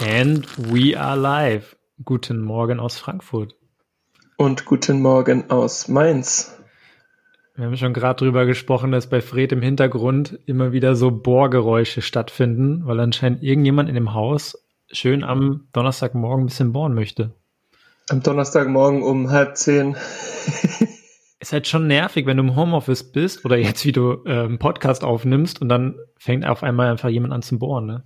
And 0.00 0.46
we 0.56 0.96
are 0.96 1.16
live. 1.16 1.76
Guten 2.04 2.40
Morgen 2.40 2.78
aus 2.78 2.98
Frankfurt. 2.98 3.56
Und 4.36 4.64
guten 4.64 5.02
Morgen 5.02 5.50
aus 5.50 5.88
Mainz. 5.88 6.56
Wir 7.56 7.66
haben 7.66 7.76
schon 7.76 7.94
gerade 7.94 8.24
drüber 8.24 8.46
gesprochen, 8.46 8.92
dass 8.92 9.08
bei 9.08 9.20
Fred 9.20 9.50
im 9.50 9.60
Hintergrund 9.60 10.38
immer 10.46 10.70
wieder 10.70 10.94
so 10.94 11.10
Bohrgeräusche 11.10 12.00
stattfinden, 12.00 12.86
weil 12.86 13.00
anscheinend 13.00 13.42
irgendjemand 13.42 13.88
in 13.88 13.96
dem 13.96 14.14
Haus 14.14 14.64
schön 14.92 15.24
am 15.24 15.66
Donnerstagmorgen 15.72 16.44
ein 16.44 16.46
bisschen 16.46 16.72
bohren 16.72 16.94
möchte. 16.94 17.34
Am 18.08 18.22
Donnerstagmorgen 18.22 19.02
um 19.02 19.30
halb 19.30 19.56
zehn. 19.56 19.96
Ist 21.40 21.52
halt 21.52 21.66
schon 21.66 21.88
nervig, 21.88 22.24
wenn 22.26 22.36
du 22.36 22.44
im 22.44 22.54
Homeoffice 22.54 23.10
bist 23.10 23.44
oder 23.44 23.56
jetzt 23.56 23.84
wie 23.84 23.92
du 23.92 24.22
äh, 24.26 24.44
einen 24.44 24.60
Podcast 24.60 25.02
aufnimmst 25.02 25.60
und 25.60 25.68
dann 25.68 25.96
fängt 26.16 26.46
auf 26.46 26.62
einmal 26.62 26.88
einfach 26.88 27.08
jemand 27.08 27.32
an 27.32 27.42
zu 27.42 27.58
bohren, 27.58 27.86
ne? 27.86 28.04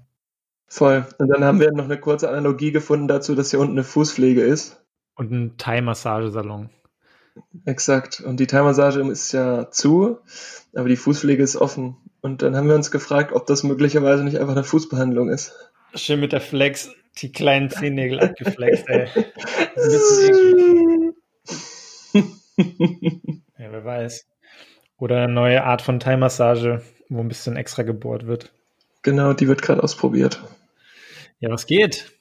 Voll. 0.73 1.07
Und 1.19 1.29
dann 1.29 1.45
haben 1.45 1.61
wir 1.61 1.71
noch 1.71 1.85
eine 1.85 2.01
kurze 2.01 2.31
Analogie 2.31 2.73
gefunden 2.73 3.07
dazu, 3.07 3.35
dass 3.35 3.51
hier 3.51 3.61
unten 3.61 3.75
eine 3.75 3.85
Fußpflege 3.85 4.41
ist. 4.41 4.83
Und 5.15 5.31
ein 5.31 5.59
Thai-Massagesalon. 5.59 6.71
Exakt. 7.67 8.21
Und 8.21 8.41
die 8.41 8.47
Thai-Massage 8.47 9.03
ist 9.03 9.33
ja 9.33 9.71
zu, 9.71 10.21
aber 10.75 10.89
die 10.89 10.97
Fußpflege 10.97 11.43
ist 11.43 11.57
offen. 11.57 11.99
Und 12.23 12.41
dann 12.41 12.57
haben 12.57 12.69
wir 12.69 12.75
uns 12.75 12.91
gefragt, 12.91 13.35
ob 13.35 13.47
das 13.47 13.65
möglicherweise 13.65 14.25
nicht 14.25 14.39
einfach 14.39 14.55
eine 14.55 14.65
Fußbehandlung 14.65 15.29
ist. 15.29 15.53
Schön 15.95 16.21
mit 16.21 16.33
der 16.33 16.41
Flex, 16.41 16.91
die 17.19 17.33
kleinen 17.33 17.69
Zehennägel 17.69 18.21
abgeflext, 18.21 18.89
ey. 18.89 19.09
ja, 22.57 22.65
wer 23.59 23.85
weiß. 23.85 24.27
Oder 24.97 25.25
eine 25.25 25.33
neue 25.35 25.65
Art 25.65 25.83
von 25.83 26.01
Thai-Massage, 26.01 26.81
wo 27.11 27.21
ein 27.21 27.29
bisschen 27.29 27.57
extra 27.57 27.83
gebohrt 27.83 28.27
wird. 28.27 28.55
Genau, 29.03 29.35
die 29.35 29.49
wird 29.49 29.61
gerade 29.61 29.83
ausprobiert. 29.83 30.41
Ja, 31.43 31.51
was 31.51 31.67
geht? 31.67 32.13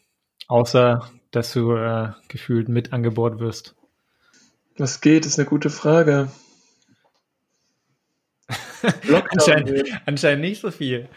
Außer, 0.48 1.08
dass 1.30 1.54
du 1.54 1.76
äh, 1.76 2.10
gefühlt 2.28 2.70
mit 2.70 2.92
angebohrt 2.92 3.40
wirst. 3.40 3.76
Was 4.80 5.00
geht, 5.00 5.28
ist 5.28 5.38
eine 5.38 5.48
gute 5.48 5.70
Frage. 5.70 6.32
anscheinend, 9.30 9.68
geht. 9.68 9.94
anscheinend 10.08 10.42
nicht 10.42 10.60
so 10.60 10.72
viel. 10.72 11.08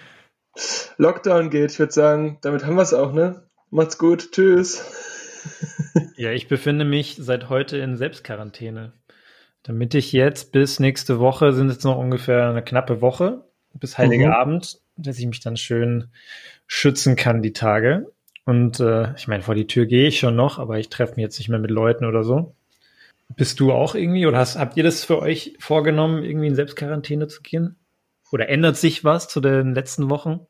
Lockdown 0.98 1.48
geht, 1.48 1.72
ich 1.72 1.78
würde 1.78 1.92
sagen, 1.92 2.36
damit 2.42 2.66
haben 2.66 2.76
wir 2.76 2.82
es 2.82 2.92
auch, 2.92 3.14
ne? 3.14 3.48
Macht's 3.70 3.96
gut, 3.96 4.32
tschüss. 4.32 4.84
ja, 6.18 6.30
ich 6.30 6.46
befinde 6.46 6.84
mich 6.84 7.16
seit 7.18 7.48
heute 7.48 7.78
in 7.78 7.96
Selbstquarantäne. 7.96 8.92
Damit 9.62 9.94
ich 9.94 10.12
jetzt 10.12 10.52
bis 10.52 10.78
nächste 10.78 11.20
Woche, 11.20 11.54
sind 11.54 11.70
es 11.70 11.82
noch 11.84 11.96
ungefähr 11.96 12.50
eine 12.50 12.62
knappe 12.62 13.00
Woche, 13.00 13.48
bis 13.72 13.96
Heilige 13.96 14.26
mhm. 14.26 14.32
Abend, 14.32 14.78
dass 14.98 15.18
ich 15.18 15.26
mich 15.26 15.40
dann 15.40 15.56
schön 15.56 16.10
schützen 16.66 17.16
kann 17.16 17.42
die 17.42 17.52
Tage. 17.52 18.12
Und 18.44 18.80
äh, 18.80 19.14
ich 19.16 19.26
meine, 19.26 19.42
vor 19.42 19.54
die 19.54 19.66
Tür 19.66 19.86
gehe 19.86 20.08
ich 20.08 20.18
schon 20.18 20.36
noch, 20.36 20.58
aber 20.58 20.78
ich 20.78 20.90
treffe 20.90 21.14
mich 21.16 21.22
jetzt 21.22 21.38
nicht 21.38 21.48
mehr 21.48 21.58
mit 21.58 21.70
Leuten 21.70 22.04
oder 22.04 22.24
so. 22.24 22.54
Bist 23.36 23.58
du 23.58 23.72
auch 23.72 23.94
irgendwie 23.94 24.26
oder 24.26 24.38
hast, 24.38 24.58
habt 24.58 24.76
ihr 24.76 24.84
das 24.84 25.02
für 25.02 25.18
euch 25.20 25.56
vorgenommen, 25.58 26.24
irgendwie 26.24 26.48
in 26.48 26.54
Selbstquarantäne 26.54 27.26
zu 27.26 27.42
gehen? 27.42 27.76
Oder 28.30 28.48
ändert 28.48 28.76
sich 28.76 29.04
was 29.04 29.28
zu 29.28 29.40
den 29.40 29.74
letzten 29.74 30.10
Wochen? 30.10 30.40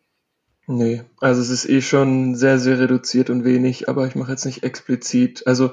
Nee, 0.67 1.03
also 1.21 1.41
es 1.43 1.51
ist 1.51 1.69
eh 1.69 1.83
schon 1.83 2.34
sehr, 2.34 2.59
sehr 2.59 2.78
reduziert 2.78 3.31
und 3.31 3.45
wenig, 3.45 3.89
aber 3.89 4.06
ich 4.06 4.15
mache 4.15 4.33
jetzt 4.33 4.47
nicht 4.47 4.62
explizit. 4.62 5.47
Also 5.47 5.73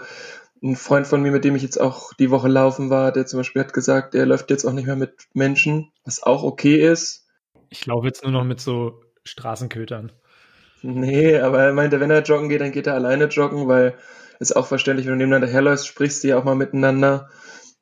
ein 0.62 0.76
Freund 0.76 1.08
von 1.08 1.22
mir, 1.22 1.32
mit 1.32 1.44
dem 1.44 1.56
ich 1.56 1.64
jetzt 1.64 1.80
auch 1.80 2.14
die 2.14 2.30
Woche 2.30 2.50
laufen 2.50 2.90
war, 2.90 3.12
der 3.12 3.26
zum 3.26 3.40
Beispiel 3.40 3.62
hat 3.62 3.74
gesagt, 3.74 4.14
er 4.14 4.26
läuft 4.26 4.52
jetzt 4.52 4.66
auch 4.66 4.74
nicht 4.74 4.86
mehr 4.86 4.96
mit 4.96 5.28
Menschen, 5.34 5.92
was 6.04 6.22
auch 6.22 6.44
okay 6.44 6.76
ist. 6.76 7.26
Ich 7.70 7.86
laufe 7.86 8.06
jetzt 8.06 8.24
nur 8.24 8.32
noch 8.32 8.44
mit 8.44 8.60
so 8.60 9.02
Straßenkötern. 9.24 10.12
Nee, 10.84 11.38
aber 11.38 11.64
er 11.64 11.74
meinte, 11.74 12.00
wenn 12.00 12.12
er 12.12 12.24
joggen 12.24 12.50
geht, 12.50 12.62
dann 12.62 12.72
geht 12.72 12.88
er 12.88 12.96
alleine 12.96 13.26
joggen, 13.26 13.68
weil 13.68 13.96
ist 14.40 14.56
auch 14.56 14.66
verständlich, 14.66 15.06
wenn 15.06 15.14
du 15.14 15.18
nebeneinander 15.20 15.54
herläufst, 15.54 15.88
sprichst 15.88 16.24
du 16.24 16.30
ja 16.30 16.38
auch 16.38 16.44
mal 16.44 16.56
miteinander. 16.56 17.30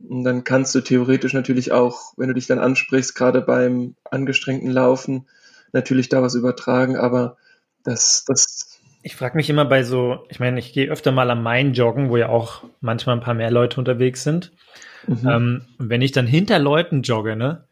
Und 0.08 0.24
dann 0.26 0.44
kannst 0.44 0.76
du 0.76 0.82
theoretisch 0.82 1.34
natürlich 1.34 1.72
auch, 1.72 2.14
wenn 2.18 2.28
du 2.28 2.34
dich 2.34 2.48
dann 2.48 2.60
ansprichst, 2.60 3.16
gerade 3.16 3.42
beim 3.42 3.96
angestrengten 4.12 4.70
Laufen, 4.70 5.28
natürlich 5.72 6.10
da 6.10 6.22
was 6.22 6.36
übertragen, 6.36 6.98
aber 6.98 7.38
das, 7.84 8.26
das. 8.28 8.80
Ich 9.04 9.16
frage 9.16 9.38
mich 9.38 9.50
immer 9.50 9.66
bei 9.66 9.84
so, 9.84 10.26
ich 10.30 10.42
meine, 10.42 10.60
ich 10.60 10.74
gehe 10.74 10.90
öfter 10.90 11.14
mal 11.14 11.30
am 11.32 11.44
Main 11.44 11.74
joggen, 11.74 12.10
wo 12.10 12.18
ja 12.18 12.28
auch 12.28 12.64
manchmal 12.82 13.16
ein 13.16 13.22
paar 13.22 13.34
mehr 13.34 13.52
Leute 13.52 13.80
unterwegs 13.80 14.24
sind. 14.24 14.52
Mhm. 15.08 15.30
Ähm, 15.30 15.62
wenn 15.78 16.02
ich 16.02 16.12
dann 16.12 16.28
hinter 16.28 16.60
Leuten 16.60 17.04
jogge, 17.04 17.38
ne, 17.38 17.64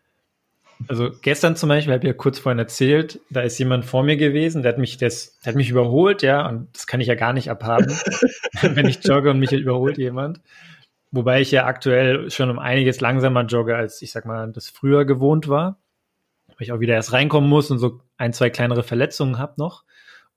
also 0.87 1.09
gestern 1.21 1.55
zum 1.55 1.69
Beispiel, 1.69 1.93
habe 1.93 2.03
ich 2.03 2.07
ja 2.07 2.13
kurz 2.13 2.39
vorhin 2.39 2.59
erzählt, 2.59 3.19
da 3.29 3.41
ist 3.41 3.57
jemand 3.57 3.85
vor 3.85 4.03
mir 4.03 4.17
gewesen, 4.17 4.61
der 4.61 4.73
hat 4.73 4.79
mich 4.79 4.97
das, 4.97 5.37
der 5.39 5.51
hat 5.51 5.55
mich 5.55 5.69
überholt, 5.69 6.21
ja, 6.21 6.47
und 6.47 6.69
das 6.73 6.87
kann 6.87 7.01
ich 7.01 7.07
ja 7.07 7.15
gar 7.15 7.33
nicht 7.33 7.49
abhaben, 7.49 7.87
wenn 8.61 8.87
ich 8.87 9.03
jogge 9.03 9.31
und 9.31 9.39
mich 9.39 9.51
überholt 9.51 9.97
jemand. 9.97 10.39
Wobei 11.11 11.41
ich 11.41 11.51
ja 11.51 11.65
aktuell 11.65 12.29
schon 12.29 12.49
um 12.49 12.59
einiges 12.59 13.01
langsamer 13.01 13.43
jogge, 13.45 13.75
als 13.75 14.01
ich 14.01 14.11
sag 14.11 14.25
mal, 14.25 14.51
das 14.51 14.69
früher 14.69 15.05
gewohnt 15.05 15.47
war. 15.47 15.79
Weil 16.47 16.57
ich 16.59 16.71
auch 16.71 16.79
wieder 16.79 16.95
erst 16.95 17.13
reinkommen 17.13 17.49
muss 17.49 17.71
und 17.71 17.79
so 17.79 18.01
ein, 18.17 18.33
zwei 18.33 18.49
kleinere 18.49 18.83
Verletzungen 18.83 19.37
habe 19.37 19.53
noch. 19.57 19.83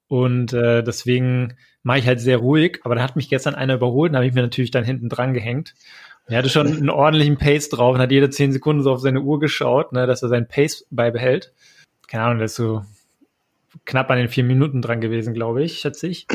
Und 0.07 0.53
äh, 0.53 0.83
deswegen 0.83 1.57
mache 1.83 1.99
ich 1.99 2.07
halt 2.07 2.21
sehr 2.21 2.39
ruhig, 2.39 2.81
aber 2.83 2.95
da 2.95 3.03
hat 3.03 3.17
mich 3.17 3.29
gestern 3.29 3.55
einer 3.55 3.75
überholt 3.75 4.11
und 4.11 4.17
habe 4.17 4.27
ich 4.27 4.35
mir 4.35 4.43
natürlich 4.43 4.71
dann 4.71 4.85
hinten 4.85 5.09
dran 5.09 5.35
gehängt. 5.35 5.75
Er 6.27 6.39
hatte 6.39 6.49
schon 6.49 6.69
einen 6.69 6.91
ordentlichen 6.91 7.39
Pace 7.39 7.69
drauf 7.69 7.95
und 7.95 8.01
hat 8.01 8.13
jede 8.13 8.31
zehn 8.31 8.53
Sekunden 8.53 8.83
so 8.83 8.93
auf 8.93 9.01
seine 9.01 9.21
Uhr 9.21 9.41
geschaut, 9.41 9.93
ne, 9.93 10.07
dass 10.07 10.23
er 10.23 10.29
seinen 10.29 10.47
Pace 10.47 10.87
beibehält. 10.91 11.53
Keine 12.07 12.25
Ahnung, 12.25 12.39
der 12.39 12.47
ist 12.47 12.55
so 12.55 12.85
knapp 13.85 14.11
an 14.11 14.19
den 14.19 14.29
vier 14.29 14.45
Minuten 14.45 14.83
dran 14.83 15.01
gewesen, 15.01 15.35
glaube 15.35 15.63
ich, 15.63 15.79
schätze 15.79 16.07
ich. 16.07 16.27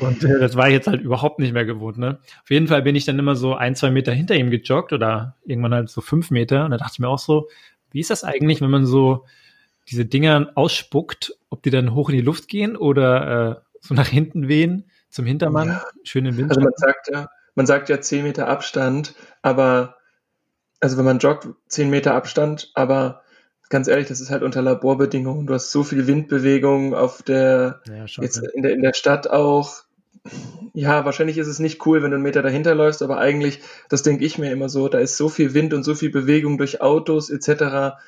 Und 0.00 0.24
äh, 0.24 0.38
das 0.38 0.56
war 0.56 0.68
ich 0.68 0.74
jetzt 0.74 0.86
halt 0.86 1.00
überhaupt 1.00 1.38
nicht 1.38 1.52
mehr 1.52 1.64
gewohnt, 1.64 1.98
ne? 1.98 2.18
Auf 2.42 2.50
jeden 2.50 2.68
Fall 2.68 2.82
bin 2.82 2.96
ich 2.96 3.04
dann 3.04 3.18
immer 3.18 3.34
so 3.36 3.54
ein, 3.54 3.74
zwei 3.74 3.90
Meter 3.90 4.12
hinter 4.12 4.34
ihm 4.34 4.50
gejoggt 4.50 4.92
oder 4.92 5.36
irgendwann 5.44 5.74
halt 5.74 5.88
so 5.90 6.00
fünf 6.00 6.30
Meter. 6.30 6.64
Und 6.64 6.70
da 6.70 6.76
dachte 6.76 6.92
ich 6.94 6.98
mir 7.00 7.08
auch 7.08 7.18
so, 7.18 7.48
wie 7.90 8.00
ist 8.00 8.10
das 8.10 8.24
eigentlich, 8.24 8.60
wenn 8.60 8.70
man 8.70 8.86
so 8.86 9.24
diese 9.88 10.04
Dinger 10.04 10.50
ausspuckt, 10.54 11.34
ob 11.50 11.62
die 11.62 11.70
dann 11.70 11.94
hoch 11.94 12.10
in 12.10 12.16
die 12.16 12.22
Luft 12.22 12.48
gehen 12.48 12.76
oder 12.76 13.50
äh, 13.50 13.60
so 13.80 13.94
nach 13.94 14.08
hinten 14.08 14.48
wehen 14.48 14.84
zum 15.08 15.24
Hintermann, 15.24 15.68
ja. 15.68 15.82
schön 16.04 16.26
im 16.26 16.36
Wind. 16.36 16.50
Also 16.50 16.60
man 16.60 16.72
sagt 16.76 17.08
ja, 17.10 17.28
man 17.58 17.66
sagt 17.66 17.88
ja 17.88 18.00
10 18.00 18.22
Meter 18.22 18.46
Abstand, 18.46 19.16
aber, 19.42 19.96
also 20.78 20.96
wenn 20.96 21.04
man 21.04 21.18
joggt, 21.18 21.48
10 21.66 21.90
Meter 21.90 22.14
Abstand, 22.14 22.70
aber 22.74 23.22
ganz 23.68 23.88
ehrlich, 23.88 24.06
das 24.06 24.20
ist 24.20 24.30
halt 24.30 24.44
unter 24.44 24.62
Laborbedingungen. 24.62 25.48
Du 25.48 25.54
hast 25.54 25.72
so 25.72 25.82
viel 25.82 26.06
Windbewegung 26.06 26.94
auf 26.94 27.24
der, 27.24 27.80
ja, 27.88 28.04
jetzt 28.22 28.38
in 28.54 28.62
der, 28.62 28.74
in 28.74 28.82
der 28.82 28.94
Stadt 28.94 29.28
auch. 29.28 29.82
Ja, 30.72 31.04
wahrscheinlich 31.04 31.36
ist 31.36 31.48
es 31.48 31.58
nicht 31.58 31.84
cool, 31.84 32.00
wenn 32.00 32.12
du 32.12 32.14
einen 32.14 32.22
Meter 32.22 32.42
dahinter 32.42 32.76
läufst, 32.76 33.02
aber 33.02 33.18
eigentlich, 33.18 33.58
das 33.88 34.04
denke 34.04 34.24
ich 34.24 34.38
mir 34.38 34.52
immer 34.52 34.68
so, 34.68 34.88
da 34.88 35.00
ist 35.00 35.16
so 35.16 35.28
viel 35.28 35.52
Wind 35.52 35.74
und 35.74 35.82
so 35.82 35.96
viel 35.96 36.10
Bewegung 36.10 36.58
durch 36.58 36.80
Autos 36.80 37.28
etc. 37.28 37.98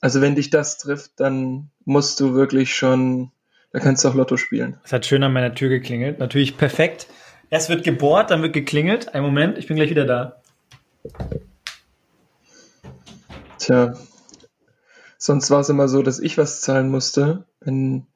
Also 0.00 0.22
wenn 0.22 0.34
dich 0.34 0.48
das 0.48 0.78
trifft, 0.78 1.20
dann 1.20 1.68
musst 1.84 2.20
du 2.20 2.32
wirklich 2.32 2.74
schon, 2.74 3.32
da 3.70 3.80
kannst 3.80 4.02
du 4.02 4.08
auch 4.08 4.14
Lotto 4.14 4.38
spielen. 4.38 4.78
Es 4.82 4.94
hat 4.94 5.04
schön 5.04 5.22
an 5.22 5.34
meiner 5.34 5.54
Tür 5.54 5.68
geklingelt. 5.68 6.20
Natürlich 6.20 6.56
perfekt 6.56 7.06
Erst 7.54 7.68
wird 7.68 7.84
gebohrt, 7.84 8.32
dann 8.32 8.42
wird 8.42 8.52
geklingelt. 8.52 9.14
Ein 9.14 9.22
Moment, 9.22 9.58
ich 9.58 9.68
bin 9.68 9.76
gleich 9.76 9.88
wieder 9.88 10.06
da. 10.06 10.42
Tja, 13.60 13.94
sonst 15.18 15.52
war 15.52 15.60
es 15.60 15.68
immer 15.68 15.86
so, 15.86 16.02
dass 16.02 16.18
ich 16.18 16.36
was 16.36 16.62
zahlen 16.62 16.90
musste, 16.90 17.44
wenn 17.60 18.08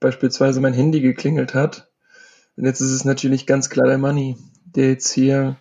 beispielsweise 0.00 0.62
mein 0.62 0.72
Handy 0.72 1.02
geklingelt 1.02 1.52
hat. 1.52 1.90
Und 2.56 2.64
jetzt 2.64 2.80
ist 2.80 2.92
es 2.92 3.04
natürlich 3.04 3.46
ganz 3.46 3.68
klar 3.68 3.86
der 3.86 3.98
Money, 3.98 4.38
der 4.64 4.88
jetzt 4.88 5.12
hier 5.12 5.58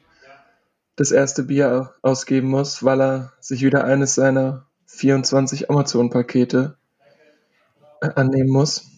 das 0.95 1.11
erste 1.11 1.43
Bier 1.43 1.95
ausgeben 2.01 2.47
muss, 2.47 2.85
weil 2.85 3.01
er 3.01 3.33
sich 3.41 3.65
wieder 3.65 3.83
eines 3.83 4.15
seiner 4.15 4.65
24 4.85 5.69
Amazon-Pakete 5.69 6.77
annehmen 7.99 8.49
muss. 8.49 8.89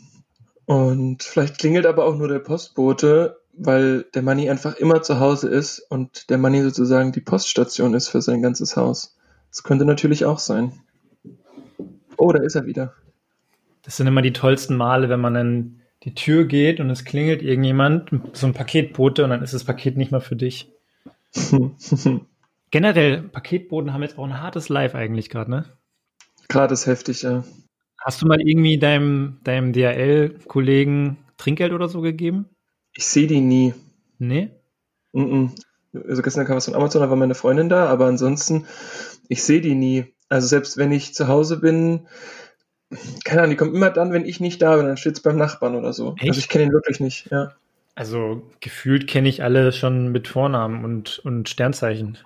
Und 0.68 1.24
vielleicht 1.24 1.58
klingelt 1.58 1.88
aber 1.88 2.06
auch 2.06 2.16
nur 2.16 2.28
der 2.28 2.38
Postbote 2.38 3.41
weil 3.54 4.04
der 4.14 4.22
Money 4.22 4.50
einfach 4.50 4.76
immer 4.76 5.02
zu 5.02 5.20
Hause 5.20 5.50
ist 5.50 5.80
und 5.80 6.30
der 6.30 6.38
Money 6.38 6.62
sozusagen 6.62 7.12
die 7.12 7.22
Poststation 7.22 7.94
ist 7.94 8.10
für 8.10 8.22
sein 8.22 8.42
ganzes 8.42 8.76
Haus. 8.76 9.18
Das 9.50 9.64
könnte 9.64 9.86
natürlich 9.86 10.26
auch 10.26 10.40
sein. 10.40 10.74
Oh, 12.18 12.32
da 12.32 12.42
ist 12.42 12.56
er 12.56 12.66
wieder. 12.66 12.94
Das 13.84 13.98
sind 13.98 14.08
immer 14.08 14.22
die 14.22 14.34
tollsten 14.34 14.76
Male, 14.76 15.10
wenn 15.10 15.20
man 15.20 15.36
an 15.36 15.82
die 16.04 16.16
Tür 16.16 16.46
geht 16.46 16.80
und 16.80 16.90
es 16.90 17.06
klingelt 17.06 17.42
irgendjemand, 17.42 18.10
so 18.34 18.48
ein 18.48 18.54
Paketbote 18.54 19.24
und 19.24 19.30
dann 19.30 19.44
ist 19.44 19.54
das 19.54 19.64
Paket 19.64 19.98
nicht 19.98 20.12
mehr 20.12 20.22
für 20.22 20.36
dich. 20.36 20.72
Generell, 22.72 23.24
Paketboten 23.24 23.94
haben 23.94 24.02
jetzt 24.02 24.18
auch 24.18 24.24
ein 24.24 24.42
hartes 24.42 24.70
Live 24.70 24.96
eigentlich 24.96 25.30
gerade, 25.30 25.52
ne? 25.52 25.66
Gerade 26.48 26.74
ist 26.74 26.88
heftig, 26.88 27.22
ja. 27.22 27.44
Hast 27.98 28.22
du 28.22 28.26
mal 28.26 28.42
irgendwie 28.42 28.80
deinem, 28.80 29.40
deinem 29.44 29.74
DHL-Kollegen 29.74 31.18
Trinkgeld 31.38 31.74
oder 31.74 31.88
so 31.88 32.02
gegeben? 32.02 32.50
Ich 32.94 33.06
sehe 33.06 33.28
die 33.28 33.42
nie. 33.42 33.74
Nee? 34.20 34.52
Mm 35.14 35.22
-mm. 35.22 35.50
Also 36.08 36.22
gestern 36.22 36.46
kam 36.46 36.56
was 36.56 36.66
von 36.66 36.76
Amazon, 36.76 37.02
da 37.02 37.10
war 37.10 37.18
meine 37.18 37.36
Freundin 37.36 37.70
da, 37.70 37.88
aber 37.88 38.06
ansonsten, 38.06 38.66
ich 39.28 39.44
sehe 39.44 39.62
die 39.62 39.76
nie. 39.76 40.14
Also 40.30 40.48
selbst 40.48 40.78
wenn 40.78 40.92
ich 40.92 41.14
zu 41.14 41.28
Hause 41.28 41.60
bin, 41.60 42.08
keine 43.26 43.42
Ahnung, 43.42 43.52
die 43.52 43.58
kommen 43.58 43.76
immer 43.76 43.90
dann, 43.90 44.14
wenn 44.14 44.26
ich 44.26 44.40
nicht 44.40 44.62
da 44.62 44.78
bin, 44.78 44.86
dann 44.86 44.98
steht 44.98 45.18
es 45.18 45.22
beim 45.22 45.38
Nachbarn 45.38 45.76
oder 45.76 45.92
so. 45.94 46.16
Echt? 46.18 46.30
Also 46.30 46.40
ich 46.40 46.50
kenne 46.50 46.66
ihn 46.66 46.74
wirklich 46.74 47.00
nicht, 47.00 47.30
ja. 47.32 47.54
Also 47.96 48.50
gefühlt 48.62 49.08
kenne 49.08 49.28
ich 49.28 49.44
alle 49.44 49.74
schon 49.74 50.12
mit 50.12 50.28
Vornamen 50.28 50.86
und, 50.86 51.20
und 51.20 51.50
Sternzeichen. 51.50 52.18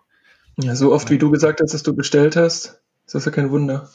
Ja, 0.58 0.76
so 0.76 0.94
oft 0.94 1.10
wie 1.10 1.18
du 1.18 1.32
gesagt 1.32 1.60
hast, 1.62 1.74
dass 1.74 1.84
du 1.84 1.96
bestellt 1.96 2.36
hast, 2.36 2.82
ist 3.06 3.16
das 3.16 3.26
ja 3.26 3.32
kein 3.32 3.52
Wunder. 3.52 3.90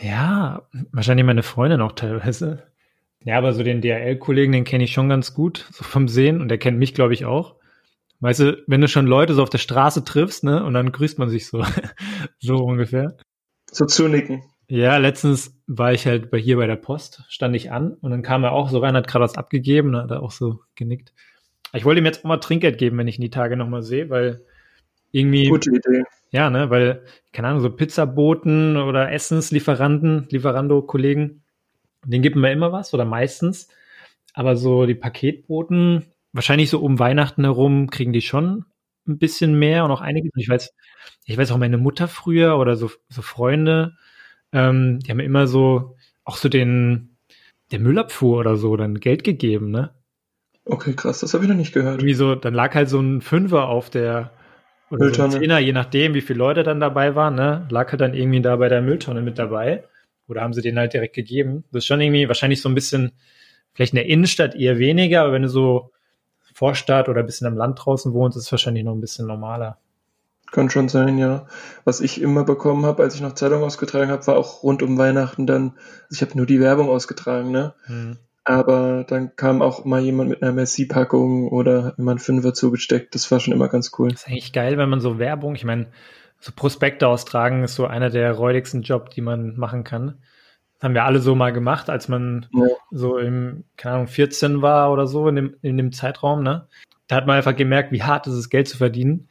Ja, 0.00 0.62
wahrscheinlich 0.92 1.26
meine 1.26 1.42
Freundin 1.42 1.80
auch 1.80 1.92
teilweise. 1.92 2.62
Ja, 3.24 3.38
aber 3.38 3.52
so 3.52 3.62
den 3.62 3.80
DRL-Kollegen, 3.80 4.52
den 4.52 4.64
kenne 4.64 4.84
ich 4.84 4.92
schon 4.92 5.08
ganz 5.08 5.34
gut, 5.34 5.66
so 5.72 5.82
vom 5.84 6.08
Sehen 6.08 6.40
und 6.40 6.48
der 6.48 6.58
kennt 6.58 6.78
mich, 6.78 6.94
glaube 6.94 7.14
ich, 7.14 7.24
auch. 7.24 7.56
Weißt 8.20 8.40
du, 8.40 8.62
wenn 8.66 8.80
du 8.80 8.88
schon 8.88 9.06
Leute 9.06 9.34
so 9.34 9.42
auf 9.42 9.50
der 9.50 9.58
Straße 9.58 10.04
triffst, 10.04 10.44
ne, 10.44 10.64
und 10.64 10.74
dann 10.74 10.92
grüßt 10.92 11.18
man 11.18 11.28
sich 11.28 11.46
so, 11.46 11.64
so 12.38 12.56
ungefähr. 12.56 13.16
So 13.70 13.84
zunicken. 13.84 14.42
Ja, 14.68 14.96
letztens 14.96 15.60
war 15.66 15.92
ich 15.92 16.06
halt 16.06 16.30
bei 16.30 16.38
hier 16.38 16.56
bei 16.56 16.66
der 16.66 16.76
Post, 16.76 17.22
stand 17.28 17.54
ich 17.54 17.70
an 17.70 17.94
und 17.94 18.10
dann 18.10 18.22
kam 18.22 18.42
er 18.42 18.52
auch 18.52 18.68
so 18.68 18.78
rein, 18.78 18.96
hat 18.96 19.06
gerade 19.06 19.22
was 19.22 19.36
abgegeben, 19.36 19.96
hat 19.96 20.10
er 20.10 20.22
auch 20.22 20.32
so 20.32 20.60
genickt. 20.74 21.12
Ich 21.72 21.84
wollte 21.84 22.00
ihm 22.00 22.06
jetzt 22.06 22.20
auch 22.20 22.28
mal 22.28 22.38
Trinkgeld 22.38 22.78
geben, 22.78 22.98
wenn 22.98 23.06
ich 23.06 23.18
ihn 23.18 23.22
die 23.22 23.30
Tage 23.30 23.56
nochmal 23.56 23.82
sehe, 23.82 24.10
weil 24.10 24.44
irgendwie. 25.12 25.48
Gute 25.48 25.70
Idee. 25.70 26.04
Ja, 26.30 26.50
ne, 26.50 26.70
weil, 26.70 27.02
keine 27.32 27.48
Ahnung, 27.48 27.60
so 27.60 27.70
Pizzaboten 27.70 28.76
oder 28.76 29.12
Essenslieferanten, 29.12 30.26
Lieferando-Kollegen, 30.30 31.42
denen 32.04 32.22
gibt 32.22 32.36
man 32.36 32.52
immer 32.52 32.72
was 32.72 32.92
oder 32.94 33.04
meistens. 33.04 33.68
Aber 34.34 34.56
so 34.56 34.86
die 34.86 34.94
Paketboten, 34.94 36.04
wahrscheinlich 36.32 36.70
so 36.70 36.80
um 36.80 36.98
Weihnachten 36.98 37.44
herum, 37.44 37.88
kriegen 37.90 38.12
die 38.12 38.20
schon 38.20 38.66
ein 39.08 39.18
bisschen 39.18 39.58
mehr 39.58 39.84
und 39.84 39.90
auch 39.90 40.00
einiges. 40.00 40.32
Ich 40.36 40.48
weiß, 40.48 40.74
ich 41.24 41.38
weiß 41.38 41.52
auch 41.52 41.58
meine 41.58 41.78
Mutter 41.78 42.08
früher 42.08 42.58
oder 42.58 42.76
so, 42.76 42.90
so 43.08 43.22
Freunde, 43.22 43.96
ähm, 44.52 45.00
die 45.00 45.10
haben 45.10 45.20
immer 45.20 45.46
so, 45.46 45.96
auch 46.24 46.36
so 46.36 46.48
den, 46.48 47.16
der 47.70 47.80
Müllabfuhr 47.80 48.38
oder 48.38 48.56
so 48.56 48.76
dann 48.76 49.00
Geld 49.00 49.24
gegeben, 49.24 49.70
ne? 49.70 49.94
Okay, 50.64 50.94
krass, 50.94 51.20
das 51.20 51.32
habe 51.32 51.44
ich 51.44 51.48
noch 51.48 51.56
nicht 51.56 51.72
gehört. 51.72 52.00
Irgendwie 52.00 52.14
so, 52.14 52.34
dann 52.34 52.54
lag 52.54 52.74
halt 52.74 52.88
so 52.88 53.00
ein 53.00 53.20
Fünfer 53.20 53.68
auf 53.68 53.88
der, 53.90 54.32
oder 54.90 55.12
so 55.12 55.22
ein 55.22 55.30
Zehner, 55.30 55.58
je 55.60 55.72
nachdem, 55.72 56.14
wie 56.14 56.20
viele 56.20 56.40
Leute 56.40 56.62
dann 56.64 56.80
dabei 56.80 57.14
waren, 57.14 57.36
ne? 57.36 57.66
Lag 57.70 57.90
halt 57.90 58.00
dann 58.00 58.14
irgendwie 58.14 58.40
da 58.40 58.56
bei 58.56 58.68
der 58.68 58.82
Mülltonne 58.82 59.22
mit 59.22 59.38
dabei. 59.38 59.84
Oder 60.28 60.42
haben 60.42 60.52
sie 60.52 60.62
den 60.62 60.78
halt 60.78 60.92
direkt 60.92 61.14
gegeben. 61.14 61.64
Das 61.70 61.84
ist 61.84 61.86
schon 61.86 62.00
irgendwie 62.00 62.28
wahrscheinlich 62.28 62.60
so 62.60 62.68
ein 62.68 62.74
bisschen, 62.74 63.12
vielleicht 63.74 63.92
in 63.92 63.96
der 63.96 64.06
Innenstadt 64.06 64.54
eher 64.54 64.78
weniger, 64.78 65.22
aber 65.22 65.32
wenn 65.32 65.42
du 65.42 65.48
so 65.48 65.92
Vorstadt 66.54 67.08
oder 67.08 67.20
ein 67.20 67.26
bisschen 67.26 67.46
am 67.46 67.56
Land 67.56 67.80
draußen 67.84 68.12
wohnst, 68.14 68.36
ist 68.36 68.44
es 68.44 68.52
wahrscheinlich 68.52 68.84
noch 68.84 68.94
ein 68.94 69.00
bisschen 69.00 69.26
normaler. 69.26 69.78
Kann 70.52 70.70
schon 70.70 70.88
sein, 70.88 71.18
ja. 71.18 71.46
Was 71.84 72.00
ich 72.00 72.20
immer 72.20 72.44
bekommen 72.44 72.86
habe, 72.86 73.02
als 73.02 73.14
ich 73.14 73.20
noch 73.20 73.34
Zeitung 73.34 73.62
ausgetragen 73.62 74.10
habe, 74.10 74.26
war 74.26 74.38
auch 74.38 74.62
rund 74.62 74.82
um 74.82 74.96
Weihnachten 74.96 75.46
dann, 75.46 75.74
also 76.04 76.12
ich 76.12 76.22
habe 76.22 76.36
nur 76.36 76.46
die 76.46 76.60
Werbung 76.60 76.88
ausgetragen, 76.88 77.50
ne? 77.50 77.74
Hm. 77.86 78.16
Aber 78.44 79.04
dann 79.06 79.34
kam 79.34 79.60
auch 79.60 79.84
mal 79.84 80.00
jemand 80.00 80.30
mit 80.30 80.40
einer 80.40 80.52
Messi-Packung 80.52 81.48
oder 81.48 81.94
immer 81.98 82.12
ein 82.12 82.20
Fünfer 82.20 82.54
zugesteckt. 82.54 83.14
Das 83.16 83.28
war 83.32 83.40
schon 83.40 83.52
immer 83.52 83.68
ganz 83.68 83.90
cool. 83.98 84.08
Das 84.10 84.20
ist 84.20 84.28
eigentlich 84.28 84.52
geil, 84.52 84.78
wenn 84.78 84.88
man 84.88 85.00
so 85.00 85.18
Werbung, 85.18 85.56
ich 85.56 85.64
meine, 85.64 85.88
so 86.40 86.52
Prospekte 86.54 87.08
austragen 87.08 87.64
ist 87.64 87.74
so 87.74 87.86
einer 87.86 88.10
der 88.10 88.32
räudigsten 88.32 88.82
Jobs, 88.82 89.14
die 89.14 89.20
man 89.20 89.56
machen 89.56 89.84
kann. 89.84 90.18
Das 90.74 90.84
haben 90.84 90.94
wir 90.94 91.04
alle 91.04 91.20
so 91.20 91.34
mal 91.34 91.52
gemacht, 91.52 91.88
als 91.88 92.08
man 92.08 92.46
ja. 92.52 92.66
so 92.90 93.18
im, 93.18 93.64
keine 93.76 93.94
Ahnung, 93.96 94.06
14 94.08 94.62
war 94.62 94.92
oder 94.92 95.06
so 95.06 95.28
in 95.28 95.36
dem, 95.36 95.56
in 95.62 95.76
dem 95.76 95.92
Zeitraum, 95.92 96.42
ne? 96.42 96.68
Da 97.08 97.16
hat 97.16 97.26
man 97.26 97.36
einfach 97.36 97.56
gemerkt, 97.56 97.92
wie 97.92 98.02
hart 98.02 98.26
ist 98.26 98.34
es, 98.34 98.50
Geld 98.50 98.68
zu 98.68 98.76
verdienen. 98.76 99.28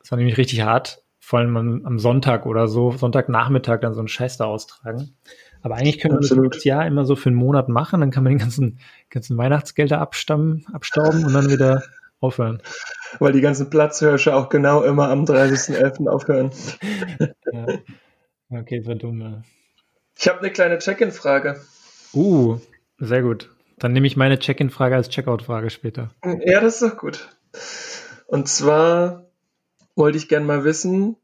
Das 0.00 0.10
war 0.10 0.18
nämlich 0.18 0.38
richtig 0.38 0.62
hart. 0.62 1.02
Vor 1.20 1.40
allem 1.40 1.84
am 1.84 1.98
Sonntag 1.98 2.46
oder 2.46 2.68
so, 2.68 2.92
Sonntagnachmittag 2.92 3.80
dann 3.80 3.94
so 3.94 3.98
einen 3.98 4.08
Scheiß 4.08 4.36
da 4.36 4.44
austragen. 4.44 5.16
Aber 5.62 5.74
eigentlich 5.74 5.98
können 5.98 6.14
wir 6.14 6.20
das, 6.20 6.56
das 6.58 6.64
Jahr 6.64 6.86
immer 6.86 7.04
so 7.04 7.16
für 7.16 7.28
einen 7.28 7.36
Monat 7.36 7.68
machen, 7.68 8.00
dann 8.00 8.12
kann 8.12 8.22
man 8.22 8.34
den 8.34 8.38
ganzen, 8.38 8.78
ganzen 9.10 9.36
Weihnachtsgelder 9.36 10.00
abstammen, 10.00 10.64
abstauben 10.72 11.24
und 11.24 11.32
dann 11.32 11.50
wieder 11.50 11.82
aufhören. 12.20 12.62
Weil 13.18 13.32
die 13.32 13.40
ganzen 13.40 13.70
Platzhirsche 13.70 14.34
auch 14.34 14.48
genau 14.48 14.82
immer 14.82 15.08
am 15.08 15.24
30.11. 15.24 16.08
aufhören. 16.08 16.50
ja. 17.52 17.78
Okay, 18.48 18.86
war 18.86 18.94
dumm. 18.94 19.20
Ja. 19.20 19.42
Ich 20.18 20.28
habe 20.28 20.40
eine 20.40 20.50
kleine 20.50 20.78
Check-in-Frage. 20.78 21.60
Uh, 22.14 22.58
sehr 22.98 23.22
gut. 23.22 23.50
Dann 23.78 23.92
nehme 23.92 24.06
ich 24.06 24.16
meine 24.16 24.38
Check-in-Frage 24.38 24.94
als 24.94 25.08
Checkout-Frage 25.10 25.70
später. 25.70 26.10
Ja, 26.24 26.60
das 26.60 26.80
ist 26.80 26.82
doch 26.82 26.96
gut. 26.96 27.28
Und 28.26 28.48
zwar 28.48 29.26
wollte 29.94 30.18
ich 30.18 30.28
gerne 30.28 30.46
mal 30.46 30.64
wissen, 30.64 31.16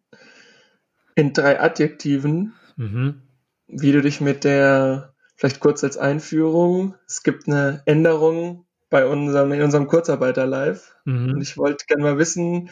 in 1.15 1.33
drei 1.33 1.61
Adjektiven, 1.61 2.55
mhm. 2.77 3.23
wie 3.69 3.93
du 3.93 4.03
dich 4.03 4.21
mit 4.21 4.44
der, 4.44 5.15
vielleicht 5.37 5.61
kurz 5.61 5.85
als 5.85 5.97
Einführung, 5.97 6.94
es 7.06 7.23
gibt 7.23 7.47
eine 7.47 7.83
Änderung 7.87 8.67
bei 8.93 9.06
unserem, 9.06 9.50
in 9.53 9.62
unserem 9.62 9.87
Kurzarbeiter 9.89 10.47
live. 10.47 10.94
Mhm. 11.06 11.33
Und 11.33 11.41
ich 11.41 11.56
wollte 11.56 11.87
gerne 11.87 12.03
mal 12.03 12.19
wissen, 12.19 12.69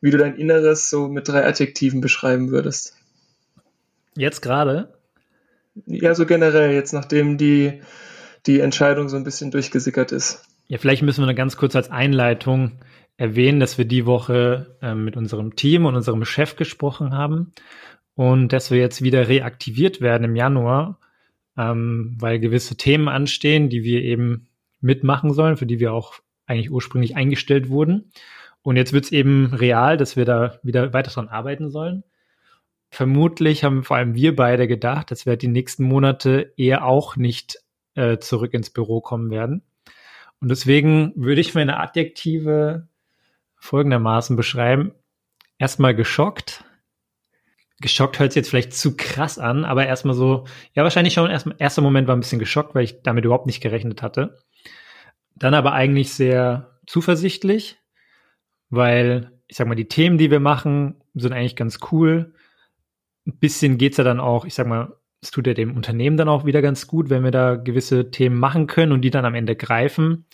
wie 0.00 0.10
du 0.10 0.16
dein 0.16 0.34
Inneres 0.34 0.88
so 0.88 1.08
mit 1.08 1.28
drei 1.28 1.46
Adjektiven 1.46 2.00
beschreiben 2.00 2.50
würdest. 2.50 2.96
Jetzt 4.16 4.40
gerade? 4.40 4.94
Ja, 5.84 6.14
so 6.14 6.24
generell, 6.24 6.72
jetzt 6.72 6.94
nachdem 6.94 7.36
die, 7.36 7.82
die 8.46 8.60
Entscheidung 8.60 9.10
so 9.10 9.16
ein 9.16 9.24
bisschen 9.24 9.50
durchgesickert 9.50 10.10
ist. 10.10 10.42
Ja, 10.68 10.78
vielleicht 10.78 11.02
müssen 11.02 11.20
wir 11.20 11.28
eine 11.28 11.34
ganz 11.34 11.58
kurz 11.58 11.76
als 11.76 11.90
Einleitung 11.90 12.80
erwähnen, 13.18 13.60
dass 13.60 13.76
wir 13.76 13.84
die 13.84 14.06
Woche 14.06 14.78
äh, 14.80 14.94
mit 14.94 15.18
unserem 15.18 15.54
Team 15.54 15.84
und 15.84 15.96
unserem 15.96 16.24
Chef 16.24 16.56
gesprochen 16.56 17.12
haben 17.12 17.52
und 18.14 18.54
dass 18.54 18.70
wir 18.70 18.78
jetzt 18.78 19.02
wieder 19.02 19.28
reaktiviert 19.28 20.00
werden 20.00 20.24
im 20.24 20.34
Januar, 20.34 20.98
ähm, 21.58 22.16
weil 22.18 22.38
gewisse 22.38 22.76
Themen 22.76 23.08
anstehen, 23.08 23.68
die 23.68 23.82
wir 23.82 24.00
eben 24.02 24.47
mitmachen 24.80 25.32
sollen, 25.32 25.56
für 25.56 25.66
die 25.66 25.80
wir 25.80 25.92
auch 25.92 26.14
eigentlich 26.46 26.70
ursprünglich 26.70 27.16
eingestellt 27.16 27.68
wurden. 27.68 28.10
Und 28.62 28.76
jetzt 28.76 28.92
wird 28.92 29.04
es 29.04 29.12
eben 29.12 29.46
real, 29.54 29.96
dass 29.96 30.16
wir 30.16 30.24
da 30.24 30.58
wieder 30.62 30.92
weiter 30.92 31.10
dran 31.10 31.28
arbeiten 31.28 31.70
sollen. 31.70 32.04
Vermutlich 32.90 33.64
haben 33.64 33.84
vor 33.84 33.96
allem 33.96 34.14
wir 34.14 34.34
beide 34.34 34.66
gedacht, 34.66 35.10
dass 35.10 35.26
wir 35.26 35.36
die 35.36 35.48
nächsten 35.48 35.84
Monate 35.84 36.52
eher 36.56 36.84
auch 36.84 37.16
nicht 37.16 37.58
äh, 37.94 38.18
zurück 38.18 38.54
ins 38.54 38.70
Büro 38.70 39.00
kommen 39.00 39.30
werden. 39.30 39.62
Und 40.40 40.48
deswegen 40.48 41.12
würde 41.16 41.40
ich 41.40 41.54
meine 41.54 41.78
Adjektive 41.78 42.88
folgendermaßen 43.56 44.36
beschreiben. 44.36 44.92
Erstmal 45.58 45.94
geschockt. 45.94 46.64
Geschockt 47.80 48.18
hört 48.18 48.32
sich 48.32 48.40
jetzt 48.40 48.50
vielleicht 48.50 48.72
zu 48.72 48.96
krass 48.96 49.38
an, 49.38 49.64
aber 49.64 49.86
erstmal 49.86 50.14
so, 50.14 50.44
ja, 50.74 50.82
wahrscheinlich 50.82 51.14
schon 51.14 51.30
erstmal, 51.30 51.56
erster 51.58 51.82
Moment 51.82 52.08
war 52.08 52.16
ein 52.16 52.20
bisschen 52.20 52.40
geschockt, 52.40 52.74
weil 52.74 52.84
ich 52.84 53.02
damit 53.02 53.24
überhaupt 53.24 53.46
nicht 53.46 53.60
gerechnet 53.60 54.02
hatte. 54.02 54.38
Dann 55.36 55.54
aber 55.54 55.72
eigentlich 55.72 56.12
sehr 56.12 56.78
zuversichtlich, 56.86 57.78
weil 58.70 59.30
ich 59.46 59.56
sag 59.56 59.68
mal, 59.68 59.74
die 59.74 59.88
Themen, 59.88 60.18
die 60.18 60.30
wir 60.30 60.40
machen, 60.40 60.96
sind 61.14 61.32
eigentlich 61.32 61.56
ganz 61.56 61.78
cool. 61.92 62.34
Ein 63.26 63.38
bisschen 63.38 63.78
geht's 63.78 63.96
ja 63.96 64.04
dann 64.04 64.20
auch, 64.20 64.44
ich 64.44 64.54
sag 64.54 64.66
mal, 64.66 64.94
es 65.20 65.30
tut 65.30 65.46
ja 65.46 65.54
dem 65.54 65.76
Unternehmen 65.76 66.16
dann 66.16 66.28
auch 66.28 66.44
wieder 66.44 66.62
ganz 66.62 66.86
gut, 66.86 67.10
wenn 67.10 67.24
wir 67.24 67.30
da 67.30 67.56
gewisse 67.56 68.10
Themen 68.10 68.38
machen 68.38 68.66
können 68.66 68.92
und 68.92 69.02
die 69.02 69.10
dann 69.10 69.24
am 69.24 69.34
Ende 69.34 69.56
greifen. 69.56 70.26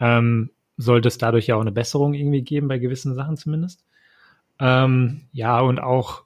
Ähm, 0.00 0.50
sollte 0.76 1.08
es 1.08 1.18
dadurch 1.18 1.46
ja 1.46 1.56
auch 1.56 1.60
eine 1.60 1.72
Besserung 1.72 2.14
irgendwie 2.14 2.42
geben, 2.42 2.68
bei 2.68 2.78
gewissen 2.78 3.14
Sachen 3.14 3.36
zumindest. 3.36 3.84
Ähm, 4.58 5.28
ja, 5.32 5.60
und 5.60 5.78
auch 5.80 6.23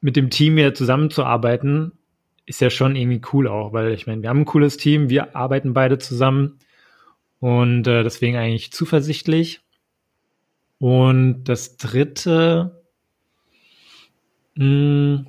mit 0.00 0.16
dem 0.16 0.30
Team 0.30 0.56
wieder 0.56 0.74
zusammenzuarbeiten, 0.74 1.92
ist 2.46 2.60
ja 2.60 2.70
schon 2.70 2.96
irgendwie 2.96 3.20
cool 3.32 3.46
auch, 3.46 3.72
weil 3.72 3.92
ich 3.92 4.06
meine, 4.06 4.22
wir 4.22 4.30
haben 4.30 4.40
ein 4.40 4.46
cooles 4.46 4.76
Team, 4.76 5.10
wir 5.10 5.36
arbeiten 5.36 5.74
beide 5.74 5.98
zusammen 5.98 6.58
und 7.40 7.86
äh, 7.86 8.02
deswegen 8.02 8.36
eigentlich 8.36 8.72
zuversichtlich. 8.72 9.60
Und 10.78 11.44
das 11.44 11.76
dritte, 11.76 12.82
mh, 14.54 14.64
hm, 14.64 15.26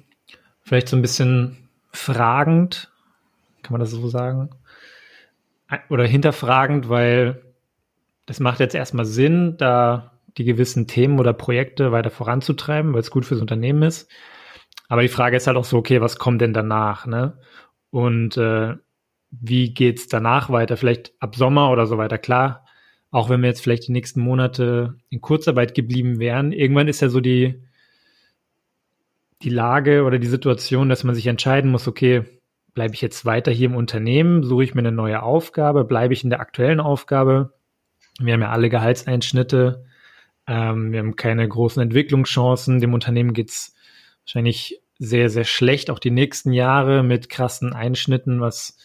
vielleicht 0.61 0.87
so 0.87 0.95
ein 0.95 1.01
bisschen 1.01 1.57
fragend, 1.91 2.91
kann 3.63 3.73
man 3.73 3.81
das 3.81 3.91
so 3.91 4.07
sagen? 4.07 4.49
Oder 5.89 6.05
hinterfragend, 6.05 6.89
weil 6.89 7.41
das 8.25 8.39
macht 8.39 8.59
jetzt 8.59 8.75
erstmal 8.75 9.05
Sinn, 9.05 9.57
da 9.57 10.11
die 10.37 10.43
gewissen 10.43 10.87
Themen 10.87 11.19
oder 11.19 11.33
Projekte 11.33 11.91
weiter 11.91 12.11
voranzutreiben, 12.11 12.93
weil 12.93 13.01
es 13.01 13.11
gut 13.11 13.25
fürs 13.25 13.41
Unternehmen 13.41 13.83
ist. 13.83 14.09
Aber 14.89 15.01
die 15.01 15.07
Frage 15.07 15.37
ist 15.37 15.47
halt 15.47 15.55
auch 15.55 15.63
so, 15.63 15.77
okay, 15.77 16.01
was 16.01 16.17
kommt 16.17 16.41
denn 16.41 16.53
danach, 16.53 17.05
ne? 17.05 17.39
Und 17.89 18.35
äh, 18.35 18.75
wie 19.31 19.73
geht's 19.73 20.07
danach 20.07 20.49
weiter? 20.49 20.75
Vielleicht 20.75 21.13
ab 21.19 21.35
Sommer 21.35 21.71
oder 21.71 21.85
so 21.87 21.97
weiter. 21.97 22.17
Klar, 22.17 22.65
auch 23.11 23.29
wenn 23.29 23.41
wir 23.41 23.47
jetzt 23.47 23.61
vielleicht 23.61 23.87
die 23.87 23.93
nächsten 23.93 24.19
Monate 24.19 24.97
in 25.09 25.21
Kurzarbeit 25.21 25.73
geblieben 25.73 26.19
wären, 26.19 26.51
irgendwann 26.51 26.89
ist 26.89 27.01
ja 27.01 27.09
so 27.09 27.21
die, 27.21 27.63
die 29.43 29.49
Lage 29.49 30.03
oder 30.03 30.19
die 30.19 30.27
Situation, 30.27 30.89
dass 30.89 31.05
man 31.05 31.15
sich 31.15 31.27
entscheiden 31.27 31.71
muss, 31.71 31.87
okay, 31.87 32.25
bleibe 32.73 32.93
ich 32.93 33.01
jetzt 33.01 33.25
weiter 33.25 33.51
hier 33.51 33.69
im 33.69 33.75
Unternehmen, 33.75 34.43
suche 34.43 34.63
ich 34.63 34.75
mir 34.75 34.81
eine 34.81 34.91
neue 34.91 35.23
Aufgabe, 35.23 35.85
bleibe 35.85 36.13
ich 36.13 36.23
in 36.23 36.29
der 36.29 36.41
aktuellen 36.41 36.81
Aufgabe 36.81 37.53
wir 38.19 38.33
haben 38.33 38.41
ja 38.41 38.49
alle 38.49 38.69
Gehaltseinschnitte. 38.69 39.85
Ähm, 40.47 40.91
wir 40.91 40.99
haben 40.99 41.15
keine 41.15 41.47
großen 41.47 41.81
Entwicklungschancen. 41.81 42.79
Dem 42.79 42.93
Unternehmen 42.93 43.33
geht's 43.33 43.75
wahrscheinlich 44.29 44.79
sehr, 44.99 45.29
sehr 45.29 45.43
schlecht, 45.45 45.89
auch 45.89 45.97
die 45.97 46.11
nächsten 46.11 46.53
Jahre 46.53 47.03
mit 47.03 47.29
krassen 47.29 47.73
Einschnitten, 47.73 48.41
was 48.41 48.77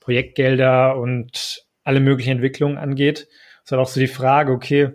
Projektgelder 0.00 0.96
und 0.96 1.64
alle 1.84 2.00
möglichen 2.00 2.32
Entwicklungen 2.32 2.78
angeht. 2.78 3.28
Es 3.58 3.66
ist 3.66 3.72
halt 3.72 3.80
auch 3.80 3.88
so 3.88 4.00
die 4.00 4.08
Frage, 4.08 4.50
okay, 4.50 4.90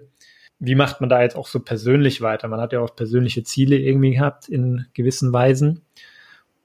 wie 0.59 0.75
macht 0.75 0.99
man 0.99 1.09
da 1.09 1.21
jetzt 1.21 1.35
auch 1.37 1.47
so 1.47 1.59
persönlich 1.59 2.21
weiter? 2.21 2.47
Man 2.47 2.59
hat 2.59 2.73
ja 2.73 2.81
auch 2.81 2.95
persönliche 2.95 3.43
Ziele 3.43 3.77
irgendwie 3.77 4.15
gehabt 4.15 4.49
in 4.49 4.87
gewissen 4.93 5.31
Weisen. 5.31 5.81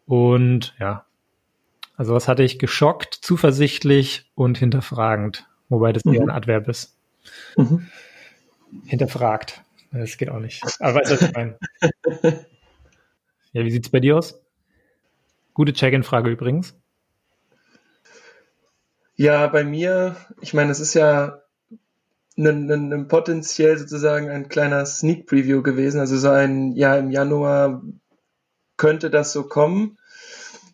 Und 0.06 0.74
ja, 0.80 1.04
also 1.96 2.14
was 2.14 2.26
hatte 2.26 2.42
ich 2.42 2.58
geschockt, 2.58 3.14
zuversichtlich 3.14 4.30
und 4.34 4.58
hinterfragend, 4.58 5.46
wobei 5.68 5.92
das 5.92 6.04
mhm. 6.04 6.14
eher 6.14 6.22
ein 6.22 6.30
Adverb 6.30 6.68
ist. 6.68 6.96
Mhm. 7.56 7.86
Hinterfragt. 8.84 9.62
Das 9.92 10.16
geht 10.16 10.28
auch 10.28 10.40
nicht. 10.40 10.62
Aber 10.80 10.96
weißt 10.96 11.10
du, 11.10 11.14
was 11.14 11.22
ich 11.22 11.32
meine? 11.34 11.58
ja, 13.52 13.64
wie 13.64 13.70
sieht's 13.70 13.90
bei 13.90 14.00
dir 14.00 14.16
aus? 14.16 14.40
Gute 15.54 15.72
Check-in-Frage 15.72 16.30
übrigens. 16.30 16.74
Ja, 19.16 19.48
bei 19.48 19.64
mir, 19.64 20.14
ich 20.40 20.54
meine, 20.54 20.70
es 20.70 20.78
ist 20.78 20.94
ja 20.94 21.42
ein, 22.36 22.70
ein, 22.70 22.92
ein 22.92 23.08
potenziell 23.08 23.76
sozusagen 23.76 24.30
ein 24.30 24.48
kleiner 24.48 24.86
Sneak 24.86 25.26
Preview 25.26 25.62
gewesen. 25.62 25.98
Also 25.98 26.16
so 26.16 26.30
ein, 26.30 26.72
ja, 26.72 26.96
im 26.96 27.10
Januar 27.10 27.82
könnte 28.76 29.10
das 29.10 29.32
so 29.32 29.42
kommen. 29.42 29.98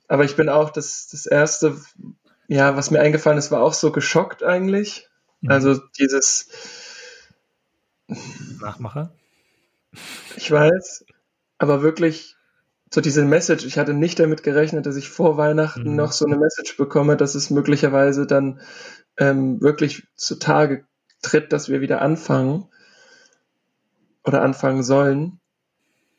Aber 0.09 0.25
ich 0.25 0.37
bin 0.37 0.50
auch 0.50 0.71
das, 0.71 1.09
das 1.11 1.25
erste, 1.25 1.81
ja, 2.47 2.76
was 2.76 2.90
mir 2.90 3.00
eingefallen 3.00 3.38
ist, 3.38 3.50
war 3.50 3.62
auch 3.62 3.73
so 3.73 3.90
geschockt 3.93 4.43
eigentlich. 4.43 5.09
Mhm. 5.40 5.50
Also 5.50 5.81
dieses 5.99 6.49
Nachmacher. 8.61 9.12
Ich 10.37 10.50
weiß, 10.50 11.07
aber 11.57 11.83
wirklich 11.83 12.34
so 12.91 13.00
diese 13.00 13.25
Message, 13.25 13.64
ich 13.64 13.79
hatte 13.79 13.95
nicht 13.95 14.21
damit 14.21 14.43
gerechnet, 14.43 14.87
dass 14.87 14.97
ich 14.97 15.09
vor 15.09 15.37
Weihnachten 15.37 15.91
mhm. 15.91 15.97
noch 15.97 16.12
so 16.12 16.26
eine 16.26 16.37
Message 16.37 16.76
bekomme, 16.76 17.17
dass 17.17 17.35
es 17.35 17.50
möglicherweise 17.50 18.26
dann 18.26 18.61
ähm, 19.17 19.61
wirklich 19.61 20.07
zutage 20.17 20.85
tritt, 21.23 21.53
dass 21.53 21.69
wir 21.69 21.81
wieder 21.81 22.03
anfangen 22.03 22.69
oder 24.25 24.43
anfangen 24.43 24.83
sollen. 24.83 25.41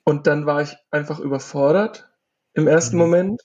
Und 0.03 0.27
dann 0.27 0.45
war 0.45 0.61
ich 0.61 0.77
einfach 0.91 1.19
überfordert 1.19 2.09
im 2.53 2.67
ersten 2.67 2.95
mhm. 2.97 3.01
Moment, 3.01 3.41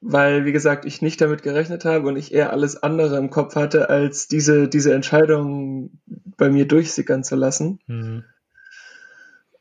weil, 0.00 0.44
wie 0.44 0.52
gesagt, 0.52 0.84
ich 0.84 1.02
nicht 1.02 1.20
damit 1.20 1.42
gerechnet 1.42 1.84
habe 1.84 2.08
und 2.08 2.16
ich 2.16 2.32
eher 2.32 2.52
alles 2.52 2.82
andere 2.82 3.18
im 3.18 3.30
Kopf 3.30 3.56
hatte, 3.56 3.88
als 3.88 4.28
diese, 4.28 4.68
diese 4.68 4.94
Entscheidung 4.94 6.00
bei 6.06 6.50
mir 6.50 6.66
durchsickern 6.66 7.24
zu 7.24 7.36
lassen. 7.36 7.80
Mhm. 7.86 8.24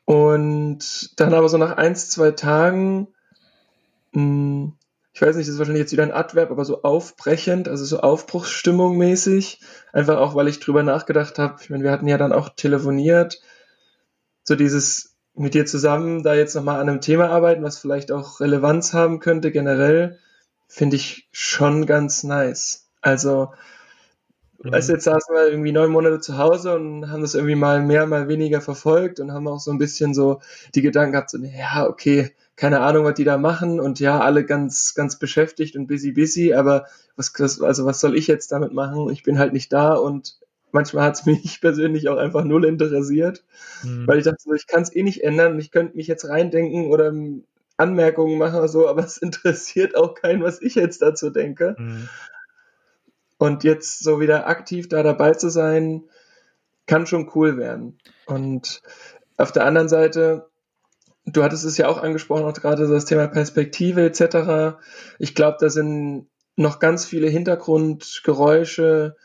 Und 0.08 1.20
dann 1.20 1.34
aber 1.34 1.50
so 1.50 1.58
nach 1.58 1.76
eins, 1.76 2.10
zwei 2.10 2.32
Tagen, 2.32 3.10
mh, 4.14 4.22
hm, 4.22 4.74
ich 5.12 5.22
weiß 5.22 5.36
nicht, 5.36 5.48
das 5.48 5.56
ist 5.56 5.60
wahrscheinlich 5.60 5.82
jetzt 5.82 5.92
wieder 5.92 6.04
ein 6.04 6.14
Adverb, 6.14 6.50
aber 6.50 6.64
so 6.64 6.84
aufbrechend, 6.84 7.68
also 7.68 7.84
so 7.84 8.00
Aufbruchsstimmung 8.00 8.98
mäßig. 8.98 9.60
Einfach 9.92 10.18
auch, 10.18 10.34
weil 10.34 10.48
ich 10.48 10.62
drüber 10.62 10.82
nachgedacht 10.82 11.40
habe. 11.40 11.58
Ich 11.62 11.70
meine, 11.70 11.84
wir 11.84 11.92
hatten 11.92 12.08
ja 12.08 12.18
dann 12.18 12.32
auch 12.32 12.50
telefoniert. 12.56 13.42
So 14.44 14.56
dieses 14.56 15.18
mit 15.34 15.56
dir 15.56 15.66
zusammen 15.66 16.24
da 16.24 16.36
jetzt 16.36 16.56
nochmal 16.56 16.80
an 16.80 16.88
einem 16.88 17.02
Thema 17.02 17.30
arbeiten, 17.30 17.64
was 17.64 17.78
vielleicht 17.78 18.14
auch 18.14 18.40
Relevanz 18.40 18.94
haben 18.94 19.20
könnte 19.20 19.52
generell, 19.52 20.20
finde 20.70 20.96
ich 20.96 21.28
schon 21.34 21.86
ganz 21.86 22.24
nice. 22.24 22.88
Also, 23.02 23.52
mhm. 24.64 24.72
weißt 24.72 24.90
du, 24.90 24.94
jetzt 24.94 25.06
saßen 25.06 25.36
wir 25.36 25.50
irgendwie 25.50 25.72
neun 25.72 25.92
Monate 25.92 26.20
zu 26.20 26.38
Hause 26.38 26.76
und 26.76 27.10
haben 27.10 27.22
das 27.22 27.36
irgendwie 27.36 27.56
mal 27.56 27.82
mehr, 27.82 28.06
mal 28.06 28.28
weniger 28.28 28.62
verfolgt 28.62 29.20
und 29.20 29.32
haben 29.32 29.48
auch 29.48 29.60
so 29.60 29.72
ein 29.72 29.78
bisschen 29.78 30.14
so 30.14 30.42
die 30.76 30.82
Gedanken 30.82 31.14
gehabt, 31.14 31.30
so, 31.30 31.38
ja, 31.38 31.88
okay, 31.88 32.32
keine 32.56 32.82
Ahnung, 32.82 33.06
was 33.06 33.14
die 33.14 33.24
da 33.24 33.38
machen 33.38 33.80
und 33.80 34.00
ja, 34.00 34.20
alle 34.20 34.44
ganz, 34.44 34.96
ganz 34.96 35.20
beschäftigt 35.20 35.76
und 35.76 35.88
busy, 35.88 36.12
busy, 36.12 36.54
aber 36.54 36.88
was, 37.16 37.34
also 37.62 37.86
was 37.86 38.00
soll 38.00 38.16
ich 38.16 38.28
jetzt 38.28 38.52
damit 38.52 38.74
machen? 38.74 39.10
Ich 39.12 39.24
bin 39.24 39.38
halt 39.38 39.54
nicht 39.54 39.72
da 39.72 39.94
und 39.94 40.40
manchmal 40.72 41.06
hat 41.06 41.16
es 41.16 41.26
mich 41.26 41.62
persönlich 41.62 42.10
auch 42.10 42.18
einfach 42.18 42.44
null 42.44 42.66
interessiert, 42.66 43.44
mhm. 43.84 44.08
weil 44.08 44.18
ich 44.18 44.26
dachte, 44.26 44.42
so, 44.44 44.54
ich 44.54 44.68
kann 44.68 44.82
es 44.82 44.96
eh 44.96 45.04
nicht 45.04 45.24
ändern 45.24 45.54
und 45.54 45.60
ich 45.60 45.72
könnte 45.72 45.96
mich 45.96 46.08
jetzt 46.08 46.28
reindenken 46.28 46.88
oder 46.88 47.14
Anmerkungen 47.78 48.40
machen 48.40 48.58
oder 48.58 48.68
so, 48.68 48.88
aber 48.88 49.04
es 49.04 49.18
interessiert 49.22 49.96
auch 49.96 50.16
keinen, 50.16 50.42
was 50.42 50.62
ich 50.62 50.76
jetzt 50.76 51.02
dazu 51.02 51.30
denke. 51.30 51.76
Mhm. 51.78 52.10
Und 53.38 53.64
jetzt 53.64 54.04
so 54.04 54.20
wieder 54.20 54.48
aktiv 54.48 54.90
da 54.90 55.04
dabei 55.04 55.34
zu 55.34 55.50
sein, 55.50 56.04
kann 56.88 57.06
schon 57.06 57.32
cool 57.36 57.58
werden. 57.58 58.00
Und 58.26 58.82
auf 59.38 59.52
der 59.52 59.66
anderen 59.66 59.90
Seite, 59.90 60.50
du 61.26 61.44
hattest 61.44 61.66
es 61.66 61.78
ja 61.78 61.88
auch 61.88 62.02
angesprochen, 62.02 62.46
auch 62.46 62.54
gerade 62.54 62.88
das 62.88 63.06
Thema 63.06 63.28
Perspektive 63.28 64.04
etc. 64.06 64.80
Ich 65.20 65.36
glaube, 65.36 65.58
da 65.60 65.70
sind 65.70 66.28
noch 66.56 66.80
ganz 66.80 67.06
viele 67.06 67.30
Hintergrundgeräusche, 67.30 69.16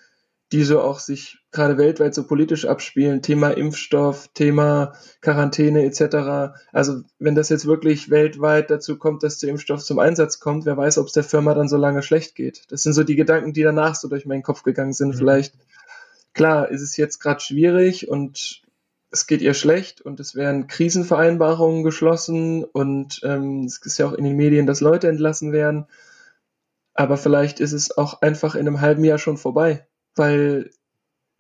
die 0.53 0.65
so 0.65 0.83
auch 0.83 0.99
sich 0.99 1.39
gerade 1.51 1.79
weltweit 1.79 2.15
so 2.15 2.27
politisch 2.27 2.67
abspielen. 2.67 3.23
Thema 3.23 3.51
Impfstoff, 3.51 4.29
Thema 4.35 4.93
Quarantäne 5.23 5.85
etc. 5.85 6.55
Also 6.73 7.01
wenn 7.19 7.35
das 7.35 7.49
jetzt 7.49 7.67
wirklich 7.67 8.11
weltweit 8.11 8.71
dazu 8.71 8.99
kommt, 8.99 9.23
dass 9.23 9.39
der 9.39 9.49
Impfstoff 9.49 9.83
zum 9.83 9.99
Einsatz 9.99 10.41
kommt, 10.41 10.67
wer 10.67 10.77
weiß, 10.77 10.99
ob 10.99 11.07
es 11.07 11.15
der 11.15 11.25
Firma 11.25 11.55
dann 11.55 11.69
so 11.69 11.79
lange 11.79 12.03
schlecht 12.03 12.35
geht. 12.35 12.65
Das 12.69 12.83
sind 12.83 12.93
so 12.93 13.03
die 13.03 13.17
Gedanken, 13.17 13.55
die 13.55 13.63
danach 13.63 13.95
so 13.95 14.09
durch 14.09 14.27
meinen 14.27 14.43
Kopf 14.43 14.63
gegangen 14.63 14.93
sind. 14.93 15.15
Mhm. 15.15 15.19
Vielleicht, 15.19 15.55
klar, 16.35 16.71
ist 16.71 16.83
es 16.83 16.99
jetzt 16.99 17.19
gerade 17.19 17.41
schwierig 17.41 18.09
und 18.09 18.63
es 19.11 19.27
geht 19.27 19.41
ihr 19.41 19.55
schlecht 19.55 20.03
und 20.03 20.21
es 20.21 20.35
werden 20.35 20.67
Krisenvereinbarungen 20.67 21.83
geschlossen 21.83 22.65
und 22.65 23.21
ähm, 23.25 23.65
es 23.65 23.81
ist 23.85 23.99
ja 23.99 24.07
auch 24.07 24.15
in 24.15 24.25
den 24.25 24.37
Medien, 24.37 24.67
dass 24.67 24.81
Leute 24.83 25.09
entlassen 25.09 25.53
werden. 25.53 25.87
Aber 26.95 27.17
vielleicht 27.17 27.59
ist 27.61 27.73
es 27.73 27.97
auch 27.97 28.21
einfach 28.21 28.55
in 28.55 28.67
einem 28.67 28.83
halben 28.83 29.05
Jahr 29.05 29.19
schon 29.19 29.39
vorbei 29.39 29.87
weil 30.17 30.71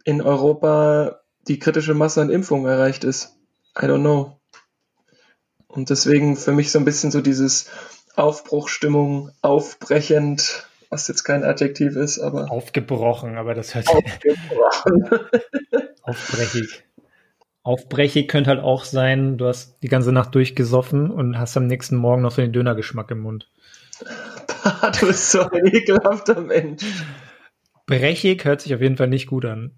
in 0.04 0.22
Europa 0.22 1.20
die 1.48 1.58
kritische 1.58 1.94
Masse 1.94 2.20
an 2.20 2.30
Impfungen 2.30 2.66
erreicht 2.66 3.04
ist. 3.04 3.36
I 3.76 3.84
don't 3.84 4.00
know. 4.00 4.40
Und 5.66 5.90
deswegen 5.90 6.36
für 6.36 6.52
mich 6.52 6.70
so 6.70 6.78
ein 6.78 6.84
bisschen 6.84 7.10
so 7.10 7.20
dieses 7.20 7.70
Aufbruchstimmung, 8.14 9.30
aufbrechend, 9.40 10.66
was 10.90 11.08
jetzt 11.08 11.24
kein 11.24 11.44
Adjektiv 11.44 11.96
ist, 11.96 12.18
aber. 12.18 12.50
Aufgebrochen, 12.50 13.38
aber 13.38 13.54
das 13.54 13.74
hört 13.74 13.86
sich. 13.86 13.96
Aufgebrochen. 13.96 15.20
Aufbrechig. 16.02 16.84
Aufbrechig 17.62 18.28
könnte 18.28 18.50
halt 18.50 18.60
auch 18.60 18.84
sein, 18.84 19.38
du 19.38 19.46
hast 19.46 19.82
die 19.82 19.88
ganze 19.88 20.12
Nacht 20.12 20.34
durchgesoffen 20.34 21.10
und 21.10 21.38
hast 21.38 21.56
am 21.56 21.68
nächsten 21.68 21.96
Morgen 21.96 22.22
noch 22.22 22.32
so 22.32 22.42
den 22.42 22.52
Dönergeschmack 22.52 23.10
im 23.12 23.20
Mund. 23.20 23.48
du 25.00 25.06
bist 25.06 25.30
so 25.30 25.42
ein 25.42 25.66
ekelhafter 25.66 26.40
Mensch. 26.40 26.82
Brechig 27.86 28.44
hört 28.44 28.60
sich 28.60 28.74
auf 28.74 28.80
jeden 28.80 28.96
Fall 28.96 29.08
nicht 29.08 29.26
gut 29.26 29.44
an. 29.44 29.72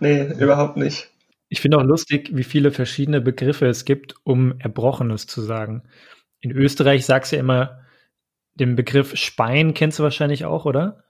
Nee, 0.00 0.32
überhaupt 0.38 0.76
nicht. 0.76 1.10
Ich 1.48 1.60
finde 1.60 1.78
auch 1.78 1.84
lustig, 1.84 2.30
wie 2.32 2.44
viele 2.44 2.70
verschiedene 2.70 3.20
Begriffe 3.20 3.66
es 3.66 3.84
gibt, 3.84 4.16
um 4.24 4.58
Erbrochenes 4.58 5.26
zu 5.26 5.40
sagen. 5.40 5.82
In 6.40 6.50
Österreich 6.50 7.06
sagst 7.06 7.32
du 7.32 7.36
ja 7.36 7.40
immer 7.40 7.80
den 8.54 8.76
Begriff 8.76 9.16
Spein, 9.16 9.74
kennst 9.74 9.98
du 9.98 10.02
wahrscheinlich 10.02 10.44
auch, 10.44 10.64
oder? 10.64 11.04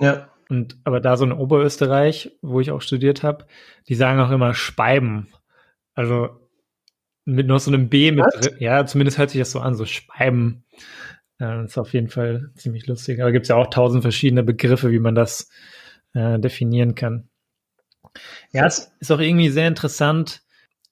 Ja. 0.00 0.28
Und 0.48 0.76
aber 0.84 1.00
da 1.00 1.16
so 1.16 1.24
in 1.24 1.32
Oberösterreich, 1.32 2.32
wo 2.42 2.60
ich 2.60 2.70
auch 2.70 2.82
studiert 2.82 3.22
habe, 3.22 3.46
die 3.88 3.94
sagen 3.94 4.20
auch 4.20 4.30
immer 4.30 4.54
Speiben. 4.54 5.28
Also 5.94 6.28
mit 7.24 7.46
noch 7.46 7.60
so 7.60 7.70
einem 7.70 7.88
B 7.88 8.12
mit 8.12 8.24
drin. 8.34 8.56
Ja, 8.58 8.84
zumindest 8.84 9.18
hört 9.18 9.30
sich 9.30 9.38
das 9.38 9.52
so 9.52 9.60
an, 9.60 9.74
so 9.74 9.86
Speiben. 9.86 10.64
Ja, 11.42 11.60
ist 11.60 11.76
auf 11.76 11.92
jeden 11.92 12.08
Fall 12.08 12.52
ziemlich 12.54 12.86
lustig. 12.86 13.20
Aber 13.20 13.32
gibt 13.32 13.46
es 13.46 13.48
ja 13.48 13.56
auch 13.56 13.66
tausend 13.66 14.02
verschiedene 14.02 14.44
Begriffe, 14.44 14.92
wie 14.92 15.00
man 15.00 15.16
das 15.16 15.50
äh, 16.14 16.38
definieren 16.38 16.94
kann. 16.94 17.28
Ja, 18.52 18.64
es 18.64 18.92
ist 19.00 19.10
auch 19.10 19.18
irgendwie 19.18 19.48
sehr 19.48 19.66
interessant. 19.66 20.42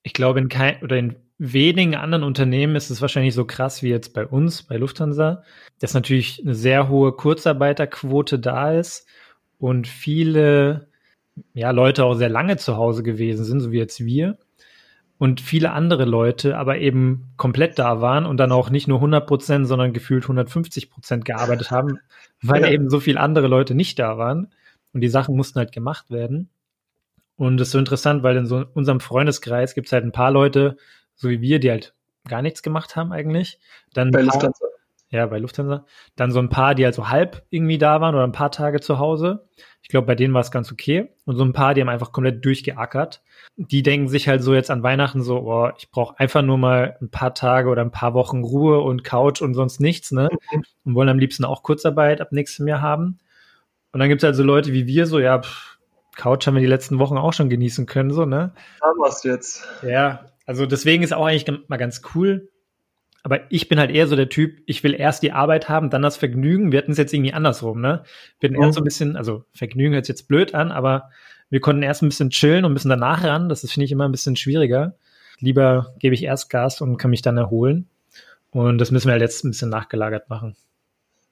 Ich 0.03 0.13
glaube, 0.13 0.41
in 0.41 0.49
kein 0.49 0.83
oder 0.83 0.97
in 0.97 1.15
wenigen 1.39 1.95
anderen 1.95 2.25
Unternehmen 2.25 2.75
ist 2.75 2.91
es 2.91 3.01
wahrscheinlich 3.01 3.33
so 3.33 3.45
krass 3.45 3.85
wie 3.85 3.91
jetzt 3.91 4.13
bei 4.13 4.27
uns, 4.27 4.65
bei 4.65 4.77
Lufthansa, 4.77 5.45
dass 5.79 5.95
natürlich 5.95 6.43
eine 6.43 6.57
sehr 6.57 6.89
hohe 6.89 7.13
Kurzarbeiterquote 7.13 8.41
da 8.41 8.73
ist 8.73 9.07
und 9.59 9.87
viele 9.87 10.89
ja, 11.55 11.71
Leute 11.71 12.05
auch 12.05 12.15
sehr 12.15 12.29
lange 12.29 12.57
zu 12.57 12.77
Hause 12.77 13.05
gewesen 13.05 13.45
sind, 13.45 13.61
so 13.61 13.71
wie 13.71 13.79
jetzt 13.79 14.05
wir 14.05 14.37
und 15.21 15.43
viele 15.43 15.73
andere 15.73 16.07
Leute 16.07 16.57
aber 16.57 16.79
eben 16.79 17.35
komplett 17.37 17.79
da 17.79 18.01
waren 18.01 18.25
und 18.25 18.39
dann 18.39 18.53
auch 18.53 18.71
nicht 18.71 18.89
nur 18.89 18.97
100 18.97 19.27
Prozent, 19.27 19.69
sondern 19.69 19.93
gefühlt 19.93 20.25
150 20.25 20.91
Prozent 20.91 21.27
gearbeitet 21.27 21.71
haben, 21.71 21.99
weil 22.43 22.63
ja. 22.63 22.71
eben 22.71 22.89
so 22.89 23.01
viele 23.01 23.21
andere 23.21 23.47
Leute 23.47 23.75
nicht 23.75 23.99
da 23.99 24.17
waren 24.17 24.51
und 24.95 25.03
die 25.03 25.11
Sachen 25.11 25.37
mussten 25.37 25.59
halt 25.59 25.73
gemacht 25.73 26.11
werden. 26.11 26.49
Und 27.37 27.59
das 27.59 27.69
ist 27.69 27.73
so 27.73 27.79
interessant, 27.79 28.23
weil 28.23 28.35
in 28.39 28.47
so 28.47 28.65
unserem 28.73 29.01
Freundeskreis 29.01 29.75
gibt 29.75 29.89
es 29.89 29.93
halt 29.93 30.05
ein 30.05 30.13
paar 30.13 30.31
Leute, 30.31 30.79
so 31.17 31.29
wie 31.29 31.43
wir, 31.43 31.61
die 31.61 31.71
halt 31.71 31.93
gar 32.27 32.41
nichts 32.41 32.63
gemacht 32.63 32.97
haben 32.97 33.13
eigentlich. 33.13 33.59
Dann 33.93 34.13
Bei 34.13 34.23
Lufthansa. 34.23 34.69
Ja, 35.11 35.27
bei 35.27 35.39
Lufthansa. 35.39 35.85
Dann 36.17 36.31
so 36.31 36.39
ein 36.39 36.49
paar, 36.49 36.75
die 36.75 36.87
halt 36.87 36.95
so 36.95 37.11
halb 37.11 37.45
irgendwie 37.51 37.77
da 37.77 38.01
waren 38.01 38.15
oder 38.15 38.25
ein 38.25 38.33
paar 38.33 38.53
Tage 38.53 38.81
zu 38.81 38.99
Hause. 38.99 39.47
Ich 39.83 39.91
glaube, 39.91 40.07
bei 40.07 40.15
denen 40.15 40.33
war 40.33 40.41
es 40.41 40.51
ganz 40.51 40.73
okay. 40.73 41.13
Und 41.27 41.37
so 41.37 41.45
ein 41.45 41.53
paar, 41.53 41.75
die 41.75 41.83
haben 41.83 41.91
einfach 41.91 42.13
komplett 42.13 42.43
durchgeackert. 42.43 43.21
Die 43.69 43.83
denken 43.83 44.09
sich 44.09 44.27
halt 44.27 44.43
so 44.43 44.55
jetzt 44.55 44.71
an 44.71 44.83
Weihnachten 44.83 45.23
so, 45.23 45.41
oh, 45.41 45.71
ich 45.77 45.91
brauche 45.91 46.19
einfach 46.19 46.41
nur 46.41 46.57
mal 46.57 46.97
ein 47.03 47.11
paar 47.11 47.35
Tage 47.35 47.69
oder 47.69 47.83
ein 47.83 47.91
paar 47.91 48.15
Wochen 48.15 48.43
Ruhe 48.43 48.81
und 48.81 49.05
Couch 49.05 49.43
und 49.43 49.53
sonst 49.53 49.81
nichts, 49.81 50.13
ne? 50.13 50.31
Mhm. 50.53 50.63
Und 50.85 50.95
wollen 50.95 51.11
am 51.11 51.19
liebsten 51.19 51.45
auch 51.45 51.63
Kurzarbeit 51.63 52.23
ab 52.23 52.33
nächstem 52.33 52.67
Jahr 52.69 52.81
haben. 52.81 53.19
Und 53.93 54.01
dann 54.01 54.09
gibt's 54.09 54.25
halt 54.25 54.35
so 54.35 54.43
Leute 54.43 54.73
wie 54.73 54.87
wir, 54.87 55.07
so, 55.07 55.19
ja, 55.19 55.43
pff, 55.43 55.79
Couch 56.17 56.47
haben 56.47 56.55
wir 56.55 56.63
die 56.63 56.67
letzten 56.67 56.99
Wochen 56.99 57.19
auch 57.19 57.35
schon 57.35 57.51
genießen 57.51 57.85
können, 57.85 58.11
so, 58.11 58.25
ne? 58.25 58.53
Haben 58.83 58.99
wir's 58.99 59.25
jetzt. 59.25 59.69
Ja, 59.83 60.27
also 60.47 60.65
deswegen 60.65 61.03
ist 61.03 61.13
auch 61.13 61.27
eigentlich 61.27 61.47
mal 61.69 61.77
ganz 61.77 62.01
cool, 62.15 62.49
aber 63.23 63.41
ich 63.51 63.69
bin 63.69 63.79
halt 63.79 63.91
eher 63.91 64.07
so 64.07 64.17
der 64.17 64.31
Typ, 64.31 64.63
ich 64.65 64.83
will 64.83 64.95
erst 64.95 65.23
die 65.23 65.33
Arbeit 65.33 65.69
haben, 65.69 65.91
dann 65.91 66.03
das 66.03 66.17
Vergnügen. 66.17 66.73
Wir 66.73 66.79
hatten 66.79 66.93
es 66.93 66.99
jetzt 66.99 67.13
irgendwie 67.13 67.35
andersrum, 67.35 67.81
ne? 67.81 68.05
Wir 68.39 68.49
hatten 68.49 68.57
mhm. 68.57 68.65
erst 68.65 68.75
so 68.77 68.81
ein 68.81 68.85
bisschen, 68.85 69.17
also 69.17 69.45
Vergnügen 69.53 69.95
hört 69.95 70.07
sich 70.07 70.15
jetzt 70.15 70.29
blöd 70.29 70.55
an, 70.55 70.73
aber 70.73 71.11
wir 71.51 71.61
konnten 71.61 71.83
erst 71.83 72.03
ein 72.03 72.09
bisschen 72.09 72.31
chillen 72.31 72.65
und 72.65 72.73
ein 72.73 72.75
bisschen 72.75 72.91
danach 72.91 73.25
ran. 73.25 73.49
Das 73.49 73.61
finde 73.61 73.85
ich, 73.85 73.93
immer 73.93 74.09
ein 74.09 74.13
bisschen 74.13 74.37
schwieriger. 74.37 74.95
Lieber 75.39 75.95
gebe 75.99 76.15
ich 76.15 76.23
erst 76.23 76.49
Gas 76.51 76.81
und 76.81 76.97
kann 76.97 77.11
mich 77.11 77.23
dann 77.23 77.37
erholen. 77.37 77.89
Und 78.51 78.79
das 78.79 78.91
müssen 78.91 79.09
wir 79.09 79.13
halt 79.13 79.23
jetzt 79.23 79.45
ein 79.45 79.51
bisschen 79.51 79.71
nachgelagert 79.71 80.29
machen. 80.29 80.57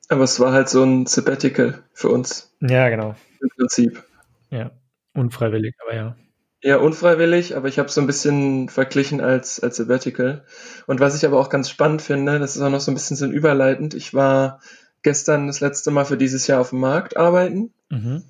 Aber 0.09 0.25
es 0.25 0.41
war 0.41 0.53
halt 0.53 0.69
so 0.69 0.83
ein 0.83 1.07
Sabbatical 1.07 1.83
für 1.93 2.09
uns. 2.09 2.51
Ja, 2.61 2.89
genau. 2.89 3.15
Im 3.41 3.49
Prinzip. 3.51 4.03
Ja, 4.51 4.71
unfreiwillig, 5.15 5.75
aber 5.83 5.95
ja. 5.95 6.17
Ja, 6.63 6.79
unfreiwillig, 6.79 7.57
aber 7.57 7.69
ich 7.69 7.79
habe 7.79 7.89
so 7.89 8.01
ein 8.01 8.07
bisschen 8.07 8.69
verglichen 8.69 9.21
als, 9.21 9.61
als 9.61 9.77
Sabbatical. 9.77 10.45
Und 10.87 10.99
was 10.99 11.17
ich 11.17 11.25
aber 11.25 11.39
auch 11.39 11.51
ganz 11.51 11.71
spannend 11.71 12.03
finde, 12.03 12.41
das 12.41 12.57
ist 12.57 12.63
auch 12.63 12.71
noch 12.71 12.81
so 12.81 12.91
ein 12.91 12.95
bisschen 12.95 13.17
so 13.17 13.27
ein 13.27 13.33
überleitend. 13.33 13.95
Ich 13.95 14.13
war 14.15 14.61
gestern 15.03 15.47
das 15.47 15.61
letzte 15.61 15.91
Mal 15.91 16.05
für 16.05 16.17
dieses 16.17 16.47
Jahr 16.47 16.61
auf 16.61 16.71
dem 16.71 16.81
Markt 16.81 17.17
arbeiten. 17.17 17.73
Mhm. 17.91 18.25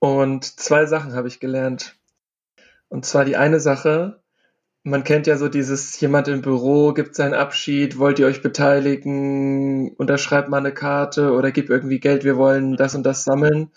Und 0.00 0.44
zwei 0.44 0.86
Sachen 0.86 1.14
habe 1.14 1.28
ich 1.28 1.38
gelernt. 1.38 1.96
Und 2.88 3.06
zwar 3.06 3.24
die 3.24 3.36
eine 3.36 3.60
Sache, 3.60 4.20
man 4.82 5.04
kennt 5.04 5.28
ja 5.28 5.36
so 5.36 5.48
dieses, 5.48 6.00
jemand 6.00 6.26
im 6.26 6.42
Büro 6.42 6.92
gibt 6.92 7.14
seinen 7.14 7.34
Abschied, 7.34 7.98
wollt 7.98 8.18
ihr 8.18 8.26
euch 8.26 8.42
beteiligen, 8.42 9.94
unterschreibt 9.94 10.48
mal 10.48 10.56
eine 10.56 10.72
Karte 10.72 11.32
oder 11.32 11.52
gib 11.52 11.70
irgendwie 11.70 12.00
Geld, 12.00 12.24
wir 12.24 12.36
wollen 12.36 12.76
das 12.76 12.96
und 12.96 13.04
das 13.04 13.22
sammeln 13.22 13.70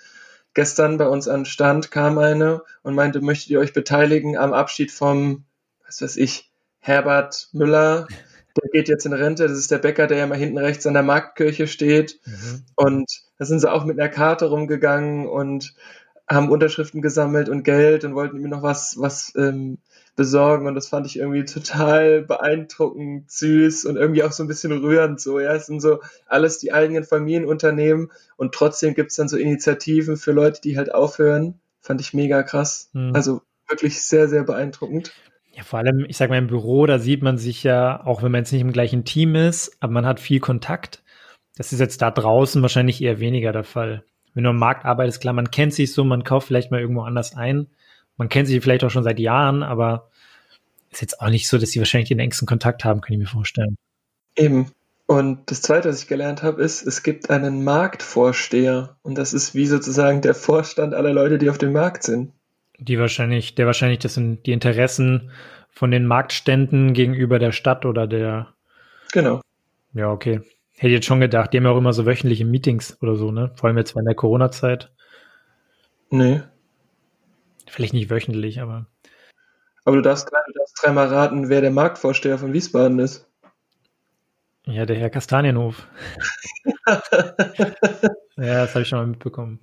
gestern 0.53 0.97
bei 0.97 1.07
uns 1.07 1.27
an 1.27 1.45
Stand 1.45 1.91
kam 1.91 2.17
eine 2.17 2.61
und 2.83 2.95
meinte, 2.95 3.21
möchtet 3.21 3.49
ihr 3.49 3.59
euch 3.59 3.73
beteiligen 3.73 4.37
am 4.37 4.53
Abschied 4.53 4.91
vom, 4.91 5.45
was 5.85 6.01
weiß 6.01 6.17
ich, 6.17 6.51
Herbert 6.79 7.49
Müller, 7.53 8.07
der 8.55 8.69
geht 8.71 8.87
jetzt 8.87 9.05
in 9.05 9.13
Rente, 9.13 9.47
das 9.47 9.57
ist 9.57 9.71
der 9.71 9.79
Bäcker, 9.79 10.05
der 10.05 10.17
ja 10.17 10.27
mal 10.27 10.37
hinten 10.37 10.57
rechts 10.57 10.85
an 10.85 10.93
der 10.93 11.03
Marktkirche 11.03 11.65
steht. 11.65 12.19
Mhm. 12.25 12.65
Und 12.75 13.23
da 13.39 13.45
sind 13.45 13.59
sie 13.59 13.71
auch 13.71 13.85
mit 13.85 13.99
einer 13.99 14.09
Karte 14.09 14.45
rumgegangen 14.45 15.27
und 15.27 15.73
haben 16.29 16.49
Unterschriften 16.49 17.01
gesammelt 17.01 17.49
und 17.49 17.63
Geld 17.63 18.05
und 18.05 18.15
wollten 18.15 18.37
ihm 18.37 18.49
noch 18.49 18.63
was, 18.63 18.95
was 18.97 19.33
ähm, 19.35 19.77
besorgen 20.15 20.67
und 20.67 20.75
das 20.75 20.87
fand 20.87 21.07
ich 21.07 21.17
irgendwie 21.17 21.43
total 21.45 22.21
beeindruckend, 22.21 23.29
süß 23.31 23.85
und 23.85 23.95
irgendwie 23.95 24.23
auch 24.23 24.31
so 24.31 24.43
ein 24.43 24.47
bisschen 24.47 24.71
rührend 24.71 25.19
so. 25.19 25.39
Ja, 25.39 25.53
es 25.53 25.65
sind 25.65 25.81
so 25.81 26.01
alles 26.27 26.59
die 26.59 26.71
eigenen 26.71 27.03
Familienunternehmen 27.03 28.11
und 28.37 28.53
trotzdem 28.53 28.93
gibt's 28.93 29.15
dann 29.15 29.27
so 29.27 29.37
Initiativen 29.37 30.17
für 30.17 30.31
Leute, 30.31 30.61
die 30.61 30.77
halt 30.77 30.93
aufhören. 30.93 31.59
Fand 31.81 31.99
ich 31.99 32.13
mega 32.13 32.43
krass. 32.43 32.89
Mhm. 32.93 33.11
Also 33.13 33.41
wirklich 33.67 34.01
sehr, 34.01 34.27
sehr 34.27 34.43
beeindruckend. 34.43 35.11
Ja, 35.53 35.63
vor 35.63 35.79
allem, 35.79 36.05
ich 36.07 36.17
sag 36.17 36.29
mal, 36.29 36.37
im 36.37 36.47
Büro, 36.47 36.85
da 36.85 36.97
sieht 36.97 37.21
man 37.21 37.37
sich 37.37 37.63
ja, 37.63 38.03
auch 38.05 38.23
wenn 38.23 38.31
man 38.31 38.41
jetzt 38.41 38.51
nicht 38.51 38.61
im 38.61 38.71
gleichen 38.71 39.05
Team 39.05 39.35
ist, 39.35 39.75
aber 39.79 39.93
man 39.93 40.05
hat 40.05 40.19
viel 40.19 40.39
Kontakt. 40.39 41.03
Das 41.55 41.73
ist 41.73 41.79
jetzt 41.79 42.01
da 42.01 42.09
draußen 42.09 42.61
wahrscheinlich 42.61 43.01
eher 43.03 43.19
weniger 43.19 43.51
der 43.51 43.63
Fall. 43.63 44.03
Wenn 44.33 44.43
du 44.43 44.49
am 44.49 44.57
Markt 44.57 44.85
arbeitest, 44.85 45.21
klar, 45.21 45.33
man 45.33 45.51
kennt 45.51 45.73
sich 45.73 45.93
so, 45.93 46.03
man 46.03 46.23
kauft 46.23 46.47
vielleicht 46.47 46.71
mal 46.71 46.79
irgendwo 46.79 47.01
anders 47.01 47.35
ein 47.35 47.67
man 48.17 48.29
kennt 48.29 48.47
sich 48.47 48.61
vielleicht 48.61 48.83
auch 48.83 48.89
schon 48.89 49.03
seit 49.03 49.19
Jahren, 49.19 49.63
aber 49.63 50.09
ist 50.91 51.01
jetzt 51.01 51.21
auch 51.21 51.29
nicht 51.29 51.47
so, 51.47 51.57
dass 51.57 51.71
sie 51.71 51.79
wahrscheinlich 51.79 52.09
den 52.09 52.19
engsten 52.19 52.47
Kontakt 52.47 52.85
haben, 52.85 53.01
kann 53.01 53.13
ich 53.13 53.19
mir 53.19 53.27
vorstellen. 53.27 53.77
Eben. 54.35 54.71
Und 55.05 55.51
das 55.51 55.61
Zweite, 55.61 55.89
was 55.89 56.03
ich 56.03 56.07
gelernt 56.07 56.43
habe, 56.43 56.61
ist, 56.61 56.85
es 56.85 57.03
gibt 57.03 57.29
einen 57.29 57.63
Marktvorsteher. 57.63 58.95
Und 59.01 59.17
das 59.17 59.33
ist 59.33 59.53
wie 59.53 59.65
sozusagen 59.65 60.21
der 60.21 60.33
Vorstand 60.33 60.93
aller 60.93 61.11
Leute, 61.11 61.37
die 61.37 61.49
auf 61.49 61.57
dem 61.57 61.73
Markt 61.73 62.03
sind. 62.03 62.31
Die 62.79 62.97
wahrscheinlich, 62.99 63.55
der 63.55 63.65
wahrscheinlich, 63.65 63.99
das 63.99 64.13
sind 64.13 64.45
die 64.45 64.53
Interessen 64.53 65.31
von 65.71 65.91
den 65.91 66.05
Marktständen 66.05 66.93
gegenüber 66.93 67.39
der 67.39 67.51
Stadt 67.51 67.85
oder 67.85 68.07
der. 68.07 68.53
Genau. 69.11 69.41
Ja, 69.93 70.09
okay. 70.09 70.41
Hätte 70.75 70.87
ich 70.87 70.93
jetzt 70.93 71.05
schon 71.05 71.19
gedacht, 71.19 71.53
die 71.53 71.57
haben 71.57 71.65
ja 71.65 71.71
auch 71.71 71.77
immer 71.77 71.93
so 71.93 72.05
wöchentliche 72.05 72.45
Meetings 72.45 72.97
oder 73.01 73.15
so, 73.15 73.31
ne? 73.31 73.51
Vor 73.55 73.67
allem 73.67 73.77
jetzt 73.77 73.95
in 73.95 74.05
der 74.05 74.15
Corona-Zeit. 74.15 74.91
Nee, 76.09 76.41
Vielleicht 77.73 77.93
nicht 77.93 78.11
wöchentlich, 78.11 78.61
aber. 78.61 78.85
Aber 79.83 79.95
du 79.95 80.03
darfst, 80.03 80.27
du 80.27 80.59
darfst 80.59 80.79
dreimal 80.79 81.07
raten, 81.07 81.49
wer 81.49 81.61
der 81.61 81.71
Marktvorsteher 81.71 82.37
von 82.37 82.53
Wiesbaden 82.53 82.99
ist. 82.99 83.27
Ja, 84.65 84.85
der 84.85 84.95
Herr 84.95 85.09
Kastanienhof. 85.09 85.87
ja, 86.87 87.01
das 88.37 88.75
habe 88.75 88.83
ich 88.83 88.87
schon 88.87 88.99
mal 88.99 89.07
mitbekommen. 89.07 89.59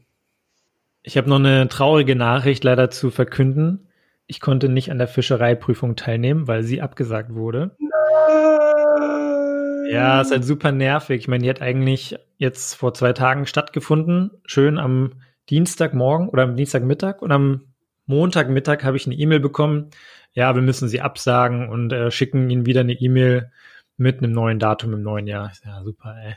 Ich 1.05 1.17
habe 1.17 1.29
noch 1.29 1.39
eine 1.39 1.69
traurige 1.69 2.17
Nachricht 2.17 2.65
leider 2.65 2.91
zu 2.91 3.13
verkünden. 3.13 3.87
Ich 4.27 4.41
konnte 4.41 4.69
nicht 4.69 4.91
an 4.91 4.99
der 4.99 5.07
Fischereiprüfung 5.07 5.95
teilnehmen, 5.95 6.49
weil 6.49 6.65
sie 6.65 6.83
abgesagt 6.83 7.33
wurde. 7.33 7.77
Nein. 7.79 9.40
Ja, 9.89 10.21
ist 10.21 10.31
halt 10.31 10.45
super 10.45 10.73
nervig. 10.73 11.21
Ich 11.21 11.29
meine, 11.29 11.43
die 11.43 11.51
hat 11.51 11.63
eigentlich 11.63 12.19
jetzt 12.39 12.75
vor 12.75 12.95
zwei 12.95 13.13
Tagen 13.13 13.47
stattgefunden. 13.47 14.31
Schön 14.45 14.79
am 14.79 15.23
Dienstagmorgen 15.49 16.29
oder 16.29 16.45
am 16.45 16.57
Dienstagmittag 16.57 17.23
und 17.23 17.33
am 17.33 17.63
Montagmittag 18.07 18.83
habe 18.85 18.97
ich 18.97 19.07
eine 19.07 19.15
E-Mail 19.15 19.41
bekommen, 19.41 19.91
ja, 20.33 20.55
wir 20.55 20.63
müssen 20.63 20.89
sie 20.89 21.01
absagen 21.01 21.69
und 21.69 21.93
äh, 21.93 22.11
schicken 22.11 22.51
ihnen 22.51 22.67
wieder 22.67 22.81
eine 22.81 22.93
E-Mail 22.93 23.51
mit 23.97 24.19
einem 24.19 24.33
neuen 24.33 24.59
Datum 24.59 24.93
im 24.93 25.03
neuen 25.03 25.27
Jahr. 25.27 25.53
Ja, 25.65 25.83
super, 25.83 26.17
ey. 26.23 26.37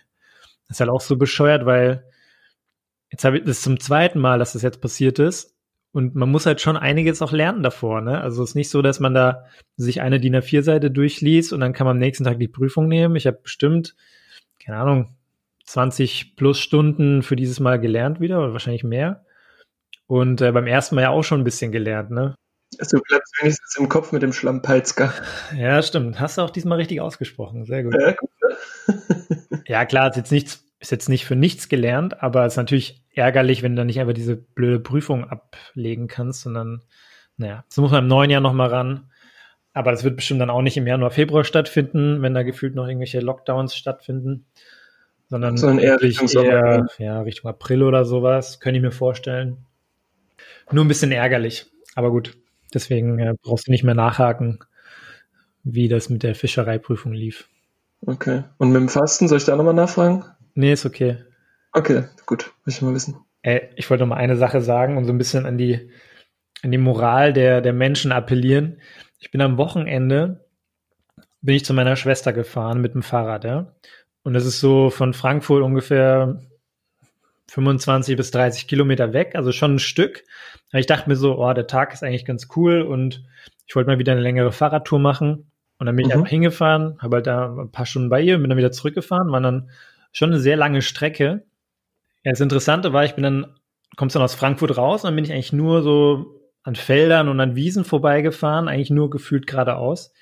Das 0.68 0.78
ist 0.78 0.80
halt 0.80 0.90
auch 0.90 1.02
so 1.02 1.18
bescheuert, 1.18 1.66
weil 1.66 2.04
jetzt 3.12 3.24
habe 3.24 3.38
ich 3.38 3.44
das 3.44 3.62
zum 3.62 3.80
zweiten 3.80 4.20
Mal, 4.20 4.40
dass 4.40 4.54
das 4.54 4.62
jetzt 4.62 4.82
passiert 4.82 5.20
ist. 5.20 5.53
Und 5.94 6.16
man 6.16 6.30
muss 6.30 6.48
halt 6.48 6.60
schon 6.60 6.76
einiges 6.76 7.22
auch 7.22 7.32
lernen 7.32 7.62
davor, 7.62 8.02
ne? 8.02 8.20
Also 8.20 8.44
es 8.44 8.50
ist 8.50 8.56
nicht 8.56 8.72
so, 8.72 8.82
dass 8.82 9.00
man 9.00 9.14
da 9.14 9.46
sich 9.78 10.02
eine 10.02 10.20
DIN 10.20 10.36
A4-Seite 10.36 10.90
durchliest 10.90 11.54
und 11.54 11.60
dann 11.60 11.72
kann 11.72 11.86
man 11.86 11.98
am 11.98 12.00
nächsten 12.00 12.24
Tag 12.24 12.40
die 12.40 12.48
Prüfung 12.48 12.88
nehmen. 12.88 13.16
Ich 13.16 13.28
habe 13.28 13.38
bestimmt, 13.44 13.96
keine 14.64 14.78
Ahnung, 14.78 15.16
20 15.66 16.36
plus 16.36 16.60
Stunden 16.60 17.22
für 17.22 17.36
dieses 17.36 17.60
Mal 17.60 17.80
gelernt 17.80 18.20
wieder 18.20 18.40
oder 18.40 18.54
wahrscheinlich 18.54 18.84
mehr. 18.84 19.24
Und 20.08 20.42
äh, 20.42 20.52
beim 20.52 20.66
ersten 20.66 20.96
Mal 20.96 21.04
ja 21.04 21.10
auch 21.12 21.24
schon 21.24 21.42
ein 21.42 21.46
bisschen 21.46 21.72
gelernt, 21.72 22.10
ne? 22.10 22.34
Also 22.80 22.98
du 22.98 23.04
bleibst 23.04 23.34
wenigstens 23.40 23.76
im 23.78 23.88
Kopf 23.88 24.12
mit 24.12 24.24
dem 24.24 24.34
Schlammpalzka. 24.34 25.14
Ja, 25.56 25.80
stimmt. 25.84 26.20
Hast 26.20 26.40
du 26.40 26.42
auch 26.42 26.50
diesmal 26.50 26.80
richtig 26.80 27.02
ausgesprochen. 27.02 27.66
Sehr 27.66 27.84
gut. 27.84 27.96
Ja, 28.00 28.14
gut, 28.14 28.30
ne? 28.42 29.64
ja 29.68 29.86
klar, 29.86 30.10
ist 30.10 30.18
jetzt, 30.18 30.32
nichts, 30.32 30.63
ist 30.84 30.92
jetzt 30.92 31.08
nicht 31.08 31.26
für 31.26 31.38
nichts 31.38 31.70
gelernt, 31.70 32.22
aber 32.22 32.46
es 32.46 32.54
ist 32.54 32.58
natürlich 32.58 33.02
ärgerlich, 33.14 33.64
wenn 33.64 33.72
du 33.72 33.78
dann 33.78 33.88
nicht 33.88 34.02
einfach 34.02 34.14
diese 34.14 34.36
blöde 34.36 34.82
Prüfung 34.82 35.24
ablegen 35.24 36.08
kannst, 36.08 36.42
sondern, 36.42 36.82
naja, 37.38 37.64
so 37.70 37.82
muss 37.82 37.92
man 37.92 38.04
im 38.04 38.10
neuen 38.10 38.30
Jahr 38.30 38.42
nochmal 38.42 38.68
ran. 38.68 39.10
Aber 39.72 39.92
das 39.92 40.04
wird 40.04 40.18
bestimmt 40.18 40.42
dann 40.42 40.50
auch 40.50 40.62
nicht 40.62 40.76
im 40.76 40.86
Januar, 40.86 41.10
Februar 41.10 41.46
stattfinden, 41.46 42.22
wenn 42.22 42.34
da 42.34 42.44
gefühlt 42.44 42.76
noch 42.76 42.86
irgendwelche 42.86 43.22
Lockdowns 43.22 43.78
stattfinden, 43.78 44.46
sondern, 45.30 45.56
sondern 45.56 45.80
eher 45.80 46.02
Richtung, 46.02 46.28
eher, 46.28 46.86
ja, 46.98 47.22
Richtung 47.22 47.50
April 47.50 47.84
oder 47.84 48.04
sowas, 48.04 48.60
könnte 48.60 48.78
ich 48.78 48.84
mir 48.84 48.92
vorstellen. 48.92 49.66
Nur 50.70 50.84
ein 50.84 50.90
bisschen 50.90 51.14
ärgerlich. 51.14 51.66
Aber 51.96 52.12
gut, 52.12 52.38
deswegen 52.74 53.20
äh, 53.20 53.36
brauchst 53.42 53.68
du 53.68 53.72
nicht 53.72 53.86
mehr 53.86 53.96
nachhaken, 53.96 54.60
wie 55.64 55.88
das 55.88 56.10
mit 56.10 56.24
der 56.24 56.36
Fischereiprüfung 56.36 57.14
lief. 57.14 57.48
Okay. 58.06 58.44
Und 58.58 58.74
mit 58.74 58.82
dem 58.82 58.90
Fasten, 58.90 59.30
soll 59.30 59.38
ich 59.38 59.46
da 59.46 59.56
nochmal 59.56 59.74
nachfragen? 59.74 60.26
Nee, 60.56 60.74
ist 60.74 60.86
okay. 60.86 61.18
Okay, 61.72 62.04
gut. 62.26 62.52
Muss 62.66 62.76
ich 62.76 62.82
mal 62.82 62.94
wissen. 62.94 63.18
Äh, 63.42 63.62
ich 63.76 63.90
wollte 63.90 64.04
noch 64.04 64.10
mal 64.10 64.18
eine 64.18 64.38
Sache 64.38 64.62
sagen 64.62 64.98
und 64.98 65.06
so 65.06 65.12
ein 65.12 65.18
bisschen 65.18 65.46
an 65.46 65.58
die, 65.58 65.92
an 66.62 66.72
die 66.72 66.78
Moral 66.78 67.34
der, 67.34 67.62
der 67.62 67.74
Menschen 67.74 68.12
appellieren. 68.12 68.80
Ich 69.20 69.32
bin 69.32 69.42
am 69.42 69.58
Wochenende, 69.58 70.46
bin 71.42 71.56
ich 71.56 71.66
zu 71.66 71.74
meiner 71.74 71.96
Schwester 71.96 72.34
gefahren 72.34 72.82
mit 72.82 72.94
dem 72.94 73.04
Fahrrad, 73.04 73.44
ja. 73.44 73.74
Und 74.24 74.34
das 74.34 74.46
ist 74.46 74.60
so 74.60 74.90
von 74.90 75.14
Frankfurt 75.14 75.64
ungefähr 75.64 76.42
25 77.50 78.16
bis 78.16 78.32
30 78.32 78.68
Kilometer 78.68 79.14
weg, 79.14 79.34
also 79.36 79.52
schon 79.52 79.76
ein 79.76 79.80
Stück. 79.80 80.24
Ich 80.72 80.86
dachte 80.86 81.10
mir 81.10 81.16
so, 81.16 81.38
oh, 81.38 81.54
der 81.54 81.68
Tag 81.68 81.94
ist 81.94 82.04
eigentlich 82.04 82.26
ganz 82.26 82.48
cool 82.56 82.82
und 82.82 83.24
ich 83.68 83.76
wollte 83.76 83.90
mal 83.90 84.00
wieder 84.00 84.14
eine 84.14 84.22
längere 84.22 84.52
Fahrradtour 84.52 85.00
machen. 85.00 85.52
Und 85.78 85.88
dann 85.88 85.96
bin 85.96 86.06
ich 86.06 86.14
mhm. 86.14 86.20
einfach 86.20 86.30
hingefahren, 86.30 86.98
habe 87.00 87.18
halt 87.18 87.28
da 87.28 87.54
ein 87.54 87.72
paar 87.72 87.86
Stunden 87.86 88.10
bei 88.10 88.22
ihr, 88.22 88.38
bin 88.38 88.50
dann 88.50 88.58
wieder 88.58 88.72
zurückgefahren, 88.72 89.32
war 89.32 89.42
dann 89.42 89.70
schon 90.14 90.30
eine 90.30 90.40
sehr 90.40 90.56
lange 90.56 90.82
Strecke. 90.82 91.44
Ja, 92.24 92.32
das 92.32 92.40
Interessante 92.40 92.94
war, 92.94 93.04
ich 93.04 93.16
bin 93.16 93.24
dann, 93.24 93.60
kommst 93.98 94.16
dann 94.16 94.24
aus 94.24 94.36
Frankfurt 94.36 94.78
raus 94.78 95.04
und 95.04 95.10
dann 95.10 95.16
bin 95.16 95.26
ich 95.26 95.34
eigentlich 95.34 95.52
nur 95.52 95.84
so 95.84 96.40
an 96.64 96.76
Feldern 96.76 97.28
und 97.28 97.42
an 97.42 97.56
Wiesen 97.56 97.84
vorbeigefahren, 97.84 98.70
eigentlich 98.70 98.90
nur 98.90 99.10
gefühlt 99.10 99.48
geradeaus. 99.48 100.14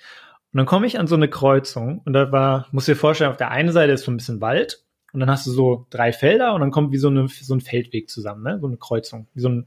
Und 0.52 0.58
dann 0.58 0.66
komme 0.66 0.88
ich 0.88 0.98
an 0.98 1.08
so 1.08 1.16
eine 1.16 1.30
Kreuzung 1.30 2.02
und 2.04 2.14
da 2.14 2.32
war, 2.32 2.68
muss 2.72 2.86
dir 2.86 2.96
vorstellen, 2.96 3.30
auf 3.30 3.38
der 3.38 3.52
einen 3.52 3.72
Seite 3.72 3.94
ist 3.94 4.04
so 4.04 4.12
ein 4.12 4.18
bisschen 4.18 4.42
Wald 4.42 4.84
und 5.14 5.20
dann 5.20 5.30
hast 5.30 5.46
du 5.46 5.52
so 5.52 5.86
drei 5.92 6.12
Felder 6.12 6.54
und 6.54 6.62
dann 6.62 6.72
kommt 6.72 6.92
wie 6.92 6.98
so, 6.98 7.10
eine, 7.10 7.28
so 7.28 7.54
ein 7.54 7.62
Feldweg 7.62 8.10
zusammen, 8.10 8.44
ne? 8.44 8.60
so 8.60 8.68
eine 8.68 8.78
Kreuzung, 8.78 9.28
wie 9.34 9.42
so 9.42 9.50
eine 9.50 9.66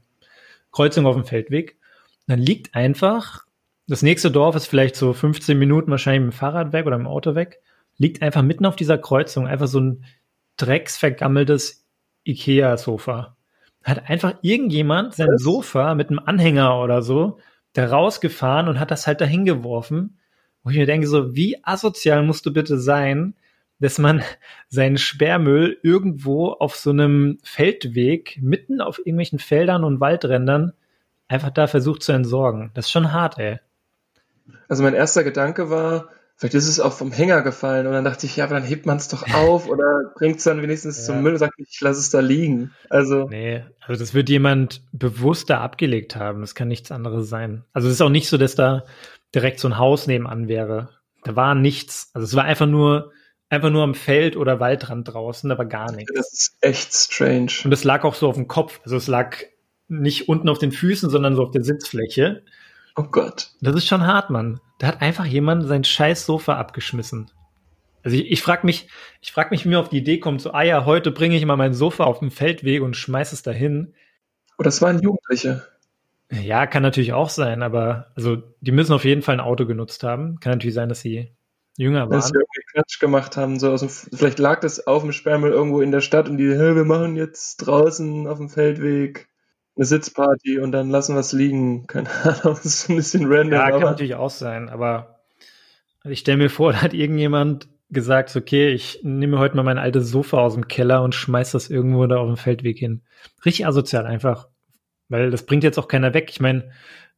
Kreuzung 0.71 1.05
auf 1.05 1.15
dem 1.15 1.25
Feldweg. 1.25 1.77
Und 2.27 2.31
dann 2.33 2.39
liegt 2.39 2.75
einfach, 2.75 3.45
das 3.87 4.01
nächste 4.01 4.31
Dorf 4.31 4.55
ist 4.55 4.67
vielleicht 4.67 4.95
so 4.95 5.13
15 5.13 5.57
Minuten 5.57 5.91
wahrscheinlich 5.91 6.25
mit 6.25 6.33
dem 6.33 6.37
Fahrrad 6.37 6.73
weg 6.73 6.85
oder 6.85 6.97
mit 6.97 7.05
dem 7.05 7.11
Auto 7.11 7.35
weg, 7.35 7.61
liegt 7.97 8.21
einfach 8.21 8.41
mitten 8.41 8.65
auf 8.65 8.75
dieser 8.75 8.97
Kreuzung 8.97 9.47
einfach 9.47 9.67
so 9.67 9.79
ein 9.79 10.05
drecksvergammeltes 10.57 11.85
Ikea-Sofa. 12.25 13.35
Hat 13.83 14.09
einfach 14.09 14.35
irgendjemand 14.41 15.13
sein 15.13 15.37
Sofa 15.37 15.95
mit 15.95 16.09
einem 16.09 16.19
Anhänger 16.19 16.79
oder 16.79 17.01
so 17.01 17.39
da 17.73 17.87
rausgefahren 17.87 18.67
und 18.67 18.79
hat 18.79 18.91
das 18.91 19.05
halt 19.05 19.21
dahin 19.21 19.45
geworfen 19.45 20.17
wo 20.65 20.71
ich 20.71 20.77
mir 20.77 20.87
denke, 20.87 21.07
so, 21.07 21.35
wie 21.35 21.63
asozial 21.63 22.23
musst 22.23 22.45
du 22.47 22.51
bitte 22.51 22.79
sein, 22.79 23.35
dass 23.79 23.99
man 23.99 24.23
seinen 24.67 24.97
Sperrmüll 24.97 25.77
irgendwo 25.83 26.49
auf 26.49 26.75
so 26.75 26.89
einem 26.89 27.37
Feldweg, 27.43 28.39
mitten 28.41 28.81
auf 28.81 28.97
irgendwelchen 28.97 29.39
Feldern 29.39 29.83
und 29.83 29.99
Waldrändern, 30.01 30.73
einfach 31.27 31.51
da 31.51 31.67
versucht 31.67 32.01
zu 32.01 32.11
entsorgen. 32.11 32.71
Das 32.73 32.85
ist 32.85 32.91
schon 32.91 33.11
hart, 33.13 33.37
ey. 33.37 33.59
Also 34.67 34.81
mein 34.81 34.95
erster 34.95 35.23
Gedanke 35.23 35.69
war, 35.69 36.09
vielleicht 36.37 36.55
ist 36.55 36.67
es 36.67 36.79
auch 36.79 36.93
vom 36.93 37.11
Hänger 37.11 37.41
gefallen 37.41 37.87
und 37.87 37.93
dann 37.93 38.03
dachte 38.03 38.25
ich, 38.25 38.35
ja, 38.35 38.45
aber 38.45 38.55
dann 38.55 38.63
hebt 38.63 38.85
man 38.85 38.97
es 38.97 39.07
doch 39.07 39.33
auf 39.33 39.67
oder 39.69 40.11
bringt 40.15 40.37
es 40.37 40.43
dann 40.43 40.61
wenigstens 40.61 40.99
ja. 40.99 41.03
zum 41.05 41.23
Müll 41.23 41.33
und 41.33 41.39
sagt, 41.39 41.53
ich 41.57 41.79
lasse 41.81 41.99
es 41.99 42.09
da 42.09 42.19
liegen. 42.19 42.71
Also. 42.89 43.27
Nee, 43.29 43.63
also 43.85 43.99
das 43.99 44.13
wird 44.13 44.29
jemand 44.29 44.81
bewusst 44.91 45.49
da 45.49 45.61
abgelegt 45.61 46.15
haben. 46.15 46.41
Das 46.41 46.55
kann 46.55 46.67
nichts 46.67 46.91
anderes 46.91 47.29
sein. 47.29 47.63
Also 47.73 47.87
es 47.87 47.95
ist 47.95 48.01
auch 48.01 48.09
nicht 48.09 48.27
so, 48.27 48.37
dass 48.37 48.55
da 48.55 48.83
direkt 49.33 49.59
so 49.59 49.67
ein 49.67 49.77
Haus 49.77 50.07
nebenan 50.07 50.47
wäre. 50.47 50.89
Da 51.23 51.35
war 51.35 51.55
nichts. 51.55 52.11
Also 52.13 52.25
es 52.25 52.35
war 52.35 52.43
einfach 52.43 52.67
nur, 52.67 53.11
einfach 53.49 53.69
nur 53.69 53.83
am 53.83 53.95
Feld 53.95 54.35
oder 54.35 54.59
Waldrand 54.59 55.07
draußen, 55.07 55.49
da 55.49 55.57
war 55.57 55.65
gar 55.65 55.91
nichts. 55.91 56.13
Das 56.13 56.33
ist 56.33 56.57
echt 56.61 56.93
strange. 56.93 57.51
Und 57.63 57.71
es 57.71 57.83
lag 57.83 58.03
auch 58.03 58.15
so 58.15 58.29
auf 58.29 58.35
dem 58.35 58.47
Kopf. 58.47 58.79
Also 58.83 58.97
es 58.97 59.07
lag 59.07 59.37
nicht 59.87 60.29
unten 60.29 60.49
auf 60.49 60.57
den 60.57 60.71
Füßen, 60.71 61.09
sondern 61.09 61.35
so 61.35 61.43
auf 61.43 61.51
der 61.51 61.63
Sitzfläche. 61.63 62.43
Oh 62.95 63.03
Gott. 63.03 63.51
Das 63.61 63.75
ist 63.75 63.87
schon 63.87 64.05
hart, 64.05 64.29
Mann. 64.29 64.59
Da 64.79 64.87
hat 64.87 65.01
einfach 65.01 65.25
jemand 65.25 65.67
sein 65.67 65.83
scheiß 65.83 66.25
Sofa 66.25 66.57
abgeschmissen. 66.57 67.29
Also 68.03 68.17
ich, 68.17 68.31
ich 68.31 68.41
frage 68.41 68.65
mich, 68.65 68.87
ich 69.21 69.31
frage 69.31 69.49
mich, 69.49 69.65
wie 69.65 69.69
mir 69.69 69.79
auf 69.79 69.89
die 69.89 69.97
Idee 69.97 70.19
kommt, 70.19 70.41
so, 70.41 70.51
ah 70.51 70.61
ja, 70.61 70.85
heute 70.85 71.11
bringe 71.11 71.35
ich 71.35 71.45
mal 71.45 71.57
mein 71.57 71.73
Sofa 71.73 72.03
auf 72.03 72.19
den 72.19 72.31
Feldweg 72.31 72.81
und 72.81 72.95
schmeiß 72.95 73.33
es 73.33 73.41
dahin. 73.41 73.93
Oh, 74.57 74.63
das 74.63 74.81
waren 74.81 75.01
Jugendliche. 75.01 75.63
Ja, 76.31 76.67
kann 76.67 76.83
natürlich 76.83 77.13
auch 77.13 77.29
sein, 77.29 77.63
aber 77.63 78.11
also 78.15 78.37
die 78.61 78.71
müssen 78.71 78.93
auf 78.93 79.05
jeden 79.05 79.21
Fall 79.21 79.35
ein 79.35 79.41
Auto 79.41 79.65
genutzt 79.65 80.03
haben. 80.03 80.39
Kann 80.39 80.53
natürlich 80.53 80.73
sein, 80.73 80.89
dass 80.89 81.01
sie 81.01 81.31
jünger 81.77 82.01
waren. 82.01 82.11
Dass 82.11 82.27
sie 82.27 82.35
irgendwie 82.35 82.61
Quatsch 82.73 82.99
gemacht 82.99 83.37
haben. 83.37 83.59
So 83.59 83.75
dem, 83.75 83.89
vielleicht 83.89 84.39
lag 84.39 84.59
das 84.61 84.85
auf 84.87 85.03
dem 85.03 85.11
Sperrmüll 85.11 85.51
irgendwo 85.51 85.81
in 85.81 85.91
der 85.91 86.01
Stadt 86.01 86.29
und 86.29 86.37
die, 86.37 86.49
hey, 86.49 86.75
wir 86.75 86.85
machen 86.85 87.15
jetzt 87.15 87.57
draußen 87.57 88.27
auf 88.27 88.37
dem 88.37 88.49
Feldweg 88.49 89.27
eine 89.75 89.85
Sitzparty 89.85 90.59
und 90.59 90.71
dann 90.71 90.89
lassen 90.89 91.15
wir 91.15 91.19
es 91.19 91.33
liegen. 91.33 91.87
Keine 91.87 92.09
Ahnung, 92.23 92.55
das 92.55 92.65
ist 92.65 92.89
ein 92.89 92.95
bisschen 92.95 93.25
random. 93.25 93.59
Ja, 93.59 93.71
kann 93.71 93.81
natürlich 93.81 94.15
auch 94.15 94.29
sein, 94.29 94.69
aber 94.69 95.19
ich 96.03 96.19
stelle 96.19 96.37
mir 96.37 96.49
vor, 96.49 96.71
da 96.73 96.81
hat 96.81 96.93
irgendjemand 96.93 97.67
gesagt, 97.89 98.35
okay, 98.35 98.69
ich 98.69 98.99
nehme 99.03 99.39
heute 99.39 99.55
mal 99.55 99.63
mein 99.63 99.77
altes 99.77 100.09
Sofa 100.09 100.39
aus 100.39 100.53
dem 100.53 100.67
Keller 100.67 101.03
und 101.03 101.13
schmeiß 101.13 101.51
das 101.51 101.69
irgendwo 101.69 102.05
da 102.07 102.17
auf 102.17 102.27
dem 102.27 102.37
Feldweg 102.37 102.77
hin. 102.77 103.03
Richtig 103.45 103.67
asozial 103.67 104.05
einfach. 104.05 104.49
Weil 105.07 105.29
das 105.29 105.45
bringt 105.45 105.63
jetzt 105.63 105.77
auch 105.77 105.87
keiner 105.87 106.13
weg. 106.13 106.29
Ich 106.31 106.39
meine, 106.39 106.71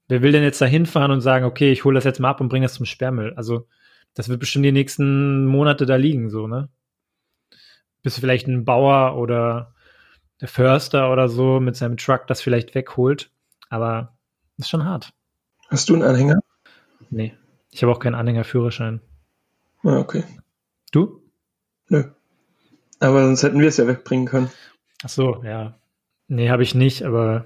wer 0.08 0.22
will 0.22 0.34
denn 0.34 0.44
jetzt 0.44 0.62
da 0.62 0.66
hinfahren 0.66 1.12
und 1.12 1.22
sagen, 1.22 1.46
okay, 1.46 1.72
ich 1.72 1.86
hole 1.86 1.96
das 1.96 2.04
jetzt 2.04 2.20
mal 2.20 2.30
ab 2.30 2.42
und 2.42 2.50
bringe 2.50 2.66
das 2.66 2.74
zum 2.74 2.86
Sperrmüll? 2.86 3.34
Also, 3.36 3.68
das 4.14 4.30
wird 4.30 4.40
bestimmt 4.40 4.66
die 4.66 4.72
nächsten 4.72 5.46
Monate 5.46 5.86
da 5.86 5.96
liegen, 5.96 6.30
so, 6.30 6.48
ne? 6.48 6.70
Bis 8.04 8.20
vielleicht 8.20 8.48
ein 8.48 8.66
Bauer 8.66 9.18
oder 9.18 9.74
der 10.42 10.48
Förster 10.48 11.12
oder 11.12 11.30
so 11.30 11.60
mit 11.60 11.76
seinem 11.76 11.98
Truck 11.98 12.28
das 12.28 12.42
vielleicht 12.42 12.76
wegholt. 12.76 13.32
Aber 13.70 14.18
ist 14.58 14.70
schon 14.70 14.86
hart. 14.86 15.14
Hast 15.70 15.90
du 15.90 15.94
einen 15.94 16.04
Anhänger? 16.04 16.40
Nee. 17.10 17.34
Ich 17.72 17.84
habe 17.84 17.92
auch 17.92 18.00
keinen 18.00 18.16
Anhängerführerschein. 18.16 19.02
Ah, 19.84 19.98
okay. 20.00 20.24
Du? 20.92 21.22
Nö. 21.90 22.04
Aber 23.00 23.24
sonst 23.24 23.44
hätten 23.44 23.60
wir 23.60 23.68
es 23.68 23.78
ja 23.78 23.88
wegbringen 23.88 24.26
können. 24.26 24.50
Ach 25.04 25.10
so, 25.10 25.44
ja. 25.44 25.78
Nee, 26.28 26.50
habe 26.50 26.64
ich 26.64 26.74
nicht, 26.76 27.04
aber 27.04 27.46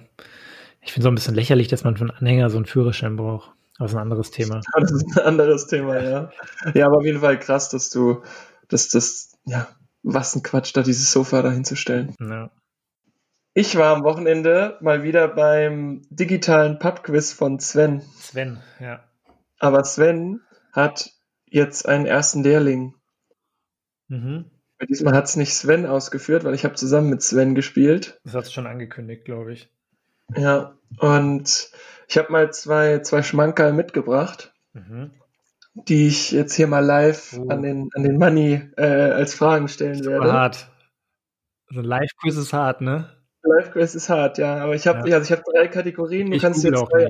ich 0.81 0.93
finde 0.93 1.03
so 1.03 1.09
ein 1.09 1.15
bisschen 1.15 1.35
lächerlich, 1.35 1.67
dass 1.67 1.83
man 1.83 1.97
von 1.97 2.11
Anhänger 2.11 2.49
so 2.49 2.57
einen 2.57 2.65
Führerschein 2.65 3.17
braucht. 3.17 3.51
Aber 3.77 3.85
das 3.85 3.91
ist 3.91 3.97
ein 3.97 4.01
anderes 4.01 4.31
Thema. 4.31 4.61
Das 4.79 4.91
ist 4.91 5.17
ein 5.17 5.25
anderes 5.25 5.67
Thema, 5.67 6.01
ja. 6.01 6.31
Ja, 6.73 6.85
aber 6.87 6.97
auf 6.97 7.05
jeden 7.05 7.19
Fall 7.19 7.37
krass, 7.39 7.69
dass 7.69 7.89
du, 7.89 8.23
dass 8.69 8.89
das, 8.89 9.37
ja, 9.45 9.67
was 10.03 10.35
ein 10.35 10.43
Quatsch, 10.43 10.75
da 10.75 10.83
dieses 10.83 11.11
Sofa 11.11 11.41
da 11.41 11.51
hinzustellen. 11.51 12.15
Ja. 12.19 12.49
Ich 13.53 13.75
war 13.75 13.93
am 13.95 14.03
Wochenende 14.03 14.77
mal 14.79 15.03
wieder 15.03 15.27
beim 15.27 16.03
digitalen 16.09 16.79
Pubquiz 16.79 17.33
von 17.33 17.59
Sven. 17.59 18.01
Sven, 18.17 18.61
ja. 18.79 19.03
Aber 19.59 19.83
Sven 19.83 20.41
hat 20.71 21.11
jetzt 21.45 21.85
einen 21.87 22.05
ersten 22.05 22.43
Lehrling. 22.43 22.95
Mhm. 24.07 24.45
Diesmal 24.89 25.13
hat 25.13 25.25
es 25.25 25.35
nicht 25.35 25.53
Sven 25.53 25.85
ausgeführt, 25.85 26.43
weil 26.43 26.55
ich 26.55 26.63
habe 26.63 26.75
zusammen 26.75 27.09
mit 27.09 27.21
Sven 27.21 27.53
gespielt. 27.53 28.19
Das 28.23 28.33
hat 28.33 28.45
es 28.45 28.53
schon 28.53 28.67
angekündigt, 28.67 29.25
glaube 29.25 29.53
ich. 29.53 29.69
Ja, 30.35 30.77
und 30.97 31.69
ich 32.07 32.17
habe 32.17 32.31
mal 32.31 32.51
zwei, 32.53 32.99
zwei 32.99 33.21
Schmankerl 33.21 33.73
mitgebracht, 33.73 34.53
mhm. 34.73 35.11
die 35.73 36.07
ich 36.07 36.31
jetzt 36.31 36.55
hier 36.55 36.67
mal 36.67 36.79
live 36.79 37.37
oh. 37.37 37.49
an, 37.49 37.61
den, 37.61 37.89
an 37.93 38.03
den 38.03 38.17
Money 38.17 38.61
äh, 38.77 38.85
als 38.85 39.35
Fragen 39.35 39.67
stellen 39.67 40.03
werde. 40.05 40.31
Hart. 40.31 40.69
Also 41.67 41.81
Live-Quiz 41.81 42.37
ist 42.37 42.53
hart, 42.53 42.81
ne? 42.81 43.09
Live-Quiz 43.43 43.95
ist 43.95 44.09
hart, 44.09 44.37
ja. 44.37 44.57
Aber 44.57 44.75
ich 44.75 44.87
habe 44.87 45.09
ja. 45.09 45.17
also 45.17 45.33
hab 45.33 45.43
drei 45.43 45.67
Kategorien. 45.67 46.29
Du 46.29 46.35
ich 46.35 46.41
kannst 46.41 46.63
jetzt 46.63 46.77
zwei. 46.77 47.09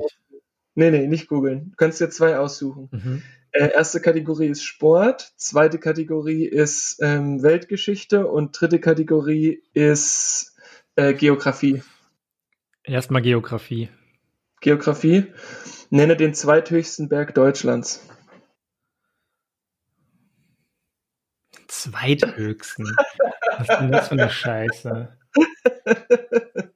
Nee, 0.75 0.91
nee, 0.91 1.07
nicht 1.07 1.27
googeln. 1.27 1.71
Du 1.71 1.75
kannst 1.75 1.99
dir 1.99 2.09
zwei 2.09 2.37
aussuchen. 2.37 2.89
Mhm. 2.91 3.23
Äh, 3.51 3.73
erste 3.73 3.99
Kategorie 3.99 4.47
ist 4.47 4.63
Sport, 4.63 5.33
zweite 5.35 5.77
Kategorie 5.77 6.45
ist 6.45 6.99
ähm, 7.01 7.43
Weltgeschichte 7.43 8.27
und 8.27 8.59
dritte 8.59 8.79
Kategorie 8.79 9.61
ist 9.73 10.55
äh, 10.95 11.13
Geografie. 11.13 11.83
Erstmal 12.83 13.21
Geografie. 13.21 13.89
Geografie. 14.61 15.25
Nenne 15.89 16.15
den 16.15 16.33
zweithöchsten 16.33 17.09
Berg 17.09 17.35
Deutschlands. 17.35 18.07
Zweithöchsten? 21.67 22.95
Was 23.57 23.67
ist 23.67 23.79
denn 23.79 23.91
das 23.91 24.07
für 24.07 24.13
eine 24.13 24.29
Scheiße? 24.29 25.17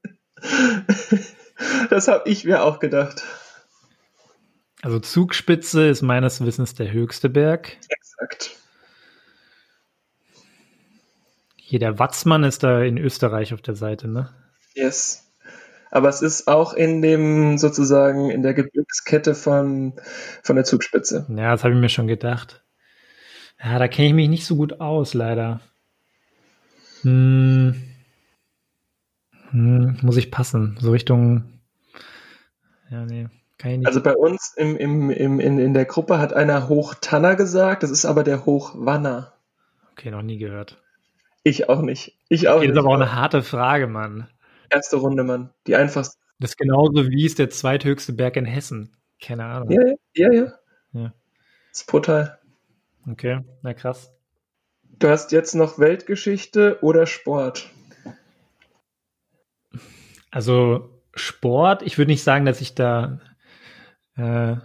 Das 1.89 2.08
habe 2.08 2.30
ich 2.30 2.46
mir 2.46 2.63
auch 2.63 2.80
gedacht. 2.80 3.24
Also 4.82 5.00
Zugspitze 5.00 5.88
ist 5.88 6.02
meines 6.02 6.46
Wissens 6.46 6.76
der 6.76 6.91
höchste 6.91 7.30
Berg. 7.30 7.78
Exakt. 7.89 8.56
Hier 11.56 11.80
der 11.80 11.98
Watzmann 11.98 12.44
ist 12.44 12.63
da 12.63 12.84
in 12.84 12.98
Österreich 12.98 13.54
auf 13.54 13.62
der 13.62 13.76
Seite, 13.76 14.08
ne? 14.08 14.30
Yes. 14.76 15.24
Aber 15.89 16.10
es 16.10 16.22
ist 16.22 16.48
auch 16.48 16.74
in 16.74 17.02
dem 17.02 17.58
sozusagen 17.58 18.30
in 18.30 18.44
der 18.44 18.54
Gebirgskette 18.54 19.34
von, 19.34 19.94
von 20.44 20.56
der 20.56 20.65
Zugspitze. 20.65 21.26
Ja, 21.30 21.52
das 21.52 21.63
habe 21.63 21.74
ich 21.74 21.80
mir 21.80 21.89
schon 21.89 22.08
gedacht. 22.08 22.63
Ja, 23.63 23.80
da 23.80 23.88
kenne 23.88 24.10
ich 24.10 24.13
mich 24.13 24.30
nicht 24.30 24.46
so 24.46 24.58
gut 24.58 24.82
aus, 24.82 25.13
leider. 25.13 25.62
Hm. 27.02 27.95
Hm, 29.56 29.98
muss 30.02 30.18
ich 30.18 30.32
passen. 30.32 30.76
So 30.82 30.91
Richtung. 30.91 31.46
Ja, 32.89 33.06
nee. 33.06 33.30
Also 33.86 34.04
bei 34.04 34.13
uns 34.13 34.54
im, 34.58 34.76
im, 34.76 35.10
im, 35.10 35.39
in, 35.39 35.60
in 35.60 35.74
der 35.74 35.86
Gruppe 35.86 36.20
hat 36.20 36.34
einer 36.34 36.68
Hochtanner 36.68 37.38
gesagt, 37.38 37.84
das 37.84 37.89
ist 37.89 38.06
aber 38.06 38.26
der 38.26 38.46
Hochwanner. 38.46 39.34
Okay, 39.94 40.12
noch 40.12 40.22
nie 40.24 40.38
gehört. 40.38 40.84
Ich 41.44 41.70
auch 41.70 41.82
nicht. 41.82 42.20
Ich 42.28 42.50
auch 42.50 42.58
okay, 42.58 42.68
nicht. 42.68 42.72
Das 42.72 42.76
ist 42.76 42.86
aber 42.86 42.89
auch 42.89 43.00
eine 43.00 43.15
harte 43.15 43.44
Frage, 43.44 43.88
Mann. 43.88 44.28
Erste 44.70 44.98
Runde, 44.98 45.24
Mann. 45.24 45.52
Die 45.68 45.76
einfachste. 45.78 46.18
Das 46.38 46.52
ist 46.52 46.58
genauso 46.58 47.08
wie 47.08 47.26
es 47.26 47.36
der 47.36 47.50
zweithöchste 47.50 48.12
Berg 48.12 48.36
in 48.36 48.46
Hessen. 48.46 48.91
Keine 49.22 49.46
Ahnung. 49.46 49.72
Ja, 49.72 49.82
ja, 50.15 50.34
ja. 50.34 50.54
ja. 50.91 51.13
Das 51.72 51.80
ist 51.80 51.88
brutal. 51.88 52.39
Okay, 53.10 53.39
na 53.62 53.74
krass. 53.74 54.12
Du 55.00 55.08
hast 55.08 55.32
jetzt 55.32 55.56
noch 55.56 55.80
Weltgeschichte 55.80 56.80
oder 56.82 57.08
Sport? 57.08 57.72
Also 60.36 60.89
Sport, 61.13 61.82
ich 61.82 61.98
würde 61.98 62.12
nicht 62.12 62.21
sagen, 62.21 62.43
dass 62.43 62.60
ich 62.60 62.76
da 62.76 63.21
äh, 64.17 64.58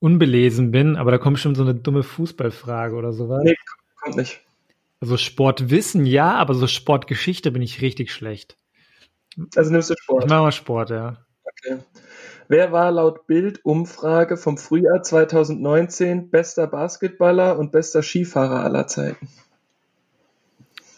unbelesen 0.00 0.72
bin, 0.72 0.96
aber 0.96 1.12
da 1.12 1.18
kommt 1.18 1.38
schon 1.38 1.54
so 1.54 1.62
eine 1.62 1.76
dumme 1.76 2.02
Fußballfrage 2.02 2.96
oder 2.96 3.12
sowas. 3.12 3.44
Nee, 3.44 3.54
kommt 4.02 4.16
nicht. 4.16 4.40
Also 5.00 5.16
Sportwissen 5.16 6.04
ja, 6.04 6.32
aber 6.32 6.54
so 6.54 6.66
Sportgeschichte 6.66 7.52
bin 7.52 7.62
ich 7.62 7.80
richtig 7.80 8.12
schlecht. 8.12 8.56
Also 9.54 9.70
nimmst 9.70 9.90
du 9.90 9.94
Sport? 9.96 10.24
Ich 10.24 10.30
mache 10.30 10.42
mal 10.42 10.50
Sport, 10.50 10.90
ja. 10.90 11.24
Okay. 11.44 11.78
Wer 12.48 12.72
war 12.72 12.90
laut 12.90 13.28
Bild-Umfrage 13.28 14.36
vom 14.36 14.58
Frühjahr 14.58 15.04
2019 15.04 16.28
bester 16.28 16.66
Basketballer 16.66 17.56
und 17.56 17.70
bester 17.70 18.02
Skifahrer 18.02 18.64
aller 18.64 18.88
Zeiten? 18.88 19.28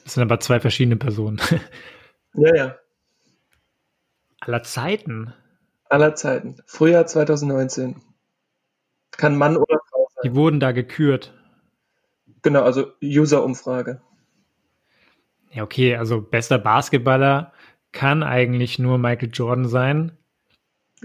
Das 0.04 0.14
sind 0.14 0.22
aber 0.22 0.40
zwei 0.40 0.58
verschiedene 0.58 0.96
Personen. 0.96 1.38
Ja, 2.38 2.54
ja. 2.54 2.76
Aller 4.40 4.62
Zeiten. 4.62 5.32
Aller 5.88 6.14
Zeiten. 6.14 6.56
Frühjahr 6.66 7.06
2019. 7.06 8.00
Kann 9.12 9.36
Mann 9.36 9.56
oder 9.56 9.80
Frau 9.90 10.08
sein. 10.14 10.30
Die 10.30 10.36
wurden 10.36 10.60
da 10.60 10.72
gekürt. 10.72 11.32
Genau, 12.42 12.62
also 12.62 12.92
User-Umfrage. 13.02 14.00
Ja, 15.50 15.62
okay, 15.62 15.96
also 15.96 16.20
bester 16.20 16.58
Basketballer 16.58 17.52
kann 17.92 18.22
eigentlich 18.22 18.78
nur 18.78 18.98
Michael 18.98 19.30
Jordan 19.32 19.68
sein. 19.68 20.12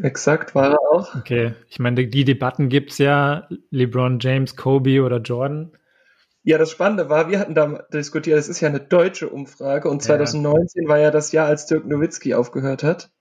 Exakt, 0.02 0.56
war 0.56 0.72
er 0.72 0.80
auch. 0.92 1.16
Okay, 1.16 1.54
ich 1.70 1.80
meine, 1.80 2.08
die 2.08 2.26
Debatten 2.26 2.70
gibt's 2.70 2.98
ja, 2.98 3.48
LeBron 3.70 4.20
James, 4.20 4.56
Kobe 4.56 5.04
oder 5.04 5.18
Jordan. 5.18 5.72
Ja, 6.44 6.58
das 6.58 6.72
Spannende 6.72 7.08
war, 7.10 7.30
wir 7.30 7.40
hatten 7.40 7.54
da 7.54 7.84
diskutiert, 7.94 8.38
es 8.38 8.50
ist 8.50 8.62
ja 8.62 8.70
eine 8.70 8.80
deutsche 8.80 9.30
Umfrage 9.30 9.90
und 9.90 10.02
2019 10.02 10.88
war 10.88 10.98
ja 10.98 11.12
das 11.12 11.32
Jahr, 11.32 11.48
als 11.48 11.68
Dirk 11.68 11.86
Nowitzki 11.86 12.34
aufgehört 12.34 12.84
hat. 12.84 13.12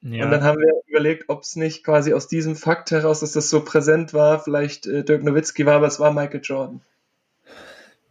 Ja. 0.00 0.24
Und 0.24 0.30
dann 0.30 0.44
haben 0.44 0.58
wir 0.58 0.72
überlegt, 0.86 1.28
ob 1.28 1.42
es 1.42 1.56
nicht 1.56 1.84
quasi 1.84 2.12
aus 2.12 2.28
diesem 2.28 2.54
Fakt 2.54 2.90
heraus, 2.90 3.20
dass 3.20 3.32
das 3.32 3.50
so 3.50 3.64
präsent 3.64 4.14
war, 4.14 4.38
vielleicht 4.40 4.86
äh, 4.86 5.04
Dirk 5.04 5.24
Nowitzki 5.24 5.66
war, 5.66 5.74
aber 5.74 5.86
es 5.86 5.98
war 5.98 6.12
Michael 6.12 6.40
Jordan. 6.42 6.80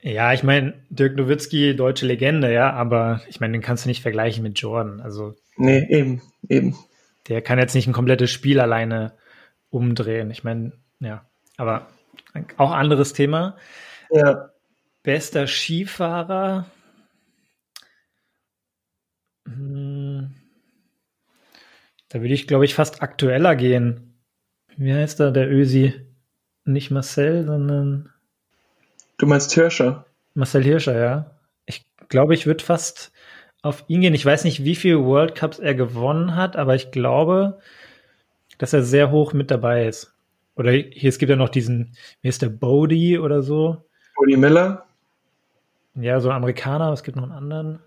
Ja, 0.02 0.34
ich 0.34 0.44
meine, 0.44 0.74
Dirk 0.90 1.16
Nowitzki, 1.16 1.76
deutsche 1.76 2.06
Legende, 2.06 2.52
ja, 2.54 2.72
aber 2.72 3.22
ich 3.30 3.40
meine, 3.40 3.54
den 3.54 3.62
kannst 3.62 3.86
du 3.86 3.90
nicht 3.90 4.02
vergleichen 4.02 4.44
mit 4.44 4.60
Jordan. 4.60 5.00
Also, 5.00 5.36
Nee, 5.56 5.86
eben, 5.90 6.22
eben. 6.50 6.76
der 7.30 7.42
kann 7.42 7.58
jetzt 7.58 7.74
nicht 7.74 7.88
ein 7.88 7.94
komplettes 7.94 8.32
Spiel 8.32 8.60
alleine 8.60 9.14
umdrehen. 9.70 10.30
Ich 10.30 10.44
meine, 10.44 10.74
ja, 11.00 11.26
aber 11.56 11.88
auch 12.58 12.72
anderes 12.72 13.14
Thema. 13.14 13.58
Ja, 14.12 14.50
Bester 15.04 15.48
Skifahrer. 15.48 16.66
Hm. 19.46 20.07
Da 22.10 22.22
würde 22.22 22.34
ich, 22.34 22.48
glaube 22.48 22.66
ich, 22.66 22.76
fast 22.76 23.02
aktueller 23.02 23.56
gehen. 23.56 24.14
Wie 24.78 24.94
heißt 24.94 25.20
da 25.20 25.32
der 25.32 25.52
Ösi? 25.52 25.94
Nicht 26.66 26.92
Marcel, 26.92 27.46
sondern 27.46 28.10
du 29.18 29.26
meinst 29.26 29.54
Hirscher. 29.54 30.06
Marcel 30.34 30.64
Hirscher, 30.64 30.98
ja. 30.98 31.32
Ich 31.66 31.86
glaube, 32.10 32.34
ich 32.34 32.46
würde 32.46 32.64
fast 32.64 33.12
auf 33.62 33.84
ihn 33.88 34.02
gehen. 34.02 34.14
Ich 34.14 34.26
weiß 34.26 34.44
nicht, 34.44 34.64
wie 34.64 34.76
viele 34.76 35.04
World 35.04 35.36
Cups 35.36 35.60
er 35.60 35.76
gewonnen 35.76 36.36
hat, 36.36 36.56
aber 36.56 36.76
ich 36.76 36.92
glaube, 36.92 37.60
dass 38.58 38.74
er 38.74 38.84
sehr 38.84 39.12
hoch 39.12 39.34
mit 39.34 39.52
dabei 39.52 39.88
ist. 39.88 40.14
Oder 40.56 40.72
hier, 40.72 41.10
es 41.10 41.20
gibt 41.20 41.30
ja 41.30 41.36
noch 41.36 41.50
diesen, 41.50 41.96
wie 42.22 42.30
ist 42.30 42.42
der, 42.42 42.50
Bodie 42.50 43.18
oder 43.20 43.44
so. 43.44 43.86
Cody 44.16 44.38
Miller. 44.38 44.86
Ja, 45.96 46.20
so 46.20 46.30
ein 46.30 46.36
Amerikaner, 46.36 46.86
aber 46.86 46.94
es 46.94 47.04
gibt 47.04 47.16
noch 47.16 47.24
einen 47.24 47.32
anderen. 47.32 47.80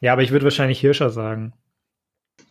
Ja, 0.00 0.12
aber 0.12 0.22
ich 0.22 0.30
würde 0.30 0.44
wahrscheinlich 0.44 0.80
Hirscher 0.80 1.10
sagen. 1.10 1.52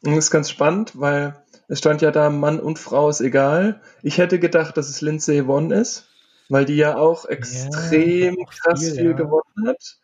Und 0.03 0.15
das 0.15 0.25
ist 0.25 0.31
ganz 0.31 0.49
spannend, 0.49 0.99
weil 0.99 1.35
es 1.67 1.79
stand 1.79 2.01
ja 2.01 2.11
da, 2.11 2.29
Mann 2.29 2.59
und 2.59 2.79
Frau 2.79 3.09
ist 3.09 3.21
egal. 3.21 3.81
Ich 4.01 4.17
hätte 4.17 4.39
gedacht, 4.39 4.77
dass 4.77 4.89
es 4.89 5.01
Lindsay 5.01 5.47
Vonn 5.47 5.71
ist, 5.71 6.07
weil 6.49 6.65
die 6.65 6.75
ja 6.77 6.97
auch 6.97 7.25
extrem 7.25 8.37
auch 8.39 8.51
krass 8.51 8.79
viel, 8.79 8.95
viel 8.95 9.11
ja. 9.11 9.13
gewonnen 9.13 9.67
hat. 9.67 9.99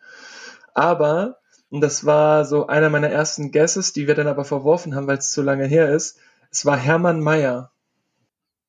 Aber, 0.74 1.40
und 1.70 1.82
das 1.82 2.06
war 2.06 2.46
so 2.46 2.68
einer 2.68 2.90
meiner 2.90 3.10
ersten 3.10 3.52
Guesses, 3.52 3.94
die 3.94 4.08
wir 4.08 4.16
dann 4.16 4.28
aber 4.28 4.46
verworfen 4.46 4.96
haben, 4.96 5.08
weil 5.08 5.18
es 5.20 5.32
zu 5.32 5.42
lange 5.42 5.66
her 5.66 5.90
ist, 5.94 6.20
es 6.52 6.66
war 6.66 6.78
Hermann 6.78 7.22
Mayer. 7.22 7.72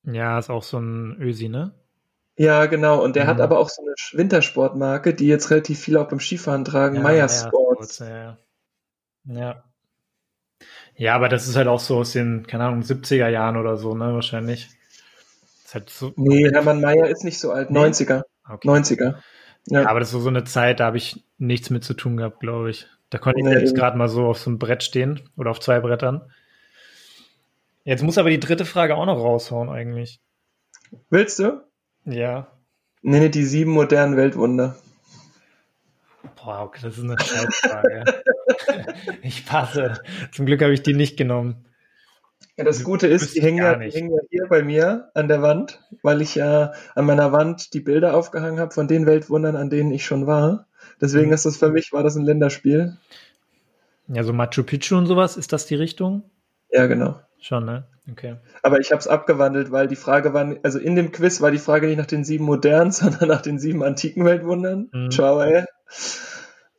Ja, 0.03 0.39
ist 0.39 0.49
auch 0.49 0.63
so 0.63 0.79
ein 0.79 1.17
Ösi, 1.21 1.49
ne? 1.49 1.73
Ja, 2.37 2.65
genau. 2.65 3.03
Und 3.03 3.15
der 3.15 3.25
Mhm. 3.25 3.29
hat 3.29 3.41
aber 3.41 3.59
auch 3.59 3.69
so 3.69 3.81
eine 3.81 3.93
Wintersportmarke, 4.13 5.13
die 5.13 5.27
jetzt 5.27 5.49
relativ 5.51 5.79
viele 5.79 6.01
auch 6.01 6.07
beim 6.07 6.19
Skifahren 6.19 6.65
tragen, 6.65 6.95
Ja, 6.95 7.01
Meyer 7.01 7.27
Meyer 7.27 7.29
Sports. 7.29 7.99
Ja, 7.99 8.07
ja. 8.17 8.37
ja. 9.25 9.63
Ja, 10.97 11.15
aber 11.15 11.29
das 11.29 11.47
ist 11.47 11.55
halt 11.55 11.67
auch 11.67 11.79
so 11.79 11.97
aus 11.97 12.13
den, 12.13 12.47
keine 12.47 12.65
Ahnung, 12.65 12.81
70er 12.81 13.27
Jahren 13.27 13.57
oder 13.57 13.77
so, 13.77 13.95
ne, 13.95 14.13
wahrscheinlich. 14.13 14.69
Ist 15.65 15.73
halt 15.73 15.89
so, 15.89 16.13
Nee, 16.15 16.49
Hermann 16.51 16.79
Mayer 16.81 17.07
ist 17.07 17.23
nicht 17.23 17.39
so 17.39 17.51
alt, 17.51 17.69
Nee? 17.69 17.79
90er. 17.79 18.23
okay. 18.49 18.67
90er. 18.67 19.15
Ja. 19.67 19.81
Ja, 19.81 19.89
aber 19.89 19.99
das 19.99 20.13
ist 20.13 20.21
so 20.21 20.29
eine 20.29 20.43
Zeit, 20.43 20.79
da 20.79 20.85
habe 20.85 20.97
ich 20.97 21.25
nichts 21.37 21.69
mit 21.71 21.83
zu 21.83 21.95
tun 21.95 22.17
gehabt, 22.17 22.39
glaube 22.39 22.69
ich. 22.69 22.87
Da 23.09 23.17
konnte 23.17 23.39
ich 23.39 23.45
Nee, 23.45 23.53
selbst 23.53 23.75
gerade 23.75 23.97
mal 23.97 24.07
so 24.07 24.27
auf 24.27 24.37
so 24.37 24.49
einem 24.49 24.59
Brett 24.59 24.83
stehen 24.83 25.21
oder 25.37 25.49
auf 25.51 25.59
zwei 25.59 25.79
Brettern. 25.79 26.21
Jetzt 27.83 28.03
muss 28.03 28.17
aber 28.17 28.29
die 28.29 28.39
dritte 28.39 28.65
Frage 28.65 28.95
auch 28.95 29.05
noch 29.05 29.17
raushauen, 29.19 29.69
eigentlich. 29.69 30.19
Willst 31.09 31.39
du? 31.39 31.61
Ja. 32.05 32.47
Nenne 33.01 33.29
die 33.29 33.43
sieben 33.43 33.71
modernen 33.71 34.17
Weltwunder. 34.17 34.75
Boah, 36.35 36.63
okay, 36.63 36.79
das 36.83 36.97
ist 36.97 37.03
eine 37.03 37.17
Scheißfrage. 37.19 38.03
ich 39.21 39.45
passe. 39.45 40.01
Zum 40.31 40.45
Glück 40.45 40.61
habe 40.61 40.73
ich 40.73 40.83
die 40.83 40.93
nicht 40.93 41.17
genommen. 41.17 41.65
Ja, 42.57 42.63
das 42.63 42.83
Gute 42.83 43.07
ist, 43.07 43.35
die 43.35 43.41
hängen, 43.41 43.57
ja, 43.57 43.75
die 43.75 43.91
hängen 43.91 44.11
ja 44.11 44.21
hier 44.29 44.47
bei 44.47 44.63
mir 44.63 45.09
an 45.13 45.27
der 45.27 45.41
Wand, 45.41 45.81
weil 46.03 46.21
ich 46.21 46.35
ja 46.35 46.71
an 46.95 47.05
meiner 47.05 47.31
Wand 47.33 47.73
die 47.73 47.81
Bilder 47.81 48.15
aufgehangen 48.15 48.59
habe 48.59 48.71
von 48.71 48.87
den 48.87 49.05
Weltwundern, 49.05 49.55
an 49.57 49.69
denen 49.69 49.91
ich 49.91 50.05
schon 50.05 50.25
war. 50.25 50.67
Deswegen 51.01 51.27
Mhm. 51.27 51.33
ist 51.33 51.45
das 51.45 51.57
für 51.57 51.69
mich, 51.69 51.91
war 51.91 52.03
das 52.03 52.15
ein 52.15 52.23
Länderspiel. 52.25 52.97
Ja, 54.07 54.23
so 54.23 54.31
Machu 54.31 54.63
Picchu 54.63 54.95
und 54.95 55.07
sowas, 55.07 55.35
ist 55.35 55.51
das 55.51 55.65
die 55.65 55.75
Richtung? 55.75 56.23
Ja, 56.69 56.85
genau. 56.87 57.19
Schon, 57.39 57.65
ne? 57.65 57.87
Okay. 58.11 58.35
Aber 58.61 58.79
ich 58.79 58.91
habe 58.91 58.99
es 58.99 59.07
abgewandelt, 59.07 59.71
weil 59.71 59.87
die 59.87 59.95
Frage 59.95 60.33
war, 60.33 60.55
also 60.63 60.77
in 60.77 60.95
dem 60.95 61.11
Quiz 61.11 61.41
war 61.41 61.49
die 61.51 61.57
Frage 61.57 61.87
nicht 61.87 61.97
nach 61.97 62.05
den 62.05 62.23
sieben 62.23 62.45
modernen, 62.45 62.91
sondern 62.91 63.27
nach 63.29 63.41
den 63.41 63.57
sieben 63.59 63.83
antiken 63.83 64.25
Weltwundern. 64.25 64.89
Mhm. 64.93 65.11
Ciao, 65.11 65.41
ey. 65.41 65.65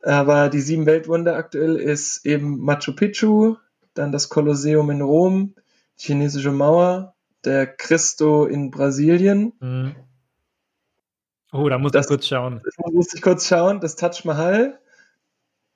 Aber 0.03 0.49
die 0.49 0.61
sieben 0.61 0.85
Weltwunder 0.85 1.35
aktuell 1.35 1.75
ist 1.75 2.25
eben 2.25 2.59
Machu 2.59 2.93
Picchu, 2.95 3.57
dann 3.93 4.11
das 4.11 4.29
Kolosseum 4.29 4.89
in 4.91 5.01
Rom, 5.01 5.53
die 5.99 6.05
chinesische 6.05 6.51
Mauer, 6.51 7.13
der 7.43 7.67
Cristo 7.67 8.45
in 8.45 8.71
Brasilien. 8.71 9.53
Mhm. 9.59 9.95
Oh, 11.51 11.67
da 11.67 11.77
muss 11.77 11.91
Das- 11.91 12.05
ich 12.05 12.09
kurz 12.09 12.27
schauen. 12.27 12.61
Das 12.63 12.75
musste 12.93 13.17
ich 13.17 13.21
kurz 13.21 13.47
schauen, 13.47 13.79
das 13.79 13.95
Taj 13.95 14.21
Mahal, 14.25 14.79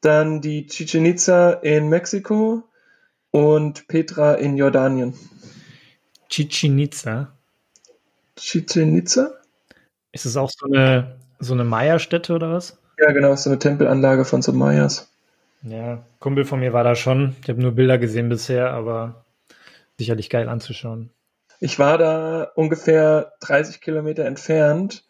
dann 0.02 0.42
die 0.42 0.66
Chichen 0.68 1.06
Itza 1.06 1.52
in 1.52 1.90
Mexiko 1.90 2.64
und 3.32 3.88
Petra 3.88 4.36
in 4.36 4.58
Jordanien. 4.58 5.13
Chichen 6.30 6.78
Itza. 6.80 7.32
Chichen 8.36 8.98
Itza? 8.98 9.32
Ist 10.12 10.26
es 10.26 10.38
auch 10.38 10.50
so 10.50 10.67
eine, 10.67 11.17
so 11.39 11.54
eine 11.54 11.63
Maya-Stätte 11.63 12.34
oder 12.34 12.52
was? 12.52 12.78
Ja, 12.98 13.12
genau, 13.12 13.36
so 13.36 13.50
eine 13.50 13.60
Tempelanlage 13.60 14.26
von 14.26 14.41
so 14.41 14.52
Mayas. 14.52 15.12
Ja, 15.63 16.04
Kumpel 16.20 16.46
von 16.46 16.60
mir 16.60 16.74
war 16.74 16.84
da 16.84 16.96
schon. 16.96 17.36
Ich 17.41 17.50
habe 17.50 17.62
nur 17.62 17.72
Bilder 17.72 17.98
gesehen 17.98 18.30
bisher, 18.30 18.72
aber 18.72 19.26
sicherlich 19.98 20.30
geil 20.30 20.50
anzuschauen. 20.50 21.12
Ich 21.60 21.78
war 21.78 21.98
da 21.98 22.52
ungefähr 22.56 23.34
30 23.41 23.82
Kilometer 23.82 24.26
entfernt 24.26 25.06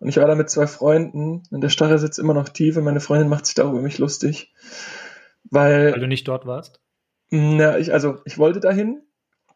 und 0.00 0.08
ich 0.08 0.16
war 0.16 0.26
da 0.26 0.34
mit 0.34 0.50
zwei 0.50 0.66
Freunden 0.66 1.44
und 1.50 1.60
der 1.60 1.68
Stachel 1.68 1.98
sitzt 1.98 2.18
immer 2.18 2.34
noch 2.34 2.48
tief 2.48 2.76
und 2.76 2.84
meine 2.84 3.00
Freundin 3.00 3.28
macht 3.28 3.46
sich 3.46 3.54
da 3.54 3.62
über 3.62 3.80
mich 3.80 3.98
lustig. 3.98 4.52
Weil, 5.44 5.92
Weil 5.92 6.00
du 6.00 6.08
nicht 6.08 6.26
dort 6.26 6.44
warst? 6.44 6.81
Na, 7.32 7.78
ich, 7.78 7.92
also 7.92 8.18
ich 8.24 8.38
wollte 8.38 8.60
dahin, 8.60 9.02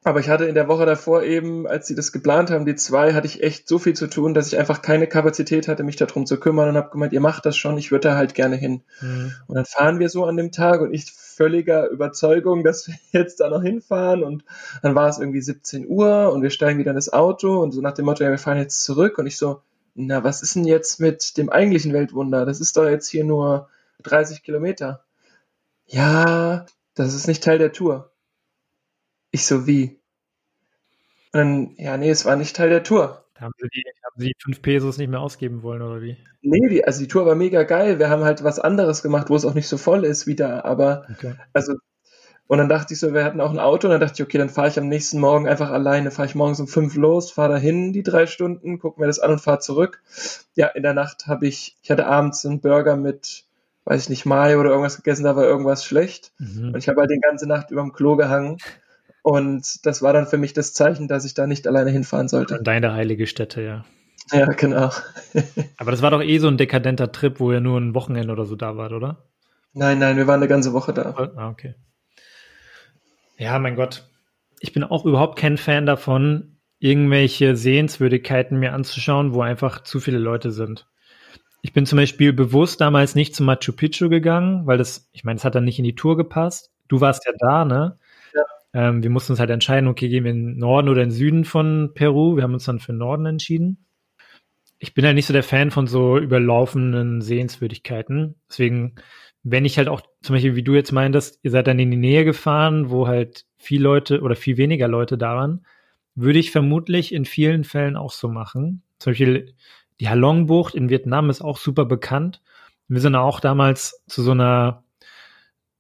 aber 0.03 0.21
ich 0.21 0.29
hatte 0.29 0.45
in 0.45 0.55
der 0.55 0.69
Woche 0.69 0.87
davor 0.87 1.23
eben, 1.23 1.67
als 1.67 1.87
sie 1.87 1.95
das 1.95 2.13
geplant 2.13 2.51
haben, 2.51 2.65
die 2.65 2.77
zwei, 2.77 3.13
hatte 3.13 3.27
ich 3.27 3.43
echt 3.43 3.69
so 3.69 3.79
viel 3.79 3.95
zu 3.95 4.07
tun, 4.07 4.35
dass 4.35 4.49
ich 4.49 4.59
einfach 4.59 4.83
keine 4.83 5.07
Kapazität 5.07 5.69
hatte, 5.69 5.83
mich 5.83 5.97
darum 5.97 6.27
zu 6.27 6.39
kümmern 6.39 6.69
und 6.69 6.77
habe 6.77 6.91
gemeint, 6.91 7.13
ihr 7.13 7.21
macht 7.21 7.45
das 7.45 7.57
schon, 7.57 7.77
ich 7.77 7.91
würde 7.91 8.09
da 8.09 8.17
halt 8.17 8.35
gerne 8.35 8.57
hin. 8.57 8.83
Mhm. 9.01 9.33
Und 9.47 9.55
dann 9.57 9.65
fahren 9.65 9.99
wir 9.99 10.09
so 10.09 10.25
an 10.25 10.37
dem 10.37 10.53
Tag 10.53 10.81
und 10.81 10.95
ich 10.95 11.13
völliger 11.13 11.89
Überzeugung, 11.89 12.65
dass 12.65 12.89
wir 12.89 12.95
jetzt 13.13 13.41
da 13.41 13.51
noch 13.51 13.63
hinfahren. 13.63 14.25
Und 14.25 14.45
dann 14.83 14.95
war 14.95 15.09
es 15.09 15.19
irgendwie 15.19 15.43
17 15.43 15.87
Uhr 15.87 16.33
und 16.33 16.43
wir 16.43 16.51
steigen 16.51 16.79
wieder 16.79 16.93
in 16.93 16.97
das 16.97 17.13
Auto 17.13 17.61
und 17.61 17.73
so 17.73 17.81
nach 17.81 17.93
dem 17.93 18.07
Motto, 18.07 18.25
ja, 18.25 18.31
wir 18.31 18.39
fahren 18.39 18.59
jetzt 18.59 18.83
zurück. 18.85 19.19
Und 19.19 19.27
ich 19.27 19.37
so, 19.37 19.61
na, 19.95 20.25
was 20.25 20.43
ist 20.43 20.55
denn 20.55 20.65
jetzt 20.65 21.01
mit 21.01 21.37
dem 21.37 21.51
eigentlichen 21.51 21.93
Weltwunder? 21.93 22.47
Das 22.47 22.61
ist 22.61 22.77
doch 22.77 22.89
jetzt 22.89 23.09
hier 23.09 23.25
nur 23.25 23.69
30 24.03 24.43
Kilometer. 24.43 25.05
Ja, 25.87 26.67
das 26.97 27.15
ist 27.15 27.29
nicht 27.29 27.45
Teil 27.45 27.59
der 27.59 27.73
Tour. 27.73 28.13
Ich 29.31 29.47
so, 29.47 29.67
wie? 29.67 30.01
Und 31.33 31.41
dann, 31.41 31.75
ja, 31.77 31.97
nee, 31.97 32.11
es 32.11 32.25
war 32.25 32.37
nicht 32.37 32.57
Teil 32.57 32.71
der 32.71 32.83
Tour. 32.83 33.25
Haben 33.39 33.53
sie 33.59 33.69
die, 33.69 33.85
haben 34.05 34.15
sie 34.17 34.29
die 34.29 34.37
fünf 34.43 34.63
Pesos 34.63 34.97
nicht 34.97 35.09
mehr 35.09 35.21
ausgeben 35.21 35.63
wollen, 35.63 35.83
oder 35.83 36.01
wie? 36.01 36.17
Nee, 36.41 36.69
die, 36.69 36.85
also 36.85 37.01
die 37.01 37.09
Tour 37.09 37.27
war 37.27 37.35
mega 37.35 37.65
geil. 37.65 37.99
Wir 37.99 38.09
haben 38.09 38.25
halt 38.25 38.43
was 38.43 38.59
anderes 38.59 39.03
gemacht, 39.03 39.29
wo 39.29 39.37
es 39.37 39.45
auch 39.45 39.55
nicht 39.55 39.69
so 39.69 39.77
voll 39.77 40.05
ist 40.05 40.27
wieder, 40.27 40.65
aber 40.65 41.07
Okay. 41.13 41.35
Also, 41.53 41.75
und 42.47 42.59
dann 42.59 42.69
dachte 42.69 42.95
ich 42.95 43.01
so, 43.01 43.13
wir 43.13 43.25
hatten 43.25 43.41
auch 43.41 43.51
ein 43.51 43.59
Auto, 43.59 43.89
und 43.89 43.93
dann 43.93 44.01
dachte 44.01 44.15
ich, 44.15 44.23
okay, 44.23 44.39
dann 44.39 44.49
fahre 44.49 44.69
ich 44.69 44.79
am 44.79 44.89
nächsten 44.89 45.19
Morgen 45.19 45.49
einfach 45.49 45.71
alleine, 45.71 46.11
fahre 46.13 46.29
ich 46.29 46.35
morgens 46.37 46.61
um 46.61 46.69
fünf 46.69 46.95
los, 46.95 47.33
fahre 47.33 47.55
dahin 47.55 47.93
die 47.93 48.05
drei 48.05 48.27
Stunden, 48.27 48.79
gucke 48.79 49.01
mir 49.01 49.09
das 49.09 49.19
an 49.19 49.33
und 49.33 49.41
fahre 49.41 49.59
zurück. 49.59 50.01
Ja, 50.55 50.69
in 50.69 50.85
der 50.85 50.95
Nacht 50.95 51.27
habe 51.27 51.47
ich, 51.49 51.77
ich 51.83 51.91
hatte 51.91 52.07
abends 52.07 52.47
einen 52.47 52.61
Burger 52.61 52.97
mit, 52.97 53.46
weiß 53.87 54.03
ich 54.03 54.09
nicht, 54.11 54.27
Mayo 54.27 54.61
oder 54.61 54.71
irgendwas 54.71 54.97
gegessen, 54.97 55.25
da 55.25 55.37
war 55.37 55.45
irgendwas 55.45 55.85
schlecht. 55.85 56.33
Mhm. 56.39 56.75
Und 56.75 56.77
ich 56.77 56.89
habe 56.89 57.01
halt 57.01 57.11
die 57.11 57.21
ganze 57.21 57.49
Nacht 57.49 57.71
über 57.71 57.81
dem 57.83 57.93
Klo 57.93 58.17
gehangen 58.17 58.59
Und 59.23 59.87
das 59.87 60.03
war 60.03 60.13
dann 60.13 60.27
für 60.27 60.39
mich 60.39 60.53
das 60.53 60.75
Zeichen, 60.75 61.09
dass 61.09 61.25
ich 61.25 61.35
da 61.35 61.47
nicht 61.47 61.67
alleine 61.67 61.91
hinfahren 61.91 62.29
sollte. 62.29 62.61
Deine 62.63 62.93
heilige 62.93 63.27
Stätte, 63.27 63.63
ja. 63.63 63.85
Ja, 64.33 64.47
genau. 64.47 64.91
Aber 65.79 65.93
das 65.93 66.03
war 66.03 66.11
doch 66.11 66.23
eh 66.23 66.39
so 66.39 66.49
ein 66.49 66.59
dekadenter 66.59 67.13
Trip, 67.13 67.39
wo 67.39 67.53
ihr 67.53 67.61
nur 67.61 67.81
ein 67.81 67.95
Wochenende 67.95 68.33
oder 68.33 68.45
so 68.45 68.57
da 68.57 68.77
wart, 68.77 68.93
oder? 68.93 69.25
Nein, 69.73 70.01
nein, 70.01 70.17
wir 70.17 70.27
waren 70.27 70.41
eine 70.41 70.49
ganze 70.49 70.73
Woche 70.73 70.93
da. 70.93 71.33
Ah, 71.37 71.49
okay. 71.49 71.75
Ja, 73.39 73.59
mein 73.59 73.77
Gott. 73.77 74.09
Ich 74.59 74.73
bin 74.73 74.83
auch 74.83 75.05
überhaupt 75.05 75.39
kein 75.39 75.59
Fan 75.59 75.87
davon, 75.87 76.59
irgendwelche 76.79 77.57
Sehenswürdigkeiten 77.57 78.59
mir 78.59 78.73
anzuschauen, 78.73 79.35
wo 79.35 79.43
einfach 79.43 79.83
zu 79.83 80.01
viele 80.01 80.19
Leute 80.19 80.51
sind. 80.51 80.89
Ich 81.67 81.73
bin 81.73 81.85
zum 81.85 81.97
Beispiel 81.97 82.33
bewusst 82.33 82.81
damals 82.81 83.17
nicht 83.17 83.35
zu 83.35 83.43
Machu 83.43 83.73
Picchu 83.73 84.09
gegangen, 84.09 84.67
weil 84.67 84.79
das, 84.79 85.09
ich 85.13 85.25
meine, 85.25 85.37
es 85.37 85.45
hat 85.45 85.57
dann 85.57 85.65
nicht 85.65 85.79
in 85.79 85.85
die 85.85 85.97
Tour 85.97 86.17
gepasst. 86.17 86.71
Du 86.87 87.01
warst 87.01 87.27
ja 87.27 87.33
da, 87.39 87.65
ne? 87.65 87.99
Ja. 88.35 88.43
Ähm, 88.73 89.03
wir 89.03 89.11
mussten 89.11 89.33
uns 89.33 89.41
halt 89.41 89.51
entscheiden, 89.51 89.89
okay, 89.89 90.09
gehen 90.09 90.25
wir 90.25 90.31
in 90.31 90.47
den 90.47 90.59
Norden 90.59 90.89
oder 90.89 91.03
in 91.03 91.09
den 91.09 91.17
Süden 91.17 91.45
von 91.45 91.91
Peru. 91.95 92.37
Wir 92.37 92.45
haben 92.45 92.55
uns 92.55 92.65
dann 92.65 92.79
für 92.79 92.93
den 92.93 92.99
Norden 92.99 93.27
entschieden 93.27 93.87
ich 94.79 94.95
bin 94.95 95.05
halt 95.05 95.15
nicht 95.15 95.27
so 95.27 95.33
der 95.33 95.43
Fan 95.43 95.71
von 95.71 95.87
so 95.87 96.19
überlaufenden 96.19 97.23
Sehenswürdigkeiten. 97.23 98.37
Deswegen, 98.49 98.97
wenn 99.43 99.65
ich 99.65 99.79
halt 99.79 99.89
auch 99.89 100.03
zum 100.23 100.35
Beispiel, 100.35 100.57
wie 100.57 100.63
du 100.63 100.75
jetzt 100.75 100.93
meintest, 100.93 101.39
ihr 101.43 101.51
seid 101.51 101.67
dann 101.67 101.79
in 101.79 101.91
die 101.91 101.97
Nähe 101.97 102.25
gefahren, 102.25 102.91
wo 102.91 103.07
halt 103.07 103.47
viel 103.57 103.83
Leute 103.83 104.21
oder 104.21 104.37
viel 104.37 104.57
weniger 104.57 104.89
Leute 104.89 105.17
da 105.17 105.37
waren, 105.37 105.65
würde 106.15 106.39
ich 106.39 106.51
vermutlich 106.51 107.13
in 107.13 107.25
vielen 107.25 107.65
Fällen 107.65 107.97
auch 107.97 108.13
so 108.13 108.29
machen. 108.29 108.83
Zum 108.99 109.13
Beispiel 109.13 109.55
die 110.01 110.09
Halong-Bucht 110.09 110.75
in 110.75 110.89
Vietnam 110.91 111.31
ist 111.31 111.43
auch 111.43 111.59
super 111.59 111.85
bekannt. 111.85 112.43
Wir 112.89 113.01
sind 113.01 113.15
auch 113.15 113.41
damals 113.41 114.03
zu 114.07 114.23
so 114.23 114.33
einer 114.33 114.83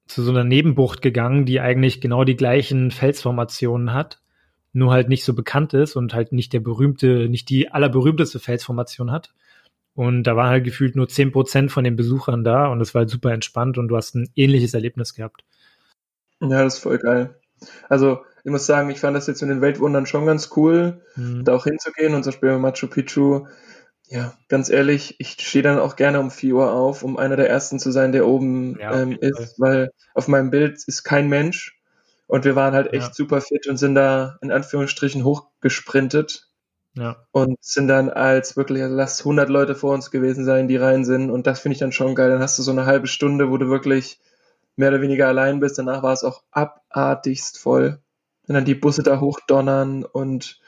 zu 0.06 0.22
so 0.22 0.30
einer 0.30 0.44
Nebenbucht 0.44 1.02
gegangen, 1.02 1.46
die 1.46 1.60
eigentlich 1.60 2.00
genau 2.00 2.22
die 2.22 2.36
gleichen 2.36 2.92
Felsformationen 2.92 3.92
hat 3.92 4.20
nur 4.76 4.92
halt 4.92 5.08
nicht 5.08 5.24
so 5.24 5.32
bekannt 5.34 5.72
ist 5.72 5.96
und 5.96 6.12
halt 6.12 6.32
nicht 6.32 6.52
der 6.52 6.60
berühmte, 6.60 7.28
nicht 7.30 7.48
die 7.48 7.70
allerberühmteste 7.70 8.38
Felsformation 8.38 9.10
hat. 9.10 9.32
Und 9.94 10.24
da 10.24 10.36
waren 10.36 10.50
halt 10.50 10.64
gefühlt 10.64 10.94
nur 10.94 11.08
zehn 11.08 11.32
Prozent 11.32 11.72
von 11.72 11.82
den 11.82 11.96
Besuchern 11.96 12.44
da 12.44 12.68
und 12.68 12.82
es 12.82 12.94
war 12.94 13.00
halt 13.00 13.10
super 13.10 13.32
entspannt 13.32 13.78
und 13.78 13.88
du 13.88 13.96
hast 13.96 14.14
ein 14.14 14.28
ähnliches 14.36 14.74
Erlebnis 14.74 15.14
gehabt. 15.14 15.44
Ja, 16.40 16.62
das 16.62 16.74
ist 16.74 16.80
voll 16.80 16.98
geil. 16.98 17.40
Also, 17.88 18.20
ich 18.44 18.50
muss 18.50 18.66
sagen, 18.66 18.90
ich 18.90 19.00
fand 19.00 19.16
das 19.16 19.26
jetzt 19.26 19.40
mit 19.40 19.50
den 19.50 19.62
Weltwundern 19.62 20.04
schon 20.04 20.26
ganz 20.26 20.50
cool, 20.56 21.00
mhm. 21.16 21.44
da 21.44 21.54
auch 21.54 21.64
hinzugehen 21.64 22.14
und 22.14 22.22
zum 22.22 22.32
Beispiel 22.32 22.50
bei 22.50 22.58
Machu 22.58 22.86
Picchu. 22.86 23.46
Ja, 24.08 24.34
ganz 24.48 24.68
ehrlich, 24.68 25.16
ich 25.18 25.36
stehe 25.40 25.64
dann 25.64 25.78
auch 25.78 25.96
gerne 25.96 26.20
um 26.20 26.30
4 26.30 26.54
Uhr 26.54 26.72
auf, 26.72 27.02
um 27.02 27.16
einer 27.16 27.36
der 27.36 27.50
ersten 27.50 27.80
zu 27.80 27.90
sein, 27.90 28.12
der 28.12 28.26
oben 28.26 28.78
ja, 28.78 29.00
ähm, 29.00 29.18
ist, 29.20 29.58
weil 29.58 29.90
auf 30.14 30.28
meinem 30.28 30.50
Bild 30.50 30.84
ist 30.86 31.02
kein 31.02 31.28
Mensch 31.28 31.76
und 32.26 32.44
wir 32.44 32.56
waren 32.56 32.74
halt 32.74 32.92
echt 32.92 33.08
ja. 33.08 33.14
super 33.14 33.40
fit 33.40 33.66
und 33.66 33.76
sind 33.76 33.94
da 33.94 34.38
in 34.42 34.50
Anführungsstrichen 34.50 35.24
hochgesprintet. 35.24 36.48
Ja. 36.94 37.16
Und 37.30 37.58
sind 37.60 37.88
dann 37.88 38.08
als 38.08 38.56
wirklich, 38.56 38.82
also 38.82 38.96
lass 38.96 39.20
100 39.20 39.50
Leute 39.50 39.74
vor 39.74 39.92
uns 39.92 40.10
gewesen 40.10 40.44
sein, 40.44 40.66
die 40.66 40.76
rein 40.76 41.04
sind. 41.04 41.30
Und 41.30 41.46
das 41.46 41.60
finde 41.60 41.74
ich 41.74 41.78
dann 41.78 41.92
schon 41.92 42.14
geil. 42.14 42.30
Dann 42.30 42.40
hast 42.40 42.58
du 42.58 42.62
so 42.62 42.70
eine 42.70 42.86
halbe 42.86 43.06
Stunde, 43.06 43.50
wo 43.50 43.58
du 43.58 43.68
wirklich 43.68 44.18
mehr 44.76 44.88
oder 44.88 45.02
weniger 45.02 45.28
allein 45.28 45.60
bist. 45.60 45.78
Danach 45.78 46.02
war 46.02 46.14
es 46.14 46.24
auch 46.24 46.42
abartigst 46.52 47.58
voll. 47.58 48.00
Und 48.48 48.54
dann 48.54 48.64
die 48.64 48.74
Busse 48.74 49.02
da 49.02 49.20
hochdonnern 49.20 50.04
und 50.04 50.58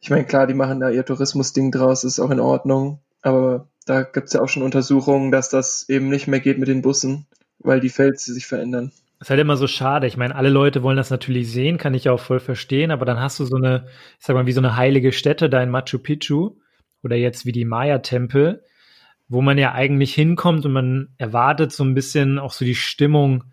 ich 0.00 0.10
meine, 0.10 0.24
klar, 0.24 0.46
die 0.46 0.54
machen 0.54 0.80
da 0.80 0.90
ihr 0.90 1.04
Tourismusding 1.04 1.70
draus, 1.70 2.04
ist 2.04 2.20
auch 2.20 2.30
in 2.30 2.40
Ordnung. 2.40 3.00
Aber 3.22 3.68
da 3.86 4.02
gibt 4.02 4.28
es 4.28 4.32
ja 4.34 4.42
auch 4.42 4.48
schon 4.48 4.62
Untersuchungen, 4.62 5.32
dass 5.32 5.48
das 5.50 5.88
eben 5.88 6.08
nicht 6.08 6.28
mehr 6.28 6.40
geht 6.40 6.58
mit 6.58 6.68
den 6.68 6.82
Bussen, 6.82 7.26
weil 7.58 7.80
die 7.80 7.88
Felsen 7.88 8.34
sich 8.34 8.46
verändern. 8.46 8.92
Das 9.18 9.26
ist 9.26 9.30
halt 9.30 9.40
immer 9.40 9.56
so 9.56 9.66
schade. 9.66 10.06
Ich 10.06 10.16
meine, 10.16 10.36
alle 10.36 10.48
Leute 10.48 10.84
wollen 10.84 10.96
das 10.96 11.10
natürlich 11.10 11.50
sehen, 11.50 11.76
kann 11.76 11.94
ich 11.94 12.08
auch 12.08 12.20
voll 12.20 12.38
verstehen, 12.38 12.92
aber 12.92 13.04
dann 13.04 13.18
hast 13.18 13.40
du 13.40 13.44
so 13.44 13.56
eine, 13.56 13.86
ich 14.20 14.26
sag 14.26 14.34
mal, 14.34 14.46
wie 14.46 14.52
so 14.52 14.60
eine 14.60 14.76
heilige 14.76 15.10
Stätte 15.10 15.50
da 15.50 15.60
in 15.60 15.70
Machu 15.70 15.98
Picchu 15.98 16.56
oder 17.02 17.16
jetzt 17.16 17.44
wie 17.44 17.52
die 17.52 17.64
Maya-Tempel, 17.64 18.62
wo 19.28 19.42
man 19.42 19.58
ja 19.58 19.72
eigentlich 19.72 20.14
hinkommt 20.14 20.64
und 20.64 20.72
man 20.72 21.08
erwartet 21.18 21.72
so 21.72 21.82
ein 21.82 21.94
bisschen 21.94 22.38
auch 22.38 22.52
so 22.52 22.64
die 22.64 22.76
Stimmung, 22.76 23.44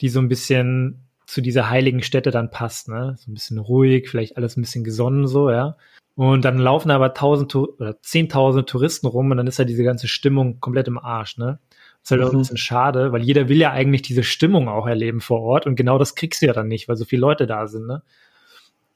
die 0.00 0.08
so 0.08 0.20
ein 0.20 0.28
bisschen 0.28 1.09
zu 1.30 1.40
dieser 1.42 1.70
heiligen 1.70 2.02
Stätte 2.02 2.32
dann 2.32 2.50
passt, 2.50 2.88
ne? 2.88 3.14
So 3.16 3.30
ein 3.30 3.34
bisschen 3.34 3.58
ruhig, 3.58 4.08
vielleicht 4.08 4.36
alles 4.36 4.56
ein 4.56 4.62
bisschen 4.62 4.82
gesonnen 4.82 5.28
so, 5.28 5.48
ja. 5.48 5.76
Und 6.16 6.44
dann 6.44 6.58
laufen 6.58 6.90
aber 6.90 7.14
tausend 7.14 7.54
oder 7.54 8.02
zehntausend 8.02 8.68
Touristen 8.68 9.06
rum 9.06 9.30
und 9.30 9.36
dann 9.36 9.46
ist 9.46 9.58
ja 9.60 9.64
diese 9.64 9.84
ganze 9.84 10.08
Stimmung 10.08 10.58
komplett 10.58 10.88
im 10.88 10.98
Arsch, 10.98 11.38
ne? 11.38 11.60
Das 11.70 12.02
ist 12.02 12.10
halt 12.10 12.22
auch 12.22 12.30
ein 12.30 12.34
mhm. 12.34 12.40
bisschen 12.40 12.56
schade, 12.56 13.12
weil 13.12 13.22
jeder 13.22 13.48
will 13.48 13.58
ja 13.58 13.70
eigentlich 13.70 14.02
diese 14.02 14.24
Stimmung 14.24 14.68
auch 14.68 14.88
erleben 14.88 15.20
vor 15.20 15.40
Ort 15.42 15.66
und 15.66 15.76
genau 15.76 15.98
das 15.98 16.16
kriegst 16.16 16.42
du 16.42 16.46
ja 16.46 16.52
dann 16.52 16.66
nicht, 16.66 16.88
weil 16.88 16.96
so 16.96 17.04
viele 17.04 17.20
Leute 17.20 17.46
da 17.46 17.68
sind. 17.68 17.86
Ne? 17.86 18.02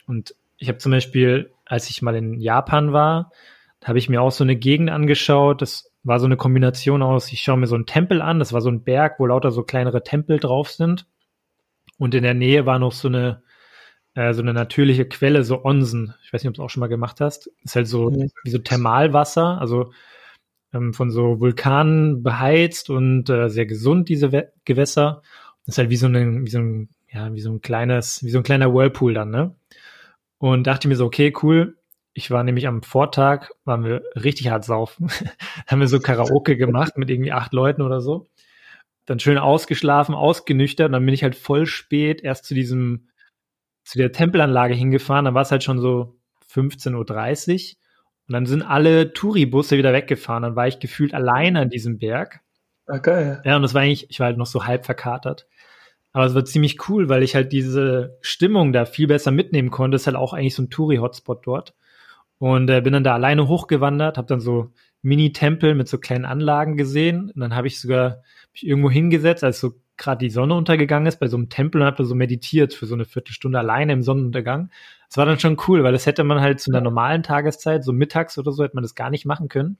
Und 0.08 0.34
ich 0.58 0.66
habe 0.68 0.78
zum 0.78 0.90
Beispiel, 0.90 1.52
als 1.64 1.88
ich 1.88 2.02
mal 2.02 2.16
in 2.16 2.40
Japan 2.40 2.92
war, 2.92 3.30
da 3.78 3.88
habe 3.88 3.98
ich 3.98 4.08
mir 4.08 4.20
auch 4.20 4.32
so 4.32 4.42
eine 4.42 4.56
Gegend 4.56 4.90
angeschaut. 4.90 5.62
Das 5.62 5.92
war 6.02 6.18
so 6.18 6.26
eine 6.26 6.36
Kombination 6.36 7.02
aus, 7.02 7.32
ich 7.32 7.42
schaue 7.42 7.58
mir 7.58 7.68
so 7.68 7.76
einen 7.76 7.86
Tempel 7.86 8.22
an, 8.22 8.40
das 8.40 8.52
war 8.52 8.60
so 8.60 8.70
ein 8.70 8.82
Berg, 8.82 9.20
wo 9.20 9.26
lauter 9.26 9.52
so 9.52 9.62
kleinere 9.62 10.02
Tempel 10.02 10.40
drauf 10.40 10.70
sind. 10.70 11.06
Und 11.98 12.14
in 12.14 12.22
der 12.22 12.34
Nähe 12.34 12.66
war 12.66 12.78
noch 12.78 12.92
so 12.92 13.08
eine, 13.08 13.42
äh, 14.14 14.32
so 14.32 14.42
eine 14.42 14.52
natürliche 14.52 15.06
Quelle, 15.06 15.44
so 15.44 15.64
Onsen. 15.64 16.14
Ich 16.24 16.32
weiß 16.32 16.42
nicht, 16.42 16.48
ob 16.48 16.54
du 16.54 16.62
es 16.62 16.64
auch 16.64 16.70
schon 16.70 16.80
mal 16.80 16.88
gemacht 16.88 17.20
hast. 17.20 17.50
Ist 17.62 17.76
halt 17.76 17.88
so 17.88 18.10
wie 18.12 18.50
so 18.50 18.58
Thermalwasser, 18.58 19.60
also 19.60 19.92
ähm, 20.72 20.92
von 20.92 21.10
so 21.10 21.40
Vulkanen 21.40 22.22
beheizt 22.22 22.90
und 22.90 23.30
äh, 23.30 23.48
sehr 23.48 23.66
gesund, 23.66 24.08
diese 24.08 24.32
We 24.32 24.52
Gewässer. 24.64 25.22
Das 25.66 25.74
ist 25.74 25.78
halt 25.78 25.90
wie 25.90 25.96
so, 25.96 26.06
ein, 26.06 26.44
wie 26.44 26.50
so 26.50 26.58
ein, 26.58 26.88
ja, 27.10 27.32
wie 27.32 27.40
so 27.40 27.50
ein 27.50 27.60
kleines, 27.60 28.22
wie 28.22 28.30
so 28.30 28.38
ein 28.38 28.44
kleiner 28.44 28.74
Whirlpool 28.74 29.14
dann, 29.14 29.30
ne? 29.30 29.54
Und 30.38 30.66
dachte 30.66 30.88
mir 30.88 30.96
so, 30.96 31.06
okay, 31.06 31.32
cool. 31.42 31.76
Ich 32.12 32.30
war 32.30 32.44
nämlich 32.44 32.68
am 32.68 32.82
Vortag, 32.82 33.50
waren 33.64 33.84
wir 33.84 34.02
richtig 34.14 34.50
hart 34.50 34.64
saufen. 34.64 35.08
haben 35.66 35.80
wir 35.80 35.88
so 35.88 36.00
Karaoke 36.00 36.56
gemacht 36.56 36.96
mit 36.96 37.10
irgendwie 37.10 37.32
acht 37.32 37.52
Leuten 37.52 37.82
oder 37.82 38.00
so. 38.00 38.26
Dann 39.06 39.18
schön 39.18 39.38
ausgeschlafen, 39.38 40.14
ausgenüchtert 40.14 40.86
und 40.86 40.92
dann 40.92 41.04
bin 41.04 41.14
ich 41.14 41.22
halt 41.22 41.36
voll 41.36 41.66
spät 41.66 42.22
erst 42.22 42.44
zu 42.46 42.54
diesem, 42.54 43.08
zu 43.84 43.98
der 43.98 44.12
Tempelanlage 44.12 44.74
hingefahren. 44.74 45.26
Dann 45.26 45.34
war 45.34 45.42
es 45.42 45.50
halt 45.50 45.62
schon 45.62 45.78
so 45.78 46.16
15.30 46.52 46.94
Uhr. 46.94 47.76
Und 48.26 48.32
dann 48.32 48.46
sind 48.46 48.62
alle 48.62 49.12
Touribusse 49.12 49.76
wieder 49.76 49.92
weggefahren. 49.92 50.42
Dann 50.42 50.56
war 50.56 50.66
ich 50.66 50.78
gefühlt 50.78 51.12
alleine 51.12 51.60
an 51.60 51.70
diesem 51.70 51.98
Berg. 51.98 52.40
Ah, 52.86 52.98
geil. 52.98 53.42
Ja, 53.44 53.56
und 53.56 53.62
das 53.62 53.74
war 53.74 53.82
eigentlich, 53.82 54.08
ich 54.10 54.20
war 54.20 54.26
halt 54.26 54.38
noch 54.38 54.46
so 54.46 54.64
halb 54.64 54.84
verkatert. 54.86 55.46
Aber 56.12 56.24
es 56.24 56.34
war 56.34 56.44
ziemlich 56.44 56.88
cool, 56.88 57.08
weil 57.08 57.22
ich 57.22 57.34
halt 57.34 57.52
diese 57.52 58.16
Stimmung 58.20 58.72
da 58.72 58.86
viel 58.86 59.08
besser 59.08 59.30
mitnehmen 59.30 59.70
konnte. 59.70 59.96
Es 59.96 60.02
ist 60.02 60.06
halt 60.06 60.16
auch 60.16 60.32
eigentlich 60.32 60.54
so 60.54 60.62
ein 60.62 60.70
Touri-Hotspot 60.70 61.46
dort. 61.46 61.74
Und 62.38 62.70
äh, 62.70 62.80
bin 62.80 62.92
dann 62.92 63.04
da 63.04 63.14
alleine 63.14 63.48
hochgewandert, 63.48 64.16
habe 64.16 64.28
dann 64.28 64.40
so 64.40 64.72
Mini-Tempel 65.04 65.74
mit 65.74 65.88
so 65.88 65.98
kleinen 65.98 66.24
Anlagen 66.24 66.76
gesehen. 66.76 67.30
Und 67.30 67.40
dann 67.40 67.54
habe 67.54 67.66
ich 67.66 67.80
sogar 67.80 68.22
mich 68.52 68.66
irgendwo 68.66 68.90
hingesetzt, 68.90 69.44
als 69.44 69.60
so 69.60 69.74
gerade 69.96 70.18
die 70.24 70.30
Sonne 70.30 70.54
untergegangen 70.54 71.06
ist, 71.06 71.20
bei 71.20 71.28
so 71.28 71.36
einem 71.36 71.48
Tempel 71.48 71.80
und 71.80 71.86
habe 71.86 71.98
da 71.98 72.04
so 72.04 72.14
meditiert 72.14 72.74
für 72.74 72.86
so 72.86 72.94
eine 72.94 73.04
Viertelstunde 73.04 73.58
alleine 73.58 73.92
im 73.92 74.02
Sonnenuntergang. 74.02 74.70
Das 75.08 75.16
war 75.16 75.26
dann 75.26 75.38
schon 75.38 75.56
cool, 75.68 75.84
weil 75.84 75.92
das 75.92 76.06
hätte 76.06 76.24
man 76.24 76.40
halt 76.40 76.60
zu 76.60 76.72
einer 76.72 76.80
normalen 76.80 77.22
Tageszeit, 77.22 77.84
so 77.84 77.92
mittags 77.92 78.36
oder 78.38 78.50
so, 78.50 78.64
hätte 78.64 78.74
man 78.74 78.82
das 78.82 78.96
gar 78.96 79.10
nicht 79.10 79.26
machen 79.26 79.48
können. 79.48 79.78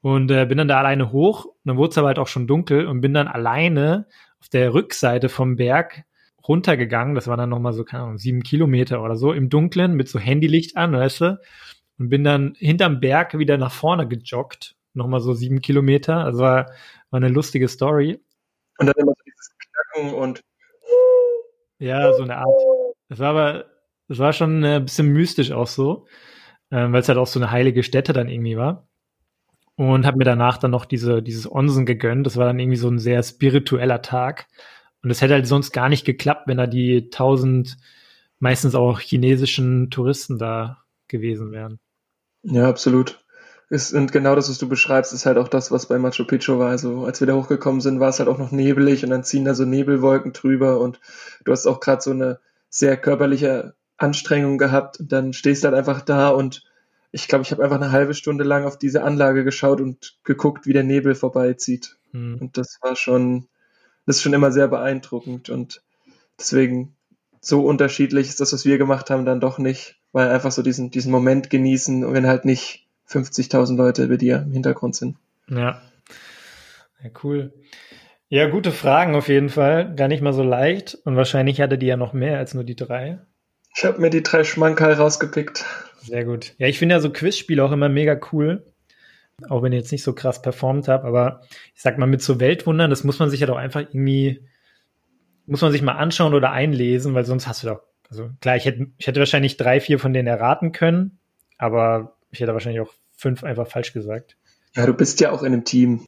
Und 0.00 0.30
äh, 0.30 0.46
bin 0.46 0.58
dann 0.58 0.68
da 0.68 0.78
alleine 0.78 1.12
hoch 1.12 1.44
und 1.44 1.54
dann 1.64 1.76
wurde 1.76 1.90
es 1.90 1.98
aber 1.98 2.08
halt 2.08 2.18
auch 2.18 2.26
schon 2.26 2.46
dunkel 2.46 2.86
und 2.86 3.02
bin 3.02 3.12
dann 3.12 3.28
alleine 3.28 4.06
auf 4.40 4.48
der 4.48 4.72
Rückseite 4.72 5.28
vom 5.28 5.56
Berg 5.56 6.04
runtergegangen. 6.48 7.14
Das 7.14 7.28
war 7.28 7.36
dann 7.36 7.50
nochmal 7.50 7.74
so, 7.74 7.84
keine 7.84 8.04
Ahnung, 8.04 8.18
sieben 8.18 8.42
Kilometer 8.42 9.02
oder 9.02 9.16
so 9.16 9.32
im 9.32 9.50
Dunkeln 9.50 9.94
mit 9.94 10.08
so 10.08 10.18
Handylicht 10.18 10.76
an, 10.76 10.92
weißt 10.92 11.20
du? 11.20 11.40
Und 12.00 12.08
bin 12.08 12.24
dann 12.24 12.54
hinterm 12.56 12.98
Berg 12.98 13.38
wieder 13.38 13.58
nach 13.58 13.72
vorne 13.72 14.08
gejoggt. 14.08 14.74
Nochmal 14.94 15.20
so 15.20 15.34
sieben 15.34 15.60
Kilometer. 15.60 16.24
Also 16.24 16.40
war, 16.40 16.70
war 17.10 17.18
eine 17.18 17.28
lustige 17.28 17.68
Story. 17.68 18.18
Und 18.78 18.86
dann 18.86 18.94
immer 18.96 19.12
so 19.12 19.22
dieses 19.26 19.50
Knacken 19.58 20.14
und 20.14 20.40
ja, 21.78 22.10
so 22.14 22.22
eine 22.22 22.38
Art. 22.38 22.48
Das 23.10 23.18
war 23.18 23.28
aber, 23.28 23.66
das 24.08 24.18
war 24.18 24.32
schon 24.32 24.64
ein 24.64 24.84
bisschen 24.86 25.08
mystisch 25.08 25.52
auch 25.52 25.66
so, 25.66 26.06
äh, 26.70 26.90
weil 26.90 27.02
es 27.02 27.08
halt 27.08 27.18
auch 27.18 27.26
so 27.26 27.38
eine 27.38 27.50
heilige 27.50 27.82
Stätte 27.82 28.14
dann 28.14 28.30
irgendwie 28.30 28.56
war. 28.56 28.88
Und 29.76 30.06
habe 30.06 30.16
mir 30.16 30.24
danach 30.24 30.56
dann 30.56 30.70
noch 30.70 30.86
diese, 30.86 31.22
dieses 31.22 31.50
Onsen 31.52 31.84
gegönnt. 31.84 32.24
Das 32.24 32.38
war 32.38 32.46
dann 32.46 32.58
irgendwie 32.58 32.78
so 32.78 32.88
ein 32.88 32.98
sehr 32.98 33.22
spiritueller 33.22 34.00
Tag. 34.00 34.46
Und 35.02 35.10
es 35.10 35.20
hätte 35.20 35.34
halt 35.34 35.46
sonst 35.46 35.72
gar 35.72 35.90
nicht 35.90 36.06
geklappt, 36.06 36.48
wenn 36.48 36.56
da 36.56 36.66
die 36.66 37.10
tausend, 37.10 37.76
meistens 38.38 38.74
auch 38.74 39.00
chinesischen 39.00 39.90
Touristen 39.90 40.38
da 40.38 40.78
gewesen 41.08 41.52
wären. 41.52 41.78
Ja, 42.42 42.68
absolut 42.68 43.20
ist, 43.70 43.94
und 43.94 44.10
genau 44.10 44.34
das, 44.34 44.50
was 44.50 44.58
du 44.58 44.68
beschreibst, 44.68 45.12
ist 45.12 45.26
halt 45.26 45.38
auch 45.38 45.48
das, 45.48 45.70
was 45.70 45.86
bei 45.86 45.98
Machu 45.98 46.24
Picchu 46.24 46.58
war. 46.58 46.70
Also 46.70 47.04
als 47.04 47.20
wir 47.20 47.28
da 47.28 47.34
hochgekommen 47.34 47.80
sind, 47.80 48.00
war 48.00 48.08
es 48.08 48.18
halt 48.18 48.28
auch 48.28 48.38
noch 48.38 48.50
nebelig 48.50 49.04
und 49.04 49.10
dann 49.10 49.22
ziehen 49.24 49.44
da 49.44 49.54
so 49.54 49.64
Nebelwolken 49.64 50.32
drüber 50.32 50.80
und 50.80 51.00
du 51.44 51.52
hast 51.52 51.66
auch 51.66 51.78
gerade 51.80 52.02
so 52.02 52.10
eine 52.10 52.40
sehr 52.68 52.96
körperliche 52.96 53.74
Anstrengung 53.96 54.58
gehabt 54.58 54.98
und 54.98 55.12
dann 55.12 55.32
stehst 55.32 55.62
du 55.62 55.68
halt 55.68 55.76
einfach 55.78 56.00
da 56.00 56.30
und 56.30 56.64
ich 57.12 57.28
glaube, 57.28 57.42
ich 57.42 57.52
habe 57.52 57.62
einfach 57.62 57.80
eine 57.80 57.92
halbe 57.92 58.14
Stunde 58.14 58.44
lang 58.44 58.64
auf 58.64 58.76
diese 58.78 59.02
Anlage 59.02 59.44
geschaut 59.44 59.80
und 59.80 60.18
geguckt, 60.24 60.66
wie 60.66 60.72
der 60.72 60.84
Nebel 60.84 61.14
vorbeizieht. 61.14 61.96
Hm. 62.12 62.38
Und 62.40 62.56
das 62.56 62.78
war 62.82 62.96
schon, 62.96 63.46
das 64.06 64.16
ist 64.16 64.22
schon 64.22 64.32
immer 64.32 64.50
sehr 64.50 64.68
beeindruckend 64.68 65.48
und 65.48 65.82
deswegen 66.38 66.96
so 67.40 67.64
unterschiedlich 67.64 68.28
ist 68.28 68.40
das, 68.40 68.52
was 68.52 68.64
wir 68.64 68.78
gemacht 68.78 69.10
haben, 69.10 69.24
dann 69.24 69.40
doch 69.40 69.58
nicht, 69.58 69.99
weil 70.12 70.28
einfach 70.28 70.52
so 70.52 70.62
diesen, 70.62 70.90
diesen 70.90 71.12
Moment 71.12 71.50
genießen 71.50 72.04
und 72.04 72.14
wenn 72.14 72.26
halt 72.26 72.44
nicht 72.44 72.86
50.000 73.08 73.76
Leute 73.76 74.08
bei 74.08 74.16
dir 74.16 74.44
im 74.46 74.52
Hintergrund 74.52 74.96
sind. 74.96 75.16
Ja. 75.48 75.82
Ja, 77.02 77.10
cool. 77.22 77.52
Ja, 78.28 78.46
gute 78.48 78.70
Fragen 78.70 79.16
auf 79.16 79.28
jeden 79.28 79.48
Fall. 79.48 79.94
Gar 79.96 80.08
nicht 80.08 80.22
mal 80.22 80.32
so 80.32 80.44
leicht. 80.44 80.96
Und 81.04 81.16
wahrscheinlich 81.16 81.60
hatte 81.60 81.78
die 81.78 81.86
ja 81.86 81.96
noch 81.96 82.12
mehr 82.12 82.38
als 82.38 82.54
nur 82.54 82.62
die 82.62 82.76
drei. 82.76 83.18
Ich 83.76 83.84
habe 83.84 84.00
mir 84.00 84.10
die 84.10 84.22
drei 84.22 84.44
Schmankerl 84.44 84.92
rausgepickt. 84.92 85.64
Sehr 86.02 86.24
gut. 86.24 86.54
Ja, 86.58 86.68
ich 86.68 86.78
finde 86.78 86.94
ja 86.94 87.00
so 87.00 87.10
Quizspiele 87.10 87.64
auch 87.64 87.72
immer 87.72 87.88
mega 87.88 88.18
cool. 88.32 88.64
Auch 89.48 89.62
wenn 89.62 89.72
ich 89.72 89.80
jetzt 89.80 89.92
nicht 89.92 90.04
so 90.04 90.12
krass 90.12 90.42
performt 90.42 90.86
habe. 90.86 91.08
Aber 91.08 91.42
ich 91.74 91.82
sag 91.82 91.98
mal, 91.98 92.06
mit 92.06 92.22
so 92.22 92.38
Weltwundern, 92.38 92.90
das 92.90 93.02
muss 93.02 93.18
man 93.18 93.30
sich 93.30 93.40
ja 93.40 93.46
doch 93.46 93.56
einfach 93.56 93.80
irgendwie, 93.80 94.46
muss 95.46 95.62
man 95.62 95.72
sich 95.72 95.82
mal 95.82 95.94
anschauen 95.94 96.34
oder 96.34 96.52
einlesen, 96.52 97.14
weil 97.14 97.24
sonst 97.24 97.48
hast 97.48 97.64
du 97.64 97.68
doch, 97.68 97.80
also 98.10 98.30
klar, 98.40 98.56
ich 98.56 98.64
hätte, 98.64 98.88
ich 98.98 99.06
hätte 99.06 99.20
wahrscheinlich 99.20 99.56
drei, 99.56 99.80
vier 99.80 99.98
von 99.98 100.12
denen 100.12 100.28
erraten 100.28 100.72
können. 100.72 101.18
Aber 101.58 102.16
ich 102.30 102.40
hätte 102.40 102.52
wahrscheinlich 102.52 102.80
auch 102.80 102.92
fünf 103.16 103.44
einfach 103.44 103.66
falsch 103.66 103.92
gesagt. 103.92 104.36
Ja, 104.74 104.86
du 104.86 104.94
bist 104.94 105.20
ja 105.20 105.30
auch 105.30 105.42
in 105.42 105.52
einem 105.52 105.64
Team. 105.64 106.06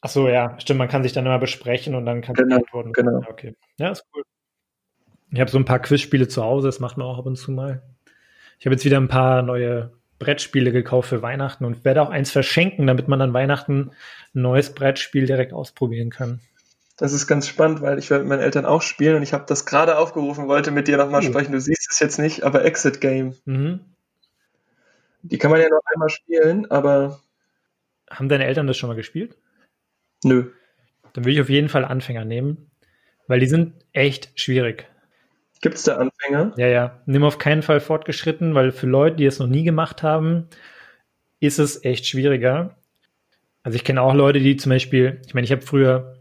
Ach 0.00 0.10
so, 0.10 0.28
ja, 0.28 0.58
stimmt. 0.58 0.78
Man 0.78 0.88
kann 0.88 1.02
sich 1.02 1.12
dann 1.12 1.26
immer 1.26 1.38
besprechen 1.38 1.94
und 1.94 2.06
dann 2.06 2.22
kann 2.22 2.34
genau, 2.34 2.56
antworten. 2.56 2.92
Genau. 2.92 3.22
Okay. 3.28 3.54
Ja, 3.78 3.90
ist 3.90 4.04
cool. 4.14 4.24
Ich 5.30 5.40
habe 5.40 5.50
so 5.50 5.58
ein 5.58 5.64
paar 5.64 5.78
Quizspiele 5.78 6.28
zu 6.28 6.42
Hause, 6.42 6.68
das 6.68 6.80
macht 6.80 6.98
man 6.98 7.06
auch 7.06 7.18
ab 7.18 7.26
und 7.26 7.36
zu 7.36 7.52
mal. 7.52 7.82
Ich 8.58 8.66
habe 8.66 8.74
jetzt 8.74 8.84
wieder 8.84 8.98
ein 8.98 9.08
paar 9.08 9.42
neue 9.42 9.92
Brettspiele 10.18 10.72
gekauft 10.72 11.08
für 11.08 11.22
Weihnachten 11.22 11.64
und 11.64 11.84
werde 11.84 12.02
auch 12.02 12.10
eins 12.10 12.30
verschenken, 12.30 12.86
damit 12.86 13.08
man 13.08 13.20
an 13.22 13.32
Weihnachten 13.32 13.92
ein 14.34 14.42
neues 14.42 14.74
Brettspiel 14.74 15.26
direkt 15.26 15.52
ausprobieren 15.52 16.10
kann. 16.10 16.40
Das 16.96 17.12
ist 17.12 17.26
ganz 17.26 17.48
spannend, 17.48 17.80
weil 17.80 17.98
ich 17.98 18.10
werde 18.10 18.24
mit 18.24 18.30
meinen 18.30 18.42
Eltern 18.42 18.66
auch 18.66 18.82
spielen 18.82 19.16
und 19.16 19.22
ich 19.22 19.32
habe 19.32 19.44
das 19.46 19.66
gerade 19.66 19.98
aufgerufen, 19.98 20.48
wollte 20.48 20.70
mit 20.70 20.88
dir 20.88 20.98
nochmal 20.98 21.22
uh. 21.22 21.26
sprechen. 21.26 21.52
Du 21.52 21.60
siehst 21.60 21.90
es 21.90 21.98
jetzt 22.00 22.18
nicht, 22.18 22.44
aber 22.44 22.64
Exit 22.64 23.00
Game. 23.00 23.34
Mhm. 23.44 23.80
Die 25.22 25.38
kann 25.38 25.50
man 25.50 25.60
ja 25.60 25.68
noch 25.68 25.82
einmal 25.92 26.10
spielen, 26.10 26.70
aber. 26.70 27.20
Haben 28.10 28.28
deine 28.28 28.44
Eltern 28.44 28.66
das 28.66 28.76
schon 28.76 28.88
mal 28.88 28.96
gespielt? 28.96 29.36
Nö. 30.24 30.50
Dann 31.12 31.24
würde 31.24 31.32
ich 31.32 31.40
auf 31.40 31.48
jeden 31.48 31.68
Fall 31.68 31.84
Anfänger 31.84 32.24
nehmen, 32.24 32.70
weil 33.26 33.40
die 33.40 33.46
sind 33.46 33.74
echt 33.92 34.38
schwierig. 34.38 34.86
Gibt 35.60 35.76
es 35.76 35.84
da 35.84 35.96
Anfänger? 35.96 36.52
Ja, 36.56 36.66
ja. 36.66 37.02
Nimm 37.06 37.22
auf 37.22 37.38
keinen 37.38 37.62
Fall 37.62 37.80
fortgeschritten, 37.80 38.54
weil 38.54 38.72
für 38.72 38.86
Leute, 38.86 39.16
die 39.16 39.26
es 39.26 39.38
noch 39.38 39.46
nie 39.46 39.62
gemacht 39.62 40.02
haben, 40.02 40.48
ist 41.40 41.58
es 41.58 41.84
echt 41.84 42.06
schwieriger. 42.06 42.76
Also 43.62 43.76
ich 43.76 43.84
kenne 43.84 44.02
auch 44.02 44.14
Leute, 44.14 44.40
die 44.40 44.56
zum 44.56 44.70
Beispiel, 44.70 45.20
ich 45.26 45.34
meine, 45.34 45.44
ich 45.44 45.52
habe 45.52 45.62
früher 45.62 46.16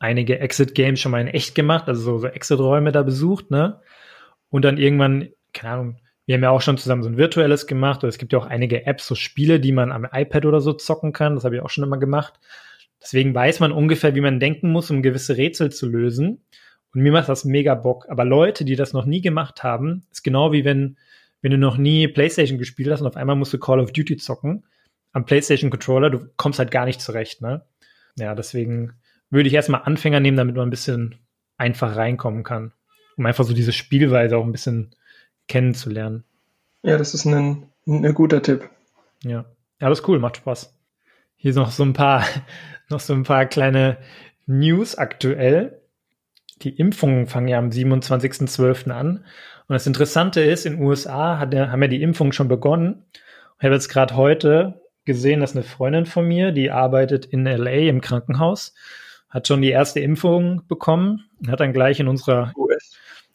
einige 0.00 0.40
Exit-Games 0.40 0.98
schon 0.98 1.12
mal 1.12 1.20
in 1.20 1.28
echt 1.28 1.54
gemacht, 1.54 1.86
also 1.86 2.02
so, 2.02 2.18
so 2.18 2.26
Exit-Räume 2.26 2.90
da 2.90 3.02
besucht, 3.02 3.50
ne? 3.50 3.80
Und 4.48 4.64
dann 4.64 4.78
irgendwann, 4.78 5.28
keine 5.52 5.72
Ahnung, 5.72 5.98
wir 6.26 6.34
haben 6.34 6.42
ja 6.42 6.50
auch 6.50 6.62
schon 6.62 6.78
zusammen 6.78 7.02
so 7.02 7.08
ein 7.08 7.16
virtuelles 7.16 7.66
gemacht, 7.66 8.00
oder 8.00 8.08
es 8.08 8.18
gibt 8.18 8.32
ja 8.32 8.38
auch 8.38 8.46
einige 8.46 8.86
Apps, 8.86 9.06
so 9.06 9.14
Spiele, 9.14 9.60
die 9.60 9.72
man 9.72 9.92
am 9.92 10.06
iPad 10.10 10.46
oder 10.46 10.60
so 10.60 10.72
zocken 10.72 11.12
kann, 11.12 11.34
das 11.34 11.44
habe 11.44 11.56
ich 11.56 11.62
auch 11.62 11.70
schon 11.70 11.84
immer 11.84 11.98
gemacht. 11.98 12.34
Deswegen 13.00 13.34
weiß 13.34 13.60
man 13.60 13.72
ungefähr, 13.72 14.14
wie 14.14 14.20
man 14.20 14.40
denken 14.40 14.72
muss, 14.72 14.90
um 14.90 15.02
gewisse 15.02 15.36
Rätsel 15.36 15.70
zu 15.70 15.88
lösen. 15.88 16.44
Und 16.92 17.02
mir 17.02 17.12
macht 17.12 17.28
das 17.28 17.44
mega 17.44 17.74
Bock. 17.74 18.06
Aber 18.08 18.24
Leute, 18.24 18.64
die 18.64 18.76
das 18.76 18.92
noch 18.92 19.06
nie 19.06 19.22
gemacht 19.22 19.62
haben, 19.62 20.04
ist 20.10 20.22
genau 20.22 20.52
wie 20.52 20.64
wenn, 20.64 20.98
wenn 21.40 21.52
du 21.52 21.58
noch 21.58 21.78
nie 21.78 22.08
PlayStation 22.08 22.58
gespielt 22.58 22.90
hast 22.90 23.00
und 23.00 23.06
auf 23.06 23.16
einmal 23.16 23.36
musst 23.36 23.52
du 23.52 23.58
Call 23.58 23.80
of 23.80 23.92
Duty 23.92 24.16
zocken 24.16 24.64
am 25.12 25.24
PlayStation 25.24 25.70
Controller, 25.70 26.10
du 26.10 26.26
kommst 26.36 26.58
halt 26.58 26.70
gar 26.70 26.84
nicht 26.84 27.00
zurecht, 27.00 27.40
ne? 27.40 27.64
Ja, 28.16 28.34
deswegen 28.34 28.92
würde 29.30 29.48
ich 29.48 29.54
erstmal 29.54 29.82
Anfänger 29.82 30.20
nehmen, 30.20 30.36
damit 30.36 30.56
man 30.56 30.68
ein 30.68 30.70
bisschen 30.70 31.16
einfach 31.56 31.96
reinkommen 31.96 32.42
kann. 32.42 32.72
Um 33.16 33.26
einfach 33.26 33.44
so 33.44 33.54
diese 33.54 33.72
Spielweise 33.72 34.36
auch 34.36 34.44
ein 34.44 34.52
bisschen 34.52 34.94
kennenzulernen. 35.48 36.24
Ja, 36.82 36.96
das 36.96 37.14
ist 37.14 37.26
ein, 37.26 37.66
ein 37.86 38.14
guter 38.14 38.42
Tipp. 38.42 38.68
Ja. 39.22 39.44
Ja, 39.80 39.88
das 39.88 40.00
ist 40.00 40.08
cool, 40.08 40.18
macht 40.18 40.38
Spaß. 40.38 40.74
Hier 41.36 41.54
noch 41.54 41.70
so 41.70 41.84
ein 41.84 41.92
paar, 41.92 42.24
noch 42.90 43.00
so 43.00 43.14
ein 43.14 43.22
paar 43.22 43.46
kleine 43.46 43.98
News 44.46 44.96
aktuell. 44.96 45.80
Die 46.62 46.76
Impfungen 46.76 47.26
fangen 47.26 47.48
ja 47.48 47.58
am 47.58 47.70
27.12. 47.70 48.90
an. 48.90 49.24
Und 49.68 49.74
das 49.74 49.86
Interessante 49.86 50.40
ist, 50.42 50.66
in 50.66 50.74
den 50.76 50.82
USA 50.82 51.38
hat 51.38 51.52
der, 51.52 51.70
haben 51.70 51.82
ja 51.82 51.88
die 51.88 52.02
Impfungen 52.02 52.32
schon 52.32 52.48
begonnen. 52.48 53.04
Ich 53.58 53.64
habe 53.64 53.74
jetzt 53.74 53.88
gerade 53.88 54.16
heute 54.16 54.82
gesehen, 55.04 55.40
dass 55.40 55.52
eine 55.52 55.62
Freundin 55.62 56.06
von 56.06 56.26
mir, 56.26 56.52
die 56.52 56.70
arbeitet 56.70 57.26
in 57.26 57.44
LA 57.44 57.88
im 57.88 58.00
Krankenhaus, 58.00 58.74
hat 59.30 59.46
schon 59.46 59.62
die 59.62 59.70
erste 59.70 60.00
Impfung 60.00 60.62
bekommen 60.68 61.24
und 61.40 61.50
hat 61.50 61.60
dann 61.60 61.72
gleich 61.72 62.00
in 62.00 62.08
unserer, 62.08 62.52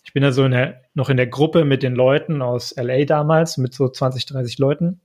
ich 0.04 0.14
bin 0.14 0.24
ja 0.24 0.32
so 0.32 0.44
in 0.44 0.52
der, 0.52 0.82
noch 0.94 1.10
in 1.10 1.18
der 1.18 1.28
Gruppe 1.28 1.66
mit 1.66 1.84
den 1.84 1.96
Leuten 1.96 2.42
aus 2.42 2.76
LA 2.78 3.06
damals, 3.06 3.58
mit 3.58 3.74
so 3.74 3.88
20, 3.88 4.26
30 4.26 4.60
Leuten. 4.60 5.02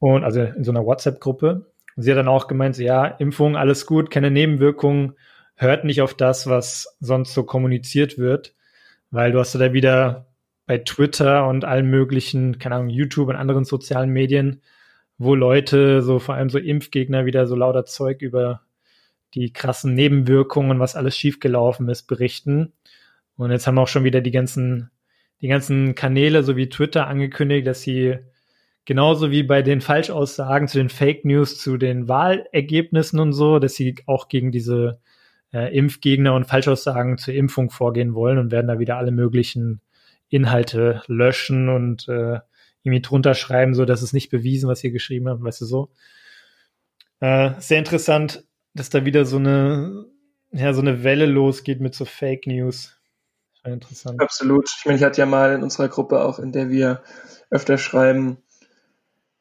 Und 0.00 0.24
also 0.24 0.40
in 0.40 0.64
so 0.64 0.70
einer 0.70 0.84
WhatsApp-Gruppe. 0.84 1.66
Und 1.96 2.02
sie 2.02 2.10
hat 2.10 2.18
dann 2.18 2.28
auch 2.28 2.46
gemeint, 2.46 2.76
so, 2.76 2.82
ja, 2.82 3.06
Impfung, 3.06 3.56
alles 3.56 3.84
gut, 3.84 4.10
keine 4.10 4.30
Nebenwirkungen, 4.30 5.14
hört 5.56 5.84
nicht 5.84 6.00
auf 6.00 6.14
das, 6.14 6.46
was 6.46 6.96
sonst 7.00 7.34
so 7.34 7.42
kommuniziert 7.42 8.16
wird, 8.16 8.54
weil 9.10 9.32
du 9.32 9.40
hast 9.40 9.54
da 9.54 9.72
wieder 9.72 10.26
bei 10.66 10.78
Twitter 10.78 11.46
und 11.48 11.64
allen 11.64 11.90
möglichen, 11.90 12.58
keine 12.58 12.76
Ahnung, 12.76 12.90
YouTube 12.90 13.28
und 13.28 13.36
anderen 13.36 13.64
sozialen 13.64 14.10
Medien, 14.10 14.62
wo 15.16 15.34
Leute, 15.34 16.02
so 16.02 16.20
vor 16.20 16.36
allem 16.36 16.50
so 16.50 16.58
Impfgegner, 16.58 17.26
wieder 17.26 17.46
so 17.46 17.56
lauter 17.56 17.84
Zeug 17.84 18.22
über 18.22 18.62
die 19.34 19.52
krassen 19.52 19.94
Nebenwirkungen, 19.94 20.80
was 20.80 20.96
alles 20.96 21.16
schiefgelaufen 21.16 21.88
ist, 21.88 22.04
berichten. 22.04 22.72
Und 23.36 23.50
jetzt 23.50 23.66
haben 23.66 23.78
auch 23.78 23.88
schon 23.88 24.04
wieder 24.04 24.20
die 24.20 24.30
ganzen, 24.30 24.90
die 25.40 25.48
ganzen 25.48 25.94
Kanäle, 25.94 26.42
so 26.42 26.56
wie 26.56 26.68
Twitter 26.68 27.06
angekündigt, 27.06 27.66
dass 27.66 27.82
sie 27.82 28.18
genauso 28.84 29.30
wie 29.30 29.42
bei 29.42 29.62
den 29.62 29.80
Falschaussagen 29.80 30.66
zu 30.66 30.78
den 30.78 30.88
Fake 30.88 31.24
News, 31.24 31.58
zu 31.58 31.76
den 31.76 32.08
Wahlergebnissen 32.08 33.20
und 33.20 33.32
so, 33.32 33.58
dass 33.58 33.74
sie 33.74 33.96
auch 34.06 34.28
gegen 34.28 34.50
diese 34.50 35.00
äh, 35.52 35.76
Impfgegner 35.76 36.34
und 36.34 36.46
Falschaussagen 36.46 37.18
zur 37.18 37.34
Impfung 37.34 37.70
vorgehen 37.70 38.14
wollen 38.14 38.38
und 38.38 38.50
werden 38.50 38.66
da 38.66 38.78
wieder 38.78 38.96
alle 38.96 39.10
möglichen 39.10 39.82
Inhalte 40.30 41.02
löschen 41.06 41.68
und 41.68 42.08
äh, 42.08 42.40
irgendwie 42.82 43.02
drunter 43.02 43.34
schreiben, 43.34 43.74
so 43.74 43.84
dass 43.84 44.02
es 44.02 44.12
nicht 44.12 44.30
bewiesen, 44.30 44.68
was 44.68 44.82
ihr 44.82 44.90
geschrieben 44.90 45.28
habt, 45.28 45.42
weißt 45.42 45.60
du 45.60 45.64
so. 45.66 45.90
Äh, 47.20 47.52
sehr 47.58 47.78
interessant, 47.78 48.44
dass 48.74 48.90
da 48.90 49.04
wieder 49.04 49.24
so 49.24 49.36
eine, 49.36 50.06
ja, 50.52 50.72
so 50.72 50.80
eine 50.80 51.04
Welle 51.04 51.26
losgeht 51.26 51.80
mit 51.80 51.94
so 51.94 52.04
Fake 52.04 52.46
News. 52.46 52.96
Interessant. 53.64 54.20
Absolut. 54.20 54.68
Ich 54.78 54.86
meine, 54.86 54.98
ich 54.98 55.04
hatte 55.04 55.20
ja 55.20 55.26
mal 55.26 55.52
in 55.54 55.62
unserer 55.62 55.88
Gruppe 55.88 56.22
auch, 56.24 56.38
in 56.38 56.52
der 56.52 56.70
wir 56.70 57.02
öfter 57.50 57.78
schreiben, 57.78 58.38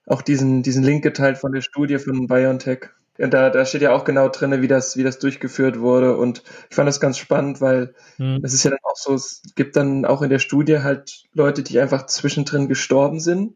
auch 0.06 0.22
diesen, 0.22 0.64
diesen 0.64 0.84
Link 0.84 1.04
geteilt 1.04 1.38
von 1.38 1.52
der 1.52 1.62
Studie 1.62 1.98
von 1.98 2.28
BioNTech. 2.28 2.90
Und 3.20 3.34
da, 3.34 3.50
da 3.50 3.66
steht 3.66 3.82
ja 3.82 3.94
auch 3.94 4.04
genau 4.04 4.30
drin, 4.30 4.62
wie 4.62 4.68
das, 4.68 4.96
wie 4.96 5.04
das 5.04 5.20
durchgeführt 5.20 5.80
wurde. 5.80 6.18
Und 6.18 6.44
ich 6.70 6.76
fand 6.76 6.88
das 6.88 7.00
ganz 7.00 7.18
spannend, 7.18 7.62
weil 7.62 7.96
hm. 8.18 8.42
es 8.44 8.54
ist 8.54 8.64
ja 8.64 8.72
dann 8.72 8.80
auch 8.84 8.96
so, 8.96 9.14
es 9.16 9.42
gibt 9.56 9.76
dann 9.76 10.06
auch 10.06 10.22
in 10.22 10.30
der 10.30 10.40
Studie 10.40 10.80
halt 10.80 11.24
Leute, 11.34 11.64
die 11.64 11.80
einfach 11.80 12.06
zwischendrin 12.06 12.68
gestorben 12.68 13.20
sind. 13.20 13.56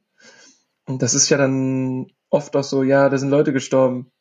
Und 0.85 1.01
das 1.03 1.13
ist 1.13 1.29
ja 1.29 1.37
dann 1.37 2.07
oft 2.29 2.55
auch 2.55 2.63
so, 2.63 2.83
ja, 2.83 3.07
da 3.07 3.17
sind 3.17 3.29
Leute 3.29 3.53
gestorben. 3.53 4.11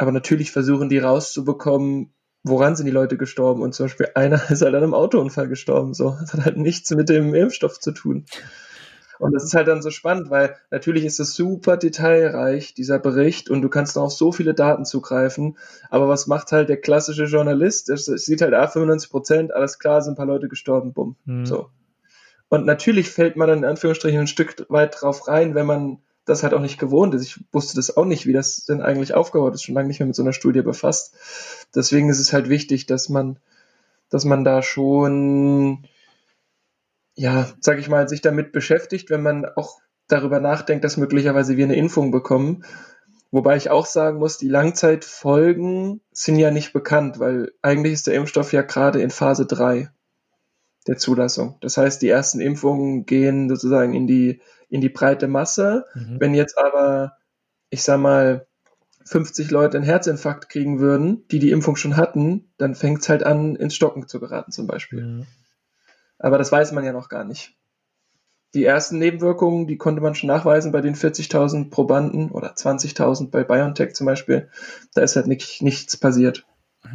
Aber 0.00 0.12
natürlich 0.12 0.50
versuchen 0.50 0.88
die 0.88 0.96
rauszubekommen, 0.96 2.14
woran 2.42 2.74
sind 2.74 2.86
die 2.86 2.90
Leute 2.90 3.18
gestorben? 3.18 3.60
Und 3.60 3.74
zum 3.74 3.84
Beispiel 3.84 4.08
einer 4.14 4.40
ist 4.50 4.62
halt 4.62 4.74
an 4.74 4.82
einem 4.82 4.94
Autounfall 4.94 5.46
gestorben. 5.46 5.92
So, 5.92 6.16
das 6.18 6.32
hat 6.32 6.42
halt 6.42 6.56
nichts 6.56 6.90
mit 6.92 7.10
dem 7.10 7.34
Impfstoff 7.34 7.78
zu 7.78 7.92
tun. 7.92 8.24
Und 9.18 9.34
das 9.34 9.44
ist 9.44 9.52
halt 9.52 9.68
dann 9.68 9.82
so 9.82 9.90
spannend, 9.90 10.30
weil 10.30 10.56
natürlich 10.70 11.04
ist 11.04 11.20
es 11.20 11.34
super 11.34 11.76
detailreich, 11.76 12.72
dieser 12.72 12.98
Bericht, 12.98 13.50
und 13.50 13.60
du 13.60 13.68
kannst 13.68 13.98
auf 13.98 14.10
so 14.10 14.32
viele 14.32 14.54
Daten 14.54 14.86
zugreifen. 14.86 15.58
Aber 15.90 16.08
was 16.08 16.26
macht 16.26 16.50
halt 16.50 16.70
der 16.70 16.80
klassische 16.80 17.24
Journalist? 17.24 17.90
Er 17.90 17.98
sieht 17.98 18.40
halt, 18.40 18.54
ah, 18.54 18.68
95 18.68 19.10
Prozent, 19.10 19.52
alles 19.52 19.78
klar, 19.78 20.00
sind 20.00 20.14
ein 20.14 20.16
paar 20.16 20.24
Leute 20.24 20.48
gestorben, 20.48 20.94
bumm. 20.94 21.16
Mhm. 21.26 21.44
So. 21.44 21.68
Und 22.48 22.64
natürlich 22.64 23.10
fällt 23.10 23.36
man 23.36 23.48
dann 23.48 23.58
in 23.58 23.64
Anführungsstrichen 23.66 24.20
ein 24.20 24.26
Stück 24.26 24.64
weit 24.70 24.96
drauf 24.98 25.28
rein, 25.28 25.54
wenn 25.54 25.66
man 25.66 25.98
das 26.30 26.42
halt 26.42 26.54
auch 26.54 26.60
nicht 26.60 26.78
gewohnt 26.78 27.14
ist. 27.14 27.24
Ich 27.24 27.44
wusste 27.52 27.76
das 27.76 27.96
auch 27.96 28.06
nicht, 28.06 28.26
wie 28.26 28.32
das 28.32 28.64
denn 28.64 28.80
eigentlich 28.80 29.14
aufgebaut 29.14 29.54
ist, 29.54 29.64
schon 29.64 29.74
lange 29.74 29.88
nicht 29.88 30.00
mehr 30.00 30.06
mit 30.06 30.16
so 30.16 30.22
einer 30.22 30.32
Studie 30.32 30.62
befasst. 30.62 31.14
Deswegen 31.74 32.08
ist 32.08 32.20
es 32.20 32.32
halt 32.32 32.48
wichtig, 32.48 32.86
dass 32.86 33.08
man, 33.08 33.38
dass 34.08 34.24
man 34.24 34.44
da 34.44 34.62
schon 34.62 35.86
ja, 37.20 37.48
sag 37.60 37.78
ich 37.78 37.88
mal, 37.90 38.08
sich 38.08 38.22
damit 38.22 38.50
beschäftigt, 38.50 39.10
wenn 39.10 39.22
man 39.22 39.44
auch 39.44 39.80
darüber 40.08 40.40
nachdenkt, 40.40 40.84
dass 40.84 40.96
möglicherweise 40.96 41.56
wir 41.58 41.64
eine 41.64 41.76
Impfung 41.76 42.10
bekommen. 42.10 42.64
Wobei 43.30 43.56
ich 43.56 43.68
auch 43.68 43.84
sagen 43.84 44.18
muss, 44.18 44.38
die 44.38 44.48
Langzeitfolgen 44.48 46.00
sind 46.12 46.36
ja 46.36 46.50
nicht 46.50 46.72
bekannt, 46.72 47.20
weil 47.20 47.52
eigentlich 47.62 47.92
ist 47.92 48.06
der 48.06 48.14
Impfstoff 48.14 48.54
ja 48.54 48.62
gerade 48.62 49.02
in 49.02 49.10
Phase 49.10 49.44
3 49.44 49.90
der 50.86 50.96
Zulassung. 50.96 51.56
Das 51.60 51.76
heißt, 51.76 52.00
die 52.02 52.08
ersten 52.08 52.40
Impfungen 52.40 53.06
gehen 53.06 53.48
sozusagen 53.48 53.94
in 53.94 54.06
die, 54.06 54.40
in 54.68 54.80
die 54.80 54.88
breite 54.88 55.28
Masse. 55.28 55.86
Mhm. 55.94 56.20
Wenn 56.20 56.34
jetzt 56.34 56.58
aber, 56.58 57.16
ich 57.70 57.82
sag 57.82 58.00
mal, 58.00 58.46
50 59.04 59.50
Leute 59.50 59.76
einen 59.76 59.86
Herzinfarkt 59.86 60.48
kriegen 60.48 60.78
würden, 60.78 61.26
die 61.28 61.38
die 61.38 61.50
Impfung 61.50 61.76
schon 61.76 61.96
hatten, 61.96 62.52
dann 62.58 62.74
fängt 62.74 63.00
es 63.00 63.08
halt 63.08 63.24
an, 63.24 63.56
ins 63.56 63.74
Stocken 63.74 64.06
zu 64.06 64.20
geraten 64.20 64.52
zum 64.52 64.66
Beispiel. 64.66 65.02
Mhm. 65.02 65.26
Aber 66.18 66.38
das 66.38 66.52
weiß 66.52 66.72
man 66.72 66.84
ja 66.84 66.92
noch 66.92 67.08
gar 67.08 67.24
nicht. 67.24 67.56
Die 68.52 68.64
ersten 68.64 68.98
Nebenwirkungen, 68.98 69.66
die 69.66 69.78
konnte 69.78 70.02
man 70.02 70.14
schon 70.14 70.26
nachweisen 70.26 70.72
bei 70.72 70.80
den 70.80 70.96
40.000 70.96 71.70
Probanden 71.70 72.30
oder 72.30 72.52
20.000 72.54 73.30
bei 73.30 73.44
BioNTech 73.44 73.94
zum 73.94 74.06
Beispiel. 74.06 74.50
Da 74.94 75.02
ist 75.02 75.14
halt 75.16 75.28
nicht, 75.28 75.62
nichts 75.62 75.96
passiert. 75.96 76.44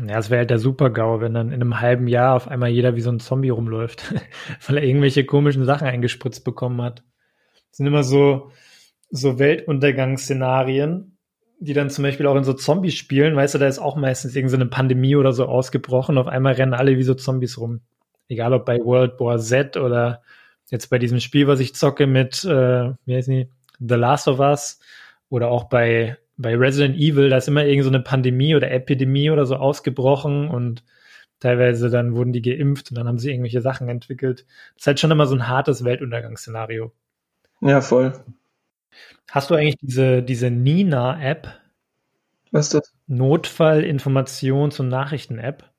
Ja, 0.08 0.18
es 0.18 0.30
wäre 0.30 0.40
halt 0.40 0.50
der 0.50 0.60
Super-GAU, 0.60 1.22
wenn 1.22 1.34
dann 1.34 1.50
in 1.50 1.62
einem 1.62 1.80
halben 1.80 2.08
Jahr 2.08 2.36
auf 2.36 2.48
einmal 2.48 2.70
jeder 2.70 2.96
wie 2.96 3.02
so 3.02 3.12
ein 3.12 3.20
Zombie 3.20 3.50
rumläuft, 3.50 4.14
weil 4.68 4.78
er 4.78 4.84
irgendwelche 4.84 5.26
komischen 5.26 5.66
Sachen 5.66 5.88
eingespritzt 5.88 6.44
bekommen 6.44 6.82
hat. 6.82 7.04
Das 7.70 7.78
sind 7.78 7.88
immer 7.88 8.04
so, 8.04 8.52
so 9.12 9.38
Weltuntergangsszenarien, 9.40 11.18
die 11.60 11.74
dann 11.74 11.90
zum 11.90 12.04
Beispiel 12.04 12.28
auch 12.28 12.36
in 12.36 12.44
so 12.44 12.54
Zombies 12.54 12.96
spielen. 12.96 13.36
Weißt 13.36 13.56
du, 13.56 13.60
da 13.60 13.68
ist 13.68 13.80
auch 13.80 13.96
meistens 13.96 14.36
irgendeine 14.36 14.66
Pandemie 14.66 15.16
oder 15.16 15.34
so 15.34 15.46
ausgebrochen. 15.46 16.18
Auf 16.18 16.28
einmal 16.28 16.54
rennen 16.54 16.74
alle 16.74 16.98
wie 16.98 17.04
so 17.04 17.14
Zombies 17.14 17.58
rum. 17.60 17.82
Egal 18.28 18.54
ob 18.54 18.66
bei 18.66 18.80
World 18.80 19.20
War 19.20 19.38
Z 19.38 19.78
oder 19.78 20.24
jetzt 20.70 20.90
bei 20.90 20.98
diesem 20.98 21.20
Spiel, 21.20 21.48
was 21.48 21.60
ich 21.60 21.76
zocke 21.76 22.08
mit, 22.08 22.44
äh, 22.44 22.92
wie 23.06 23.16
heißt 23.16 23.28
die? 23.28 23.50
The 23.80 23.96
Last 23.96 24.28
of 24.28 24.40
Us 24.40 24.80
oder 25.30 25.50
auch 25.50 25.66
bei 25.66 26.18
bei 26.38 26.56
Resident 26.56 26.98
Evil, 26.98 27.30
da 27.30 27.38
ist 27.38 27.48
immer 27.48 27.66
irgend 27.66 27.84
so 27.84 27.90
eine 27.90 28.02
Pandemie 28.02 28.56
oder 28.56 28.72
Epidemie 28.72 29.30
oder 29.30 29.46
so 29.46 29.56
ausgebrochen 29.56 30.50
und 30.50 30.84
teilweise 31.40 31.90
dann 31.90 32.16
wurden 32.16 32.34
die 32.34 32.42
geimpft 32.42 32.92
und 32.92 32.98
dann 32.98 33.08
haben 33.08 33.20
sie 33.20 33.30
irgendwelche 33.30 33.62
Sachen 33.62 33.90
entwickelt. 33.90 34.46
Das 34.76 34.84
ist 34.84 34.88
halt 34.88 35.00
schon 35.00 35.12
immer 35.12 35.28
so 35.28 35.36
ein 35.36 35.48
hartes 35.48 35.84
Weltuntergangsszenario. 35.84 36.92
Ja, 37.62 37.82
voll. 37.82 38.14
Hast 39.32 39.50
du 39.50 39.56
eigentlich 39.56 39.78
diese, 39.82 40.24
diese 40.24 40.50
Nina-App? 40.50 41.48
Was 42.52 42.68
ist 42.68 42.74
das? 42.76 42.94
Notfall-Informations- 43.10 44.80
und 44.80 44.90
Nachrichten-App? 44.90 45.70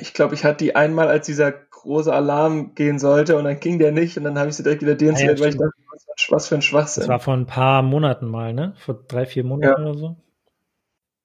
Ich 0.00 0.14
glaube, 0.14 0.34
ich 0.34 0.44
hatte 0.44 0.64
die 0.64 0.76
einmal, 0.76 1.08
als 1.08 1.26
dieser 1.26 1.50
große 1.50 2.12
Alarm 2.12 2.74
gehen 2.74 2.98
sollte 2.98 3.36
und 3.36 3.44
dann 3.44 3.58
ging 3.58 3.78
der 3.78 3.92
nicht 3.92 4.16
und 4.16 4.24
dann 4.24 4.38
habe 4.38 4.50
ich 4.50 4.56
sie 4.56 4.62
direkt 4.62 4.82
wieder 4.82 4.94
deinstalliert, 4.94 5.38
ja, 5.38 5.44
weil 5.44 5.50
ich 5.50 5.58
dachte, 5.58 5.81
was 5.92 6.48
für 6.48 6.54
ein 6.54 6.62
Schwachsinn. 6.62 7.02
Das 7.02 7.08
war 7.08 7.20
vor 7.20 7.34
ein 7.34 7.46
paar 7.46 7.82
Monaten 7.82 8.26
mal, 8.26 8.52
ne? 8.52 8.74
Vor 8.76 9.04
drei, 9.06 9.26
vier 9.26 9.44
Monaten 9.44 9.82
ja. 9.82 9.90
oder 9.90 9.98
so. 9.98 10.16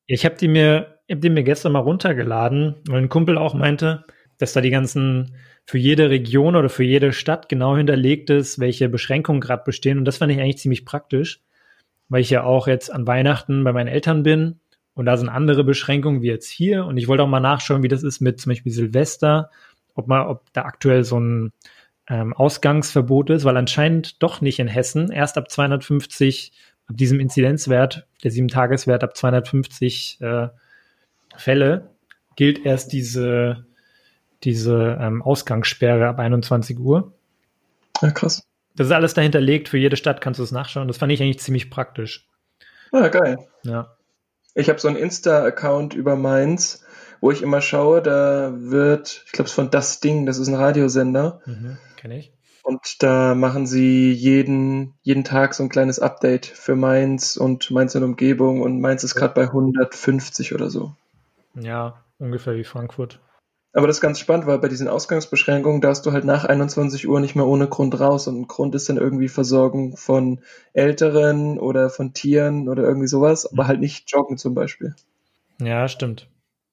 Ich 0.05 0.26
habe 0.26 0.36
die 0.36 0.47
mir, 0.47 0.99
hab 1.09 1.22
die 1.22 1.30
mir 1.30 1.43
gestern 1.43 1.72
mal 1.72 1.80
runtergeladen, 1.80 2.76
weil 2.88 3.01
ein 3.01 3.09
Kumpel 3.09 3.38
auch 3.38 3.53
meinte, 3.53 4.05
dass 4.38 4.53
da 4.53 4.61
die 4.61 4.70
ganzen 4.70 5.36
für 5.65 5.78
jede 5.78 6.09
Region 6.09 6.55
oder 6.55 6.70
für 6.70 6.84
jede 6.84 7.11
Stadt 7.11 7.49
genau 7.49 7.76
hinterlegt 7.76 8.30
ist, 8.30 8.59
welche 8.59 8.88
Beschränkungen 8.88 9.41
gerade 9.41 9.63
bestehen. 9.65 9.97
Und 9.97 10.05
das 10.05 10.18
fand 10.18 10.32
ich 10.32 10.39
eigentlich 10.39 10.59
ziemlich 10.59 10.86
praktisch, 10.86 11.41
weil 12.07 12.22
ich 12.22 12.30
ja 12.30 12.43
auch 12.43 12.68
jetzt 12.68 12.91
an 12.91 13.05
Weihnachten 13.05 13.63
bei 13.63 13.74
meinen 13.74 13.88
Eltern 13.88 14.24
bin 14.24 14.59
und 14.93 15.05
da 15.05 15.18
sind 15.18 15.30
andere 15.30 15.63
Beschränkungen 15.63 16.22
wie 16.22 16.28
jetzt 16.28 16.49
hier. 16.49 16.86
Und 16.86 16.97
ich 16.97 17.07
wollte 17.07 17.24
auch 17.24 17.28
mal 17.28 17.39
nachschauen, 17.39 17.84
wie 17.84 17.88
das 17.88 18.01
ist 18.01 18.22
mit 18.22 18.39
zum 18.39 18.51
Beispiel 18.51 18.72
Silvester, 18.72 19.51
ob 19.93 20.07
man, 20.07 20.26
ob 20.26 20.51
da 20.53 20.63
aktuell 20.63 21.03
so 21.03 21.20
ein 21.20 21.51
ähm, 22.10 22.34
Ausgangsverbot 22.34 23.30
ist, 23.30 23.43
weil 23.43 23.58
anscheinend 23.58 24.22
doch 24.24 24.41
nicht 24.41 24.60
in 24.60 24.68
Hessen 24.68 25.12
erst 25.12 25.38
ab 25.38 25.51
250, 25.51 26.53
ab 26.88 26.97
diesem 26.97 27.20
Inzidenzwert, 27.20 28.08
der 28.24 28.32
Sieben-Tageswert 28.32 29.03
ab 29.03 29.16
250 29.18 30.20
äh, 30.22 30.47
Fälle, 31.36 31.89
gilt 32.36 32.66
erst 32.66 32.93
diese, 32.93 33.66
diese 34.43 34.97
ähm, 35.01 35.22
Ausgangssperre 35.22 36.08
ab 36.08 36.20
21 36.20 36.80
Uhr. 36.80 37.14
Ja, 38.01 38.12
krass. 38.12 38.43
Das 38.76 38.88
ist 38.88 38.93
alles 38.93 39.16
dahinterlegt, 39.16 39.70
für 39.70 39.78
jede 39.78 39.97
Stadt 39.97 40.22
kannst 40.22 40.39
du 40.39 40.43
es 40.43 40.51
nachschauen. 40.51 40.88
Das 40.88 40.97
fand 40.97 41.12
ich 41.12 41.22
eigentlich 41.22 41.39
ziemlich 41.39 41.70
praktisch. 41.70 42.28
Ah, 42.91 43.08
geil. 43.08 43.39
Ja. 43.64 43.97
Ich 44.53 44.70
habe 44.70 44.80
so 44.80 44.88
einen 44.88 44.97
Insta-Account 44.97 45.93
über 45.93 46.16
Mainz, 46.16 46.86
wo 47.22 47.32
ich 47.32 47.41
immer 47.41 47.61
schaue, 47.61 48.01
da 48.01 48.53
wird, 48.55 49.24
ich 49.26 49.32
glaube, 49.32 49.47
es 49.47 49.53
von 49.53 49.70
Das 49.70 49.99
Ding, 49.99 50.26
das 50.26 50.38
ist 50.38 50.47
ein 50.47 50.55
Radiosender. 50.55 51.41
Mhm, 51.45 51.78
Kenne 51.97 52.20
ich. 52.20 52.34
Und 52.63 53.01
da 53.01 53.34
machen 53.34 53.65
sie 53.65 54.11
jeden, 54.11 54.93
jeden 55.01 55.24
Tag 55.24 55.53
so 55.53 55.63
ein 55.63 55.70
kleines 55.70 55.99
Update 55.99 56.45
für 56.45 56.76
Mainz 56.76 57.38
und 57.38 57.72
Mainz 57.72 57.95
in 57.95 58.03
Umgebung 58.03 58.61
und 58.61 58.82
Mainz 58.82 59.05
ist 59.05 59.15
gerade 59.15 59.34
bei 59.34 59.43
150 59.43 60.53
oder 60.53 60.70
so. 60.70 60.93
Ja, 61.55 62.03
ungefähr 62.20 62.55
wie 62.55 62.65
Frankfurt. 62.65 63.22
Aber 63.72 63.88
das 63.88 63.97
ist 63.97 64.01
ganz 64.01 64.20
spannend, 64.20 64.47
weil 64.47 64.59
bei 64.59 64.68
diesen 64.70 64.88
Ausgangsbeschränkungen 64.88 65.82
darfst 65.82 66.05
du 66.05 66.11
halt 66.11 66.26
nach 66.26 66.45
21 66.45 67.07
Uhr 67.07 67.20
nicht 67.20 67.36
mehr 67.36 67.47
ohne 67.47 67.68
Grund 67.68 67.99
raus 67.99 68.28
und 68.28 68.41
ein 68.41 68.47
Grund 68.47 68.76
ist 68.76 68.89
dann 68.89 68.97
irgendwie 68.97 69.28
Versorgung 69.28 69.95
von 69.95 70.41
Älteren 70.74 71.59
oder 71.59 71.89
von 71.89 72.13
Tieren 72.13 72.70
oder 72.70 72.84
irgendwie 72.84 73.07
sowas, 73.07 73.45
aber 73.45 73.63
mhm. 73.63 73.68
halt 73.68 73.80
nicht 73.80 74.11
joggen 74.11 74.38
zum 74.38 74.55
Beispiel. 74.55 74.95
Ja, 75.61 75.88
stimmt. 75.88 76.28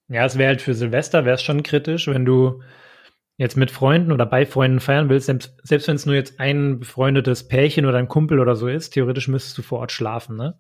Ja, 0.08 0.24
es 0.24 0.36
wäre 0.36 0.48
halt 0.48 0.62
für 0.62 0.74
Silvester 0.74 1.24
wäre 1.24 1.34
es 1.34 1.42
schon 1.42 1.62
kritisch, 1.62 2.08
wenn 2.08 2.24
du 2.24 2.62
jetzt 3.36 3.56
mit 3.56 3.70
Freunden 3.70 4.12
oder 4.12 4.26
bei 4.26 4.46
Freunden 4.46 4.80
feiern 4.80 5.08
willst, 5.08 5.26
selbst, 5.26 5.56
selbst 5.62 5.88
wenn 5.88 5.96
es 5.96 6.06
nur 6.06 6.14
jetzt 6.14 6.38
ein 6.38 6.78
befreundetes 6.78 7.48
Pärchen 7.48 7.86
oder 7.86 7.98
ein 7.98 8.08
Kumpel 8.08 8.38
oder 8.38 8.54
so 8.54 8.68
ist, 8.68 8.90
theoretisch 8.90 9.28
müsstest 9.28 9.58
du 9.58 9.62
vor 9.62 9.80
Ort 9.80 9.92
schlafen, 9.92 10.36
ne? 10.36 10.58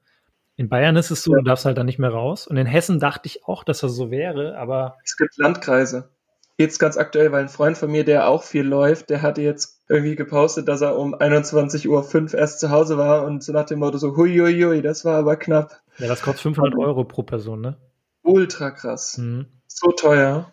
In 0.56 0.68
Bayern 0.68 0.96
ist 0.96 1.10
es 1.10 1.22
so, 1.22 1.32
ja. 1.32 1.38
du 1.38 1.44
darfst 1.44 1.64
halt 1.64 1.78
dann 1.78 1.86
nicht 1.86 1.98
mehr 1.98 2.10
raus. 2.10 2.46
Und 2.46 2.56
in 2.56 2.66
Hessen 2.66 3.00
dachte 3.00 3.26
ich 3.26 3.44
auch, 3.44 3.64
dass 3.64 3.80
das 3.80 3.92
so 3.96 4.10
wäre, 4.10 4.56
aber. 4.56 4.96
Es 5.04 5.16
gibt 5.16 5.36
Landkreise. 5.36 6.10
Jetzt 6.56 6.78
ganz 6.78 6.96
aktuell, 6.96 7.32
weil 7.32 7.42
ein 7.42 7.48
Freund 7.48 7.76
von 7.76 7.90
mir, 7.90 8.04
der 8.04 8.28
auch 8.28 8.44
viel 8.44 8.64
läuft, 8.64 9.10
der 9.10 9.22
hatte 9.22 9.42
jetzt 9.42 9.82
irgendwie 9.88 10.14
gepostet, 10.14 10.68
dass 10.68 10.80
er 10.82 10.96
um 10.96 11.12
21.05 11.16 11.88
Uhr 11.88 12.38
erst 12.38 12.60
zu 12.60 12.70
Hause 12.70 12.96
war 12.96 13.24
und 13.24 13.42
so 13.42 13.52
nach 13.52 13.64
dem 13.64 13.80
Motto 13.80 13.98
so, 13.98 14.16
huiuiui, 14.16 14.80
das 14.80 15.04
war 15.04 15.16
aber 15.16 15.34
knapp. 15.34 15.80
Ja, 15.98 16.06
das 16.06 16.22
kostet 16.22 16.42
500 16.42 16.78
Euro 16.78 17.02
pro 17.02 17.24
Person, 17.24 17.60
ne? 17.60 17.76
Ultra 18.24 18.70
krass. 18.70 19.18
Mhm. 19.18 19.46
So 19.66 19.92
teuer. 19.92 20.50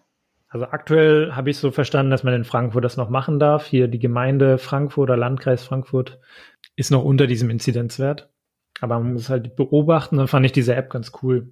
Also 0.49 0.65
aktuell 0.65 1.33
habe 1.33 1.49
ich 1.49 1.57
so 1.57 1.71
verstanden, 1.71 2.11
dass 2.11 2.23
man 2.23 2.33
in 2.33 2.43
Frankfurt 2.43 2.83
das 2.83 2.97
noch 2.97 3.09
machen 3.09 3.39
darf. 3.39 3.65
Hier 3.65 3.87
die 3.87 3.99
Gemeinde 3.99 4.57
Frankfurt 4.57 5.09
oder 5.09 5.17
Landkreis 5.17 5.63
Frankfurt 5.63 6.19
ist 6.75 6.91
noch 6.91 7.03
unter 7.03 7.25
diesem 7.25 7.49
Inzidenzwert. 7.49 8.29
Aber 8.81 8.99
man 8.99 9.13
muss 9.13 9.29
halt 9.29 9.55
beobachten. 9.55 10.17
Dann 10.17 10.27
fand 10.27 10.45
ich 10.45 10.51
diese 10.51 10.75
App 10.75 10.89
ganz 10.89 11.13
cool. 11.23 11.49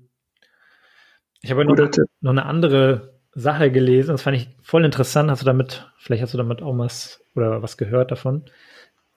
Ich 1.41 1.51
habe 1.51 1.63
noch, 1.63 1.77
noch 2.19 2.31
eine 2.31 2.45
andere 2.45 3.13
Sache 3.33 3.71
gelesen. 3.71 4.11
Das 4.11 4.23
fand 4.23 4.35
ich 4.35 4.49
voll 4.61 4.83
interessant. 4.83 5.31
Hast 5.31 5.43
du 5.43 5.45
damit, 5.45 5.89
vielleicht 5.97 6.21
hast 6.21 6.33
du 6.33 6.37
damit 6.37 6.61
auch 6.61 6.77
was 6.77 7.23
oder 7.35 7.61
was 7.61 7.77
gehört 7.77 8.11
davon? 8.11 8.43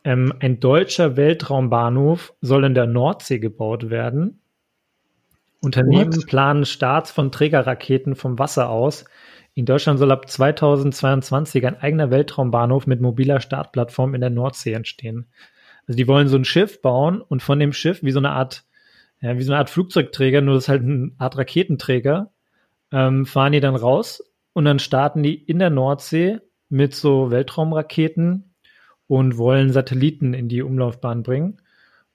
Ähm, 0.05 0.33
ein 0.39 0.61
deutscher 0.61 1.17
Weltraumbahnhof 1.17 2.35
soll 2.41 2.65
in 2.65 2.75
der 2.75 2.87
Nordsee 2.87 3.41
gebaut 3.41 3.91
werden. 3.91 4.42
Unternehmen 5.63 6.15
What? 6.15 6.27
planen 6.27 6.65
Starts 6.67 7.13
von 7.13 7.31
Trägerraketen 7.31 8.17
vom 8.17 8.39
Wasser 8.39 8.69
aus. 8.69 9.05
In 9.55 9.65
Deutschland 9.65 9.99
soll 9.99 10.11
ab 10.11 10.29
2022 10.29 11.65
ein 11.67 11.81
eigener 11.81 12.11
Weltraumbahnhof 12.11 12.87
mit 12.87 13.01
mobiler 13.01 13.41
Startplattform 13.41 14.15
in 14.15 14.21
der 14.21 14.31
Nordsee 14.31 14.73
entstehen. 14.73 15.29
Also 15.87 15.97
die 15.97 16.09
wollen 16.09 16.29
so 16.29 16.37
ein 16.37 16.45
Schiff 16.45 16.83
bauen 16.83 17.21
und 17.21 17.43
von 17.43 17.61
dem 17.61 17.73
Schiff 17.73 18.03
wie 18.03 18.11
so 18.11 18.19
eine 18.19 18.31
Art, 18.31 18.65
ja, 19.21 19.37
wie 19.39 19.43
so 19.43 19.53
eine 19.53 19.59
Art 19.59 19.71
Flugzeugträger, 19.71 20.41
nur 20.41 20.55
das 20.55 20.65
ist 20.65 20.69
halt 20.69 20.83
eine 20.83 21.13
Art 21.19 21.39
Raketenträger, 21.39 22.33
ähm, 22.91 23.25
fahren 23.25 23.53
die 23.53 23.61
dann 23.61 23.77
raus 23.77 24.23
und 24.53 24.65
dann 24.65 24.81
starten 24.81 25.23
die 25.23 25.35
in 25.35 25.59
der 25.59 25.71
Nordsee 25.71 26.39
mit 26.69 26.95
so 26.95 27.31
Weltraumraketen 27.31 28.55
und 29.07 29.39
wollen 29.39 29.71
Satelliten 29.71 30.35
in 30.35 30.49
die 30.49 30.63
Umlaufbahn 30.63 31.23
bringen. 31.23 31.61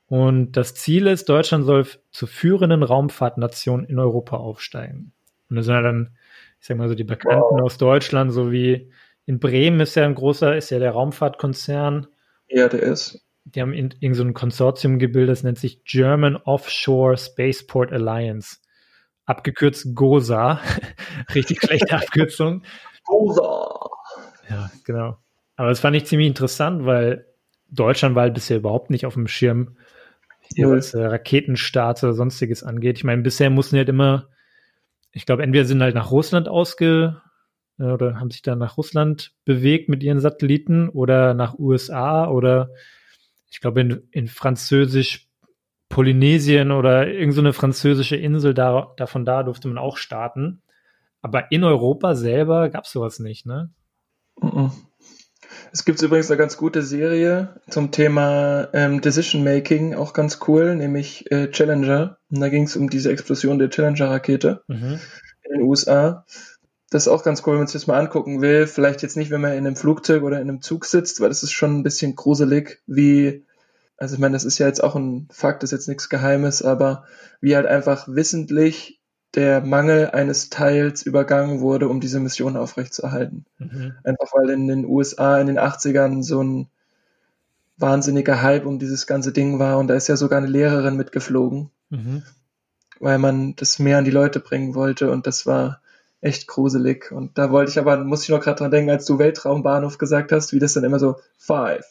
Und 0.08 0.54
das 0.54 0.74
Ziel 0.74 1.08
ist, 1.08 1.28
Deutschland 1.28 1.66
soll 1.66 1.86
zur 2.12 2.28
führenden 2.28 2.84
Raumfahrtnation 2.84 3.84
in 3.84 4.00
Europa 4.00 4.38
aufsteigen. 4.38 5.14
Und 5.50 5.58
das 5.58 5.66
sind 5.66 5.76
ja 5.76 5.82
dann, 5.82 6.18
ich 6.60 6.68
sag 6.68 6.78
mal 6.78 6.88
so, 6.88 6.96
die 6.96 7.04
Bekannten 7.04 7.42
wow. 7.42 7.62
aus 7.62 7.78
Deutschland, 7.78 8.32
so 8.32 8.52
wie 8.52 8.92
in 9.26 9.40
Bremen 9.40 9.82
ist 9.82 9.96
ja 9.96 10.06
ein 10.06 10.16
großer, 10.16 10.56
ist 10.56 10.70
ja 10.70 10.80
der 10.80 10.92
Raumfahrtkonzern. 10.92 12.08
Ja, 12.48 12.70
der 12.70 12.82
ist. 12.82 13.22
Die 13.44 13.62
haben 13.62 13.74
irgend 13.74 14.16
so 14.16 14.24
ein 14.24 14.34
Konsortium 14.34 15.00
gebildet, 15.00 15.32
das 15.32 15.44
nennt 15.44 15.60
sich 15.60 15.84
German 15.84 16.38
Offshore 16.38 17.18
Spaceport 17.18 17.92
Alliance. 17.92 18.58
Abgekürzt 19.26 19.94
GOSA. 19.94 20.62
Richtig 21.36 21.60
schlechte 21.62 21.94
Abkürzung. 21.96 22.64
GOSA. 23.04 23.90
Ja, 24.50 24.72
genau. 24.86 25.18
Aber 25.58 25.70
das 25.70 25.82
fand 25.82 25.98
ich 25.98 26.06
ziemlich 26.06 26.28
interessant, 26.28 26.86
weil 26.86 27.26
Deutschland 27.70 28.16
war 28.16 28.24
halt 28.24 28.34
bisher 28.34 28.58
überhaupt 28.58 28.90
nicht 28.90 29.06
auf 29.06 29.16
dem 29.16 29.28
Schirm 29.28 29.76
hier 30.56 30.70
was 30.70 30.94
äh, 30.94 31.04
Raketenstarts 31.04 32.04
oder 32.04 32.14
sonstiges 32.14 32.64
angeht. 32.64 32.98
Ich 32.98 33.04
meine, 33.04 33.22
bisher 33.22 33.50
mussten 33.50 33.76
die 33.76 33.80
halt 33.80 33.90
immer, 33.90 34.30
ich 35.12 35.26
glaube, 35.26 35.44
entweder 35.44 35.66
sind 35.66 35.82
halt 35.82 35.96
nach 35.96 36.12
Russland 36.12 36.48
ausge 36.48 37.22
äh, 37.80 37.84
oder 37.84 38.20
haben 38.20 38.32
sich 38.32 38.42
dann 38.42 38.60
nach 38.60 38.78
Russland 38.78 39.34
bewegt 39.46 39.90
mit 39.90 40.04
ihren 40.04 40.20
Satelliten 40.20 40.90
oder 40.90 41.34
nach 41.34 41.58
USA 41.60 42.28
oder 42.28 42.70
ich 43.50 43.62
glaube 43.62 43.82
in, 43.82 44.08
in 44.12 44.28
Französisch 44.28 45.28
Polynesien 45.90 46.72
oder 46.72 47.08
irgendeine 47.08 47.54
so 47.54 47.60
französische 47.60 48.18
Insel 48.18 48.54
da, 48.54 48.94
davon 48.98 49.26
da 49.26 49.44
durfte 49.44 49.68
man 49.68 49.78
auch 49.78 49.98
starten. 49.98 50.62
Aber 51.22 51.52
in 51.52 51.64
Europa 51.64 52.16
selber 52.16 52.70
gab 52.70 52.86
es 52.86 52.92
sowas 52.92 53.20
nicht, 53.20 53.46
ne? 53.46 53.72
Mm 54.40 54.48
-mm. 54.48 54.72
Es 55.72 55.86
gibt 55.86 56.02
übrigens 56.02 56.30
eine 56.30 56.38
ganz 56.38 56.58
gute 56.58 56.82
Serie 56.82 57.56
zum 57.70 57.92
Thema 57.92 58.70
ähm, 58.74 59.02
Decision 59.02 59.44
Making, 59.44 59.96
auch 59.96 60.14
ganz 60.14 60.40
cool, 60.48 60.76
nämlich 60.76 61.32
äh, 61.32 61.50
Challenger. 61.52 62.18
Und 62.30 62.40
da 62.40 62.50
ging 62.50 62.64
es 62.64 62.76
um 62.76 62.90
diese 62.90 63.12
Explosion 63.12 63.60
der 63.60 63.70
Challenger-Rakete 63.70 64.64
mhm. 64.68 65.00
in 65.44 65.54
den 65.54 65.62
USA. 65.62 66.26
das 66.90 67.04
ist 67.04 67.08
auch 67.08 67.24
ganz 67.24 67.44
cool, 67.46 67.54
wenn 67.54 67.60
man 67.60 67.68
sich 67.68 67.74
das 67.74 67.88
mal 67.88 68.00
angucken 68.00 68.42
will. 68.42 68.68
Vielleicht 68.68 69.02
jetzt 69.02 69.18
nicht, 69.18 69.32
wenn 69.32 69.42
man 69.42 69.54
in 69.54 69.66
einem 69.66 69.76
Flugzeug 69.76 70.24
oder 70.24 70.38
in 70.42 70.50
einem 70.50 70.62
Zug 70.62 70.86
sitzt, 70.86 71.20
weil 71.22 71.30
das 71.30 71.44
ist 71.44 71.52
schon 71.52 71.80
ein 71.80 71.84
bisschen 71.84 72.16
gruselig, 72.16 72.82
wie, 72.88 73.46
also 73.98 74.16
ich 74.16 74.20
meine, 74.20 74.34
das 74.34 74.46
ist 74.46 74.58
ja 74.58 74.68
jetzt 74.68 74.84
auch 74.84 74.96
ein 74.96 75.28
Fakt, 75.32 75.64
das 75.64 75.72
ist 75.72 75.80
jetzt 75.80 75.88
nichts 75.88 76.10
Geheimes, 76.10 76.62
aber 76.62 77.06
wie 77.42 77.56
halt 77.56 77.66
einfach 77.66 78.08
wissentlich 78.08 78.97
der 79.36 79.62
Mangel 79.62 80.12
eines 80.12 80.50
Teils 80.50 81.04
übergangen 81.04 81.60
wurde, 81.60 81.90
um 81.90 82.00
diese 82.00 82.20
Mission 82.20 82.58
aufrechtzuerhalten. 82.58 83.46
Mhm. 83.60 83.94
Einfach 84.04 84.34
weil 84.34 84.50
in 84.50 84.68
den 84.68 84.86
USA 84.86 85.40
in 85.40 85.48
den 85.48 85.60
80ern 85.60 86.24
so 86.24 86.42
ein 86.44 86.70
wahnsinniger 87.78 88.42
Hype 88.42 88.66
um 88.66 88.80
dieses 88.80 89.06
ganze 89.06 89.32
Ding 89.32 89.60
war 89.60 89.78
und 89.78 89.88
da 89.88 89.94
ist 89.94 90.08
ja 90.08 90.16
sogar 90.16 90.40
eine 90.40 90.48
Lehrerin 90.48 90.98
mitgeflogen, 90.98 91.70
mhm. 91.90 92.24
weil 93.00 93.20
man 93.20 93.56
das 93.56 93.78
mehr 93.80 94.00
an 94.00 94.06
die 94.06 94.12
Leute 94.12 94.40
bringen 94.40 94.74
wollte 94.74 95.12
und 95.12 95.28
das 95.28 95.46
war 95.46 95.82
echt 96.22 96.48
gruselig. 96.48 97.12
Und 97.12 97.38
da 97.38 97.52
wollte 97.52 97.72
ich 97.72 97.80
aber, 97.80 98.04
muss 98.04 98.24
ich 98.24 98.30
noch 98.30 98.42
gerade 98.42 98.58
dran 98.58 98.72
denken, 98.72 98.90
als 98.90 99.06
du 99.06 99.20
Weltraumbahnhof 99.20 99.98
gesagt 99.98 100.32
hast, 100.32 100.54
wie 100.54 100.60
das 100.60 100.74
dann 100.74 100.84
immer 100.84 101.00
so 101.00 101.18
five, 101.38 101.86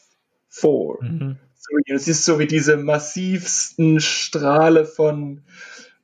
four, 0.49 1.01
mhm. 1.01 1.37
three. 1.65 1.91
Und 1.91 1.95
es 1.95 2.07
ist 2.07 2.25
so 2.25 2.39
wie 2.39 2.47
diese 2.47 2.77
massivsten 2.77 3.99
Strahle 4.01 4.85
von, 4.85 5.43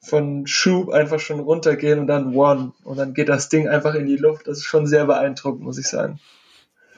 von 0.04 0.46
Schub 0.48 0.90
einfach 0.90 1.20
schon 1.20 1.40
runtergehen 1.40 2.00
und 2.00 2.08
dann 2.08 2.36
one. 2.36 2.74
Und 2.84 2.98
dann 2.98 3.14
geht 3.14 3.30
das 3.30 3.48
Ding 3.48 3.70
einfach 3.70 3.96
in 3.96 4.06
die 4.06 4.18
Luft. 4.18 4.48
Das 4.48 4.58
ist 4.58 4.66
schon 4.66 4.86
sehr 4.86 5.06
beeindruckend, 5.06 5.64
muss 5.64 5.78
ich 5.78 5.88
sagen. 5.88 6.20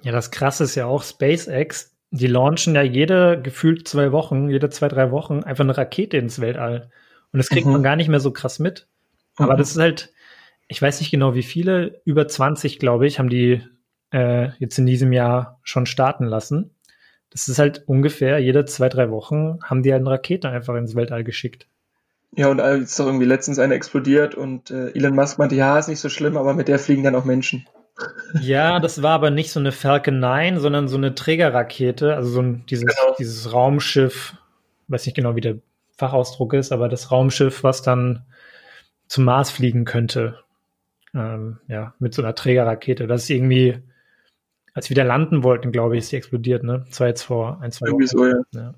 Ja, 0.02 0.12
das 0.12 0.32
krasse 0.32 0.64
ist 0.64 0.76
ja 0.76 0.88
auch 0.88 1.04
SpaceX. 1.04 1.92
Die 2.10 2.28
launchen 2.28 2.74
ja 2.74 2.82
jede 2.82 3.40
gefühlt 3.42 3.88
zwei 3.88 4.12
Wochen, 4.12 4.50
jede 4.50 4.70
zwei, 4.70 4.88
drei 4.88 5.12
Wochen 5.12 5.44
einfach 5.44 5.64
eine 5.64 5.78
Rakete 5.78 6.18
ins 6.18 6.42
Weltall. 6.42 6.90
Und 7.32 7.38
das 7.38 7.50
kriegt 7.50 7.68
mhm. 7.68 7.74
man 7.74 7.84
gar 7.84 7.96
nicht 7.96 8.08
mehr 8.08 8.20
so 8.20 8.32
krass 8.32 8.58
mit. 8.58 8.88
Aber 9.36 9.54
mhm. 9.54 9.58
das 9.58 9.72
ist 9.72 9.78
halt, 9.78 10.12
ich 10.68 10.82
weiß 10.82 11.00
nicht 11.00 11.12
genau 11.12 11.36
wie 11.36 11.44
viele, 11.44 12.02
über 12.06 12.28
20, 12.28 12.80
glaube 12.80 13.06
ich, 13.06 13.20
haben 13.20 13.30
die 13.30 13.62
äh, 14.12 14.50
jetzt 14.58 14.80
in 14.80 14.88
diesem 14.88 15.14
Jahr 15.14 15.60
schon 15.62 15.86
starten 15.86 16.26
lassen. 16.26 16.72
Das 17.30 17.48
ist 17.48 17.60
halt 17.60 17.84
ungefähr 17.86 18.40
jede 18.40 18.66
zwei, 18.66 18.90
drei 18.90 19.12
Wochen 19.12 19.60
haben 19.64 19.84
die 19.84 19.92
halt 19.92 20.02
eine 20.02 20.12
Rakete 20.12 20.50
einfach 20.50 20.76
ins 20.76 20.96
Weltall 20.96 21.24
geschickt. 21.24 21.68
Ja, 22.36 22.50
und 22.50 22.60
jetzt 22.60 22.92
ist 22.92 23.00
doch 23.00 23.06
irgendwie 23.06 23.26
letztens 23.26 23.60
eine 23.60 23.76
explodiert 23.76 24.36
und 24.36 24.72
äh, 24.72 24.90
Elon 24.92 25.16
Musk 25.16 25.38
meinte, 25.40 25.56
ja, 25.56 25.80
ist 25.80 25.88
nicht 25.88 26.00
so 26.00 26.10
schlimm, 26.10 26.38
aber 26.38 26.54
mit 26.54 26.68
der 26.68 26.80
fliegen 26.80 27.04
dann 27.04 27.16
auch 27.16 27.26
Menschen. 27.26 27.66
Ja, 28.42 28.80
das 28.80 29.02
war 29.02 29.14
aber 29.14 29.30
nicht 29.30 29.52
so 29.52 29.60
eine 29.60 29.72
Falcon 29.72 30.20
9, 30.20 30.60
sondern 30.60 30.90
so 30.90 30.98
eine 30.98 31.16
Trägerrakete, 31.16 32.16
also 32.16 32.30
so 32.30 32.42
ein, 32.42 32.66
dieses, 32.70 32.86
genau. 32.86 33.16
dieses 33.18 33.54
Raumschiff, 33.54 34.36
weiß 34.90 35.06
nicht 35.06 35.16
genau, 35.16 35.36
wie 35.38 35.42
der 35.42 35.58
Fachausdruck 35.98 36.54
ist, 36.54 36.74
aber 36.74 36.90
das 36.90 37.10
Raumschiff, 37.10 37.64
was 37.64 37.82
dann 37.82 38.26
zum 39.08 39.24
Mars 39.24 39.50
fliegen 39.50 39.86
könnte 39.86 40.40
ähm, 41.16 41.60
ja, 41.68 41.96
mit 42.00 42.14
so 42.14 42.22
einer 42.22 42.36
Trägerrakete. 42.36 43.08
Das 43.08 43.24
ist 43.24 43.30
irgendwie, 43.30 43.80
als 44.74 44.90
wir 44.90 44.96
da 44.96 45.04
landen 45.04 45.44
wollten, 45.44 45.72
glaube 45.72 45.96
ich, 45.96 46.04
ist 46.04 46.12
die 46.12 46.18
explodiert, 46.18 46.64
ne? 46.64 46.86
Das 46.90 47.00
war 47.00 47.08
jetzt 47.08 47.24
vor 47.24 47.62
ein, 47.62 47.72
zwei 47.72 47.88
Wochen. 47.88 48.06
So, 48.06 48.26
ja. 48.26 48.36
ja. 48.54 48.74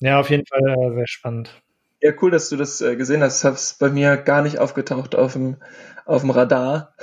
ja. 0.00 0.20
auf 0.20 0.30
jeden 0.30 0.46
Fall 0.46 0.60
äh, 0.60 0.94
sehr 0.94 1.06
spannend. 1.06 1.62
Ja, 2.00 2.12
cool, 2.22 2.30
dass 2.30 2.48
du 2.48 2.56
das 2.56 2.80
äh, 2.80 2.96
gesehen 2.96 3.22
hast. 3.22 3.42
Das 3.44 3.62
ist 3.62 3.78
bei 3.78 3.90
mir 3.90 4.16
gar 4.16 4.42
nicht 4.42 4.58
aufgetaucht 4.58 5.14
auf 5.14 5.32
dem, 5.32 5.56
auf 6.04 6.22
dem 6.22 6.30
Radar. 6.30 6.94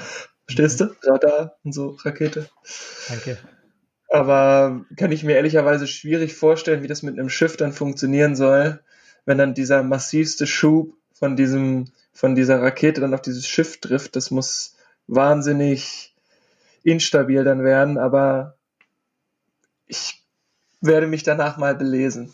Verstehst 0.45 0.79
mhm. 0.79 0.95
du? 1.01 1.11
Radar 1.11 1.57
und 1.63 1.73
so, 1.73 1.97
Rakete. 2.03 2.49
Danke. 3.09 3.37
Aber 4.09 4.85
kann 4.95 5.11
ich 5.11 5.23
mir 5.23 5.35
ehrlicherweise 5.35 5.87
schwierig 5.87 6.35
vorstellen, 6.35 6.83
wie 6.83 6.87
das 6.87 7.03
mit 7.03 7.17
einem 7.17 7.29
Schiff 7.29 7.57
dann 7.57 7.73
funktionieren 7.73 8.35
soll, 8.35 8.79
wenn 9.25 9.37
dann 9.37 9.53
dieser 9.53 9.83
massivste 9.83 10.47
Schub 10.47 10.93
von 11.13 11.35
diesem 11.35 11.91
von 12.13 12.33
dieser 12.33 12.61
Rakete 12.61 13.01
dann 13.01 13.13
auf 13.13 13.21
dieses 13.21 13.45
Schiff 13.45 13.81
trifft. 13.81 14.15
Das 14.15 14.31
muss 14.31 14.75
wahnsinnig 15.07 16.15
instabil 16.83 17.43
dann 17.43 17.63
werden, 17.63 17.97
aber 17.97 18.57
ich 19.85 20.23
werde 20.79 21.07
mich 21.07 21.23
danach 21.23 21.57
mal 21.57 21.75
belesen. 21.75 22.33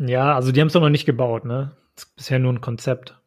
Ja, 0.00 0.34
also 0.34 0.50
die 0.50 0.60
haben 0.60 0.68
es 0.68 0.72
doch 0.72 0.80
noch 0.80 0.88
nicht 0.88 1.04
gebaut, 1.04 1.44
ne? 1.44 1.76
Das 1.94 2.04
ist 2.04 2.16
bisher 2.16 2.38
nur 2.38 2.52
ein 2.52 2.62
Konzept. 2.62 3.20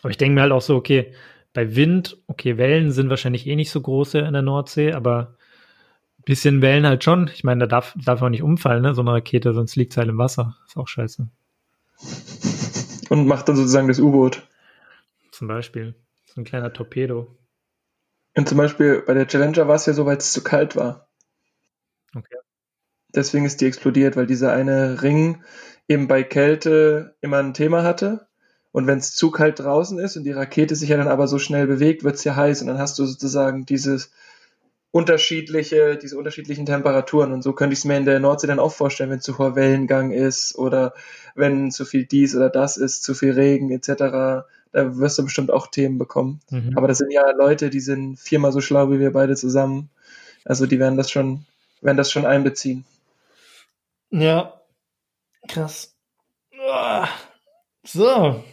Aber 0.00 0.10
ich 0.10 0.16
denke 0.16 0.34
mir 0.34 0.42
halt 0.42 0.52
auch 0.52 0.62
so, 0.62 0.74
okay, 0.74 1.12
bei 1.52 1.76
Wind, 1.76 2.16
okay, 2.26 2.56
Wellen 2.56 2.92
sind 2.92 3.10
wahrscheinlich 3.10 3.46
eh 3.46 3.56
nicht 3.56 3.70
so 3.70 3.80
große 3.80 4.18
in 4.18 4.32
der 4.32 4.42
Nordsee, 4.42 4.92
aber 4.92 5.36
ein 6.18 6.24
bisschen 6.24 6.62
Wellen 6.62 6.86
halt 6.86 7.04
schon. 7.04 7.30
Ich 7.34 7.44
meine, 7.44 7.60
da 7.60 7.66
darf, 7.66 7.94
darf 8.02 8.22
auch 8.22 8.30
nicht 8.30 8.42
umfallen, 8.42 8.82
ne? 8.82 8.94
So 8.94 9.02
eine 9.02 9.12
Rakete, 9.12 9.52
sonst 9.52 9.76
liegt 9.76 9.92
es 9.92 9.98
halt 9.98 10.08
im 10.08 10.18
Wasser. 10.18 10.56
Ist 10.66 10.78
auch 10.78 10.88
scheiße. 10.88 11.28
Und 13.10 13.26
macht 13.26 13.48
dann 13.48 13.56
sozusagen 13.56 13.88
das 13.88 14.00
U-Boot. 14.00 14.48
Zum 15.30 15.46
Beispiel. 15.46 15.94
So 16.24 16.40
ein 16.40 16.44
kleiner 16.44 16.72
Torpedo. 16.72 17.36
Und 18.34 18.48
zum 18.48 18.56
Beispiel 18.56 19.02
bei 19.06 19.14
der 19.14 19.26
Challenger 19.26 19.68
war 19.68 19.74
es 19.74 19.86
ja 19.86 19.92
so, 19.92 20.06
weil 20.06 20.16
es 20.16 20.32
zu 20.32 20.42
kalt 20.42 20.76
war. 20.76 21.08
Okay. 22.14 22.36
Deswegen 23.14 23.44
ist 23.44 23.60
die 23.60 23.66
explodiert, 23.66 24.16
weil 24.16 24.26
dieser 24.26 24.52
eine 24.52 25.02
Ring 25.02 25.42
eben 25.88 26.06
bei 26.06 26.22
Kälte 26.22 27.16
immer 27.20 27.38
ein 27.38 27.54
Thema 27.54 27.82
hatte. 27.82 28.26
Und 28.70 28.86
wenn 28.86 28.98
es 28.98 29.14
zu 29.14 29.30
kalt 29.30 29.58
draußen 29.58 29.98
ist 29.98 30.16
und 30.16 30.24
die 30.24 30.32
Rakete 30.32 30.76
sich 30.76 30.90
ja 30.90 30.96
dann 30.96 31.08
aber 31.08 31.26
so 31.26 31.38
schnell 31.38 31.66
bewegt, 31.66 32.04
wird 32.04 32.16
es 32.16 32.24
ja 32.24 32.36
heiß 32.36 32.60
und 32.60 32.68
dann 32.68 32.78
hast 32.78 32.98
du 32.98 33.06
sozusagen 33.06 33.64
dieses 33.66 34.12
unterschiedliche, 34.90 35.96
diese 35.96 36.18
unterschiedlichen 36.18 36.66
Temperaturen. 36.66 37.32
Und 37.32 37.42
so 37.42 37.54
könnte 37.54 37.72
ich 37.72 37.80
es 37.80 37.84
mir 37.84 37.96
in 37.96 38.04
der 38.04 38.20
Nordsee 38.20 38.46
dann 38.46 38.60
auch 38.60 38.72
vorstellen, 38.72 39.10
wenn 39.10 39.20
zu 39.20 39.38
hoher 39.38 39.56
Wellengang 39.56 40.12
ist 40.12 40.56
oder 40.56 40.94
wenn 41.34 41.70
zu 41.70 41.84
viel 41.84 42.04
dies 42.04 42.36
oder 42.36 42.50
das 42.50 42.76
ist, 42.76 43.02
zu 43.02 43.14
viel 43.14 43.32
Regen 43.32 43.70
etc 43.70 44.44
da 44.72 44.96
wirst 44.98 45.18
du 45.18 45.24
bestimmt 45.24 45.50
auch 45.50 45.68
Themen 45.68 45.98
bekommen. 45.98 46.40
Mhm. 46.50 46.72
Aber 46.76 46.88
das 46.88 46.98
sind 46.98 47.10
ja 47.10 47.30
Leute, 47.30 47.70
die 47.70 47.80
sind 47.80 48.18
viermal 48.18 48.52
so 48.52 48.60
schlau 48.60 48.90
wie 48.90 49.00
wir 49.00 49.12
beide 49.12 49.36
zusammen. 49.36 49.90
Also 50.44 50.66
die 50.66 50.78
werden 50.78 50.96
das 50.96 51.10
schon, 51.10 51.44
werden 51.80 51.96
das 51.96 52.10
schon 52.10 52.26
einbeziehen. 52.26 52.84
Ja, 54.10 54.57
krass. 55.48 55.96
So, 57.84 58.44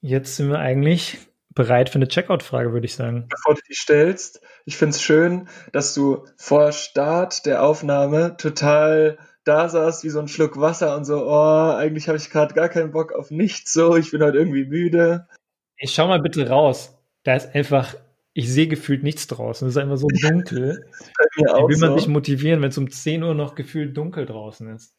jetzt 0.00 0.36
sind 0.36 0.48
wir 0.48 0.58
eigentlich 0.58 1.18
bereit 1.54 1.88
für 1.88 1.96
eine 1.96 2.08
Checkout-Frage, 2.08 2.72
würde 2.72 2.86
ich 2.86 2.94
sagen. 2.94 3.28
Bevor 3.28 3.54
du 3.54 3.60
die 3.68 3.74
stellst, 3.74 4.40
ich 4.64 4.76
finde 4.76 4.96
es 4.96 5.02
schön, 5.02 5.48
dass 5.72 5.94
du 5.94 6.26
vor 6.36 6.72
Start 6.72 7.46
der 7.46 7.62
Aufnahme 7.62 8.36
total 8.36 9.18
da 9.44 9.68
saß 9.68 10.04
wie 10.04 10.08
so 10.08 10.20
ein 10.20 10.28
Schluck 10.28 10.58
Wasser 10.58 10.96
und 10.96 11.04
so, 11.04 11.26
oh, 11.26 11.74
eigentlich 11.76 12.08
habe 12.08 12.16
ich 12.16 12.30
gerade 12.30 12.54
gar 12.54 12.68
keinen 12.68 12.92
Bock 12.92 13.12
auf 13.12 13.30
nichts 13.30 13.72
so, 13.72 13.96
ich 13.96 14.10
bin 14.10 14.22
heute 14.22 14.38
irgendwie 14.38 14.64
müde. 14.64 15.28
Ich 15.76 15.92
schau 15.92 16.08
mal 16.08 16.20
bitte 16.20 16.48
raus. 16.48 16.96
Da 17.24 17.34
ist 17.36 17.54
einfach, 17.54 17.94
ich 18.32 18.50
sehe 18.50 18.68
gefühlt 18.68 19.02
nichts 19.02 19.26
draußen. 19.26 19.68
Es 19.68 19.76
ist 19.76 19.82
einfach 19.82 19.98
so 19.98 20.08
dunkel. 20.08 20.86
Wie 21.36 21.42
will 21.42 21.78
man 21.78 21.90
so. 21.90 21.98
sich 21.98 22.08
motivieren, 22.08 22.62
wenn 22.62 22.70
es 22.70 22.78
um 22.78 22.90
10 22.90 23.22
Uhr 23.22 23.34
noch 23.34 23.54
gefühlt 23.54 23.96
dunkel 23.96 24.24
draußen 24.24 24.68
ist? 24.74 24.96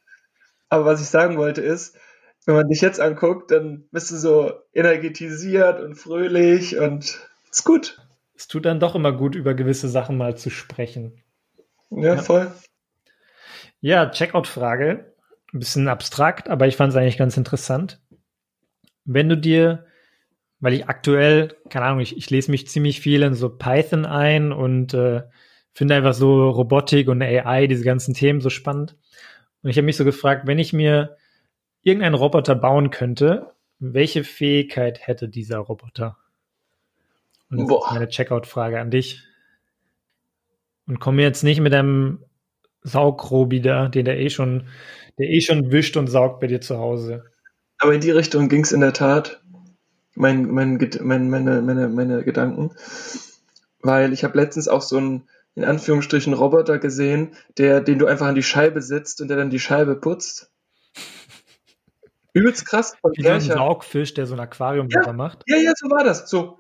Aber 0.70 0.86
was 0.86 1.02
ich 1.02 1.08
sagen 1.08 1.38
wollte 1.38 1.62
ist, 1.62 1.98
wenn 2.46 2.56
man 2.56 2.68
dich 2.70 2.82
jetzt 2.82 3.00
anguckt, 3.00 3.52
dann 3.52 3.86
bist 3.92 4.12
du 4.12 4.18
so 4.18 4.54
energetisiert 4.74 5.80
und 5.82 5.96
fröhlich 5.96 6.78
und 6.78 7.20
ist 7.50 7.64
gut. 7.64 8.00
Es 8.36 8.48
tut 8.48 8.66
dann 8.66 8.80
doch 8.80 8.96
immer 8.96 9.12
gut, 9.12 9.36
über 9.36 9.54
gewisse 9.54 9.90
Sachen 9.90 10.18
mal 10.18 10.38
zu 10.38 10.50
sprechen. 10.50 11.24
Ja, 11.90 12.16
ja. 12.16 12.22
voll. 12.22 12.52
Ja, 13.80 14.10
Checkout-Frage. 14.10 15.14
Ein 15.54 15.60
bisschen 15.60 15.88
abstrakt, 15.88 16.50
aber 16.50 16.68
ich 16.68 16.76
fand 16.76 16.92
es 16.92 16.98
eigentlich 16.98 17.18
ganz 17.18 17.38
interessant. 17.38 18.02
Wenn 19.06 19.30
du 19.30 19.38
dir, 19.38 19.86
weil 20.60 20.74
ich 20.74 20.90
aktuell, 20.90 21.56
keine 21.70 21.86
Ahnung, 21.86 22.02
ich, 22.02 22.18
ich 22.18 22.30
lese 22.30 22.52
mich 22.52 22.68
ziemlich 22.68 23.00
viel 23.00 23.24
in 23.24 23.36
so 23.36 23.50
Python 23.50 24.06
ein 24.06 24.52
und 24.52 24.94
äh, 24.94 25.24
finde 25.74 25.96
einfach 25.96 26.14
so 26.14 26.50
Robotik 26.50 27.08
und 27.08 27.22
AI, 27.22 27.68
diese 27.68 27.84
ganzen 27.84 28.14
Themen 28.14 28.42
so 28.42 28.50
spannend. 28.50 28.98
Und 29.66 29.72
ich 29.72 29.78
habe 29.78 29.86
mich 29.86 29.98
so 29.98 30.06
gefragt, 30.06 30.46
wenn 30.46 30.60
ich 30.60 30.74
mir 30.74 31.18
irgendeinen 31.82 32.14
Roboter 32.14 32.54
bauen 32.54 32.92
könnte, 32.92 33.56
welche 33.80 34.24
Fähigkeit 34.24 35.08
hätte 35.08 35.28
dieser 35.28 35.58
Roboter? 35.58 36.20
Und 37.50 37.62
das 37.62 37.68
Boah. 37.68 37.88
ist 37.88 37.94
meine 37.94 38.08
Checkout-Frage 38.08 38.80
an 38.80 38.92
dich. 38.92 39.24
Und 40.86 41.00
komme 41.00 41.24
jetzt 41.24 41.44
nicht 41.44 41.62
mit 41.62 41.74
einem 41.74 42.24
Saugrobi 42.84 43.60
da, 43.60 43.88
den 43.88 44.06
der 44.06 44.20
eh 44.20 44.30
schon, 44.30 44.68
der 45.18 45.30
eh 45.30 45.42
schon 45.42 45.72
wischt 45.72 45.98
und 45.98 46.06
saugt 46.06 46.42
bei 46.42 46.46
dir 46.46 46.62
zu 46.62 46.78
Hause. 46.78 47.24
Aber 47.80 47.96
in 47.96 48.02
die 48.02 48.12
Richtung 48.12 48.50
ging 48.50 48.62
es 48.62 48.72
in 48.72 48.82
der 48.82 48.94
Tat. 48.94 49.42
Mein, 50.14 50.46
mein, 50.46 50.78
mein, 51.02 51.28
meine, 51.32 51.64
meine, 51.64 51.90
meine 51.90 52.24
Gedanken. 52.24 52.70
Weil 53.82 54.14
ich 54.14 54.24
habe 54.24 54.38
letztens 54.38 54.68
auch 54.68 54.84
so 54.84 54.98
einen, 54.98 55.28
in 55.56 55.64
Anführungsstrichen, 55.64 56.34
Roboter 56.34 56.80
gesehen, 56.80 57.36
der, 57.58 57.82
den 57.82 58.00
du 58.00 58.06
einfach 58.06 58.28
an 58.28 58.36
die 58.36 58.44
Scheibe 58.44 58.82
setzt 58.82 59.22
und 59.22 59.30
der 59.30 59.38
dann 59.38 59.50
die 59.50 59.60
Scheibe 59.60 59.96
putzt. 59.96 60.52
Übelst 62.34 62.66
krass. 62.66 62.98
Wie 63.16 63.24
so 63.24 63.30
ein 63.30 63.42
Saugfisch, 63.42 64.14
der 64.14 64.26
so 64.26 64.34
ein 64.34 64.42
Aquarium 64.42 64.90
ja, 64.90 65.14
macht. 65.14 65.44
Ja, 65.48 65.58
ja, 65.58 65.72
so 65.76 65.90
war 65.90 66.04
das. 66.04 66.30
So, 66.30 66.60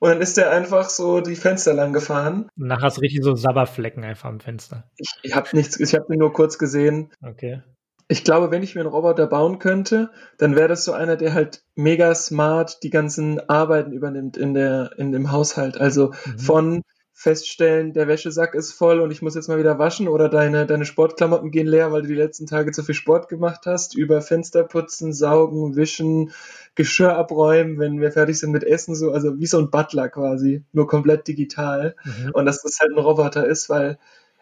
und 0.00 0.08
dann 0.08 0.20
ist 0.22 0.38
der 0.38 0.50
einfach 0.50 0.88
so 0.88 1.20
die 1.20 1.36
Fenster 1.36 1.74
lang 1.74 1.92
gefahren. 1.92 2.48
Und 2.58 2.68
nachher 2.68 2.84
hast 2.84 2.96
du 2.96 3.02
richtig 3.02 3.22
so 3.22 3.36
Sabberflecken 3.36 4.02
einfach 4.02 4.30
am 4.30 4.40
Fenster. 4.40 4.84
Ich, 4.96 5.10
ich 5.22 5.36
habe 5.36 5.48
nichts, 5.52 5.78
ich 5.78 5.94
habe 5.94 6.12
ihn 6.12 6.18
nur 6.18 6.32
kurz 6.32 6.58
gesehen. 6.58 7.10
Okay. 7.22 7.62
Ich 8.08 8.24
glaube, 8.24 8.50
wenn 8.50 8.62
ich 8.62 8.74
mir 8.74 8.80
einen 8.80 8.90
Roboter 8.90 9.26
bauen 9.26 9.58
könnte, 9.58 10.10
dann 10.38 10.56
wäre 10.56 10.68
das 10.68 10.84
so 10.84 10.92
einer, 10.92 11.16
der 11.16 11.34
halt 11.34 11.62
mega 11.74 12.14
smart 12.14 12.82
die 12.82 12.90
ganzen 12.90 13.46
Arbeiten 13.50 13.92
übernimmt 13.92 14.38
in 14.38 14.54
der, 14.54 14.92
in 14.96 15.12
dem 15.12 15.30
Haushalt. 15.32 15.78
Also 15.78 16.12
mhm. 16.24 16.38
von 16.38 16.82
feststellen, 17.20 17.92
der 17.92 18.08
Wäschesack 18.08 18.54
ist 18.54 18.72
voll 18.72 18.98
und 18.98 19.10
ich 19.10 19.20
muss 19.20 19.34
jetzt 19.34 19.48
mal 19.48 19.58
wieder 19.58 19.78
waschen 19.78 20.08
oder 20.08 20.30
deine, 20.30 20.64
deine 20.64 20.86
Sportklamotten 20.86 21.50
gehen 21.50 21.66
leer, 21.66 21.92
weil 21.92 22.00
du 22.00 22.08
die 22.08 22.14
letzten 22.14 22.46
Tage 22.46 22.72
zu 22.72 22.82
viel 22.82 22.94
Sport 22.94 23.28
gemacht 23.28 23.66
hast, 23.66 23.94
über 23.94 24.22
Fenster 24.22 24.64
putzen, 24.64 25.12
saugen, 25.12 25.76
wischen, 25.76 26.32
Geschirr 26.76 27.14
abräumen, 27.14 27.78
wenn 27.78 28.00
wir 28.00 28.10
fertig 28.10 28.38
sind 28.38 28.52
mit 28.52 28.64
Essen, 28.64 28.94
so, 28.94 29.12
also 29.12 29.38
wie 29.38 29.44
so 29.44 29.58
ein 29.58 29.70
Butler 29.70 30.08
quasi, 30.08 30.64
nur 30.72 30.86
komplett 30.86 31.28
digital. 31.28 31.94
Mhm. 32.04 32.30
Und 32.32 32.46
dass 32.46 32.62
das 32.62 32.78
halt 32.80 32.92
ein 32.92 32.98
Roboter 32.98 33.46
ist, 33.46 33.68
weil 33.68 33.98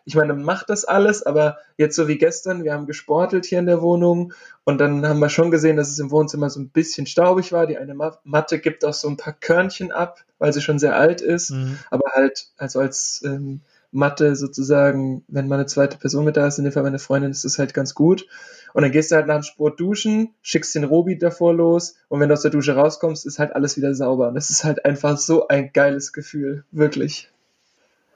ich 0.08 0.14
meine, 0.14 0.32
macht 0.32 0.70
das 0.70 0.86
alles, 0.86 1.22
aber 1.22 1.58
jetzt 1.76 1.94
so 1.94 2.08
wie 2.08 2.16
gestern, 2.16 2.64
wir 2.64 2.72
haben 2.72 2.86
gesportelt 2.86 3.44
hier 3.44 3.58
in 3.58 3.66
der 3.66 3.82
Wohnung 3.82 4.32
und 4.64 4.78
dann 4.78 5.06
haben 5.06 5.18
wir 5.18 5.28
schon 5.28 5.50
gesehen, 5.50 5.76
dass 5.76 5.90
es 5.90 5.98
im 5.98 6.10
Wohnzimmer 6.10 6.48
so 6.48 6.60
ein 6.60 6.70
bisschen 6.70 7.04
staubig 7.04 7.52
war. 7.52 7.66
Die 7.66 7.76
eine 7.76 7.94
Matte 8.24 8.58
gibt 8.58 8.86
auch 8.86 8.94
so 8.94 9.06
ein 9.06 9.18
paar 9.18 9.34
Körnchen 9.34 9.92
ab, 9.92 10.24
weil 10.38 10.54
sie 10.54 10.62
schon 10.62 10.78
sehr 10.78 10.96
alt 10.96 11.20
ist, 11.20 11.50
mhm. 11.50 11.78
aber 11.90 12.10
halt 12.14 12.46
also 12.56 12.80
als 12.80 13.20
ähm, 13.22 13.60
Matte 13.90 14.34
sozusagen, 14.34 15.24
wenn 15.28 15.46
mal 15.46 15.56
eine 15.56 15.66
zweite 15.66 15.98
Person 15.98 16.24
mit 16.24 16.38
da 16.38 16.46
ist, 16.46 16.56
in 16.56 16.64
dem 16.64 16.72
Fall 16.72 16.84
meine 16.84 16.98
Freundin, 16.98 17.30
ist 17.30 17.44
das 17.44 17.58
halt 17.58 17.74
ganz 17.74 17.92
gut. 17.94 18.26
Und 18.72 18.80
dann 18.80 18.92
gehst 18.92 19.10
du 19.12 19.16
halt 19.16 19.26
nach 19.26 19.40
dem 19.40 19.42
Sport 19.42 19.78
duschen, 19.78 20.30
schickst 20.40 20.74
den 20.74 20.84
Robi 20.84 21.18
davor 21.18 21.52
los 21.52 21.96
und 22.08 22.18
wenn 22.20 22.30
du 22.30 22.32
aus 22.32 22.42
der 22.42 22.50
Dusche 22.50 22.74
rauskommst, 22.74 23.26
ist 23.26 23.38
halt 23.38 23.54
alles 23.54 23.76
wieder 23.76 23.94
sauber. 23.94 24.28
Und 24.28 24.36
das 24.36 24.48
ist 24.48 24.64
halt 24.64 24.86
einfach 24.86 25.18
so 25.18 25.48
ein 25.48 25.70
geiles 25.74 26.14
Gefühl, 26.14 26.64
wirklich. 26.70 27.30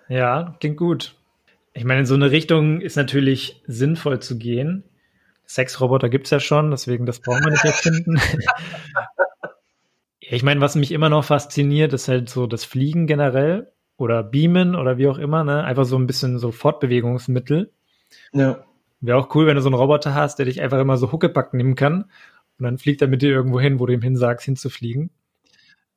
Ja, 0.08 0.56
klingt 0.58 0.78
gut. 0.78 1.16
Ich 1.74 1.84
meine, 1.84 2.00
in 2.00 2.06
so 2.06 2.14
eine 2.14 2.30
Richtung 2.30 2.80
ist 2.80 2.96
natürlich 2.96 3.62
sinnvoll 3.66 4.20
zu 4.20 4.38
gehen. 4.38 4.84
Sexroboter 5.46 6.08
gibt's 6.08 6.30
ja 6.30 6.40
schon, 6.40 6.70
deswegen 6.70 7.06
das 7.06 7.20
brauchen 7.20 7.44
wir 7.44 7.50
nicht 7.50 7.64
erfinden. 7.64 8.20
ich 10.20 10.42
meine, 10.42 10.60
was 10.60 10.76
mich 10.76 10.92
immer 10.92 11.08
noch 11.08 11.24
fasziniert, 11.24 11.92
ist 11.92 12.08
halt 12.08 12.28
so 12.28 12.46
das 12.46 12.64
Fliegen 12.64 13.06
generell 13.06 13.72
oder 13.96 14.22
Beamen 14.22 14.74
oder 14.74 14.98
wie 14.98 15.08
auch 15.08 15.18
immer, 15.18 15.44
ne? 15.44 15.64
Einfach 15.64 15.84
so 15.84 15.96
ein 15.96 16.06
bisschen 16.06 16.38
so 16.38 16.52
Fortbewegungsmittel. 16.52 17.72
Ja. 18.32 18.64
Wäre 19.00 19.18
auch 19.18 19.34
cool, 19.34 19.46
wenn 19.46 19.56
du 19.56 19.62
so 19.62 19.68
einen 19.68 19.76
Roboter 19.76 20.14
hast, 20.14 20.38
der 20.38 20.46
dich 20.46 20.60
einfach 20.60 20.78
immer 20.78 20.96
so 20.96 21.10
Huckepack 21.10 21.54
nehmen 21.54 21.74
kann 21.74 22.04
und 22.58 22.64
dann 22.64 22.78
fliegt 22.78 23.02
er 23.02 23.08
mit 23.08 23.22
dir 23.22 23.30
irgendwo 23.30 23.60
hin, 23.60 23.80
wo 23.80 23.86
du 23.86 23.92
ihm 23.92 24.02
hinsagst, 24.02 24.44
hinzufliegen. 24.44 25.10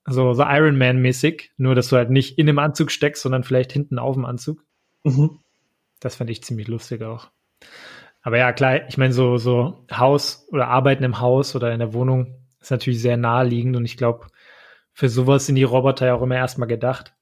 Also 0.04 0.34
so 0.34 0.44
Iron 0.44 0.78
Man 0.78 1.02
mäßig, 1.02 1.52
nur 1.58 1.76
dass 1.76 1.90
du 1.90 1.96
halt 1.96 2.10
nicht 2.10 2.38
in 2.38 2.48
dem 2.48 2.60
Anzug 2.60 2.92
steckst, 2.92 3.24
sondern 3.24 3.44
vielleicht 3.44 3.72
hinten 3.72 4.00
auf 4.00 4.16
dem 4.16 4.26
Anzug. 4.26 4.64
Mhm. 5.04 5.40
Das 6.06 6.18
fand 6.18 6.30
ich 6.30 6.43
ziemlich 6.43 6.68
lustig 6.68 7.01
auch. 7.01 7.32
Aber 8.22 8.38
ja, 8.38 8.53
klar, 8.53 8.88
ich 8.88 8.95
meine, 8.99 9.12
so, 9.12 9.38
so 9.38 9.88
Haus 9.91 10.47
oder 10.51 10.68
Arbeiten 10.68 11.03
im 11.03 11.20
Haus 11.20 11.56
oder 11.56 11.74
in 11.74 11.80
der 11.80 11.93
Wohnung 11.93 12.36
ist 12.62 12.70
natürlich 12.70 13.01
sehr 13.01 13.18
naheliegend 13.18 13.76
und 13.76 13.86
ich 13.86 13.97
glaube, 13.97 14.28
für 14.93 15.10
sowas 15.10 15.47
sind 15.47 15.56
die 15.56 15.64
Roboter 15.64 16.06
ja 16.06 16.14
auch 16.14 16.22
immer 16.22 16.36
erstmal 16.36 16.68
gedacht. 16.68 17.16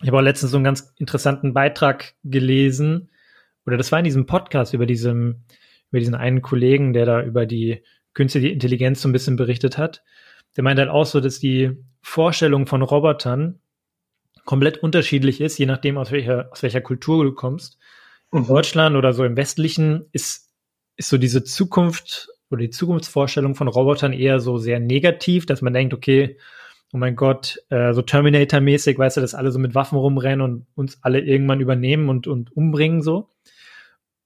Ich 0.00 0.08
habe 0.08 0.16
auch 0.16 0.22
letztens 0.22 0.52
so 0.52 0.56
einen 0.56 0.64
ganz 0.64 0.94
interessanten 0.96 1.52
Beitrag 1.52 2.14
gelesen, 2.24 3.10
oder 3.66 3.76
das 3.76 3.92
war 3.92 3.98
in 3.98 4.06
diesem 4.06 4.24
Podcast 4.24 4.72
über 4.72 4.86
diesem, 4.86 5.44
über 5.90 6.00
diesen 6.00 6.14
einen 6.14 6.40
Kollegen, 6.40 6.94
der 6.94 7.04
da 7.04 7.22
über 7.22 7.44
die 7.44 7.82
künstliche 8.14 8.48
Intelligenz 8.48 9.02
so 9.02 9.10
ein 9.10 9.12
bisschen 9.12 9.36
berichtet 9.36 9.76
hat. 9.76 10.02
Der 10.56 10.64
meint 10.64 10.78
halt 10.78 10.88
auch 10.88 11.04
so, 11.04 11.20
dass 11.20 11.38
die 11.38 11.76
Vorstellung 12.00 12.66
von 12.66 12.80
Robotern 12.80 13.60
komplett 14.46 14.78
unterschiedlich 14.78 15.42
ist, 15.42 15.58
je 15.58 15.66
nachdem, 15.66 15.98
aus 15.98 16.12
welcher, 16.12 16.50
aus 16.50 16.62
welcher 16.62 16.80
Kultur 16.80 17.22
du 17.22 17.34
kommst. 17.34 17.78
In. 18.36 18.46
Deutschland 18.46 18.96
oder 18.96 19.12
so 19.12 19.24
im 19.24 19.36
Westlichen 19.36 20.06
ist, 20.12 20.50
ist 20.96 21.08
so 21.08 21.18
diese 21.18 21.44
Zukunft 21.44 22.28
oder 22.50 22.60
die 22.60 22.70
Zukunftsvorstellung 22.70 23.54
von 23.54 23.68
Robotern 23.68 24.12
eher 24.12 24.40
so 24.40 24.58
sehr 24.58 24.80
negativ, 24.80 25.46
dass 25.46 25.62
man 25.62 25.72
denkt, 25.72 25.94
okay, 25.94 26.38
oh 26.92 26.98
mein 26.98 27.16
Gott, 27.16 27.58
äh, 27.70 27.92
so 27.92 28.02
Terminator-mäßig, 28.02 28.98
weißt 28.98 29.16
du, 29.16 29.20
dass 29.20 29.34
alle 29.34 29.50
so 29.50 29.58
mit 29.58 29.74
Waffen 29.74 29.98
rumrennen 29.98 30.40
und 30.40 30.66
uns 30.74 30.98
alle 31.02 31.20
irgendwann 31.20 31.60
übernehmen 31.60 32.08
und, 32.08 32.26
und 32.26 32.56
umbringen 32.56 33.02
so. 33.02 33.30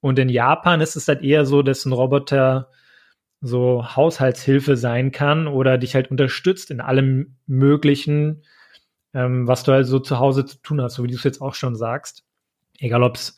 Und 0.01 0.19
in 0.19 0.29
Japan 0.29 0.81
ist 0.81 0.97
es 0.97 1.09
halt 1.09 1.23
eher 1.23 1.45
so, 1.47 1.63
dass 1.63 1.85
ein 1.85 1.93
Roboter 1.93 2.71
so 3.41 3.97
Haushaltshilfe 3.97 4.77
sein 4.77 5.13
kann 5.13 5.47
oder 5.47 5.79
dich 5.79 5.95
halt 5.95 6.11
unterstützt 6.11 6.71
in 6.71 6.81
allem 6.81 7.37
Möglichen, 7.47 8.43
ähm, 9.15 9.49
was 9.49 9.63
du 9.63 9.73
halt 9.73 9.87
so 9.87 9.99
zu 9.99 10.19
Hause 10.19 10.45
zu 10.45 10.59
tun 10.59 10.81
hast, 10.81 10.95
so 10.95 11.05
wie 11.05 11.09
du 11.09 11.17
es 11.17 11.25
jetzt 11.25 11.41
auch 11.41 11.55
schon 11.55 11.75
sagst. 11.75 12.25
Egal 12.79 13.03
ob 13.03 13.17
es 13.17 13.37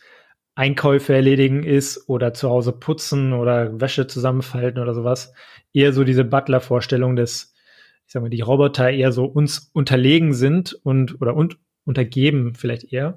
Einkäufe 0.54 1.14
erledigen 1.14 1.62
ist 1.62 2.08
oder 2.08 2.34
zu 2.34 2.50
Hause 2.50 2.72
putzen 2.72 3.32
oder 3.32 3.80
Wäsche 3.80 4.06
zusammenfalten 4.06 4.82
oder 4.82 4.94
sowas. 4.94 5.32
Eher 5.72 5.92
so 5.92 6.04
diese 6.04 6.24
Butler-Vorstellung, 6.24 7.16
dass, 7.16 7.54
ich 8.06 8.12
sag 8.12 8.22
mal, 8.22 8.28
die 8.28 8.42
Roboter 8.42 8.90
eher 8.90 9.12
so 9.12 9.24
uns 9.24 9.70
unterlegen 9.72 10.34
sind 10.34 10.74
und 10.84 11.20
oder 11.22 11.34
und, 11.34 11.56
untergeben 11.84 12.54
vielleicht 12.54 12.92
eher 12.92 13.16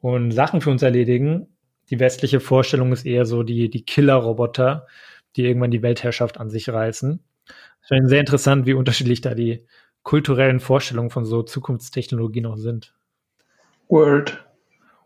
und 0.00 0.32
Sachen 0.32 0.60
für 0.60 0.70
uns 0.70 0.82
erledigen. 0.82 1.48
Die 1.90 2.00
westliche 2.00 2.40
Vorstellung 2.40 2.92
ist 2.92 3.04
eher 3.04 3.26
so 3.26 3.42
die, 3.42 3.68
die 3.68 3.84
Killer-Roboter, 3.84 4.86
die 5.36 5.44
irgendwann 5.44 5.70
die 5.70 5.82
Weltherrschaft 5.82 6.38
an 6.38 6.48
sich 6.48 6.68
reißen. 6.68 7.20
Es 7.82 7.90
ist 7.90 8.08
sehr 8.08 8.20
interessant, 8.20 8.64
wie 8.66 8.72
unterschiedlich 8.72 9.20
da 9.20 9.34
die 9.34 9.66
kulturellen 10.02 10.60
Vorstellungen 10.60 11.10
von 11.10 11.24
so 11.24 11.42
Zukunftstechnologie 11.42 12.40
noch 12.40 12.56
sind. 12.56 12.94
Word. 13.88 14.44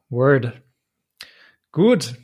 Word. 0.09 0.53
Gut. 1.73 2.17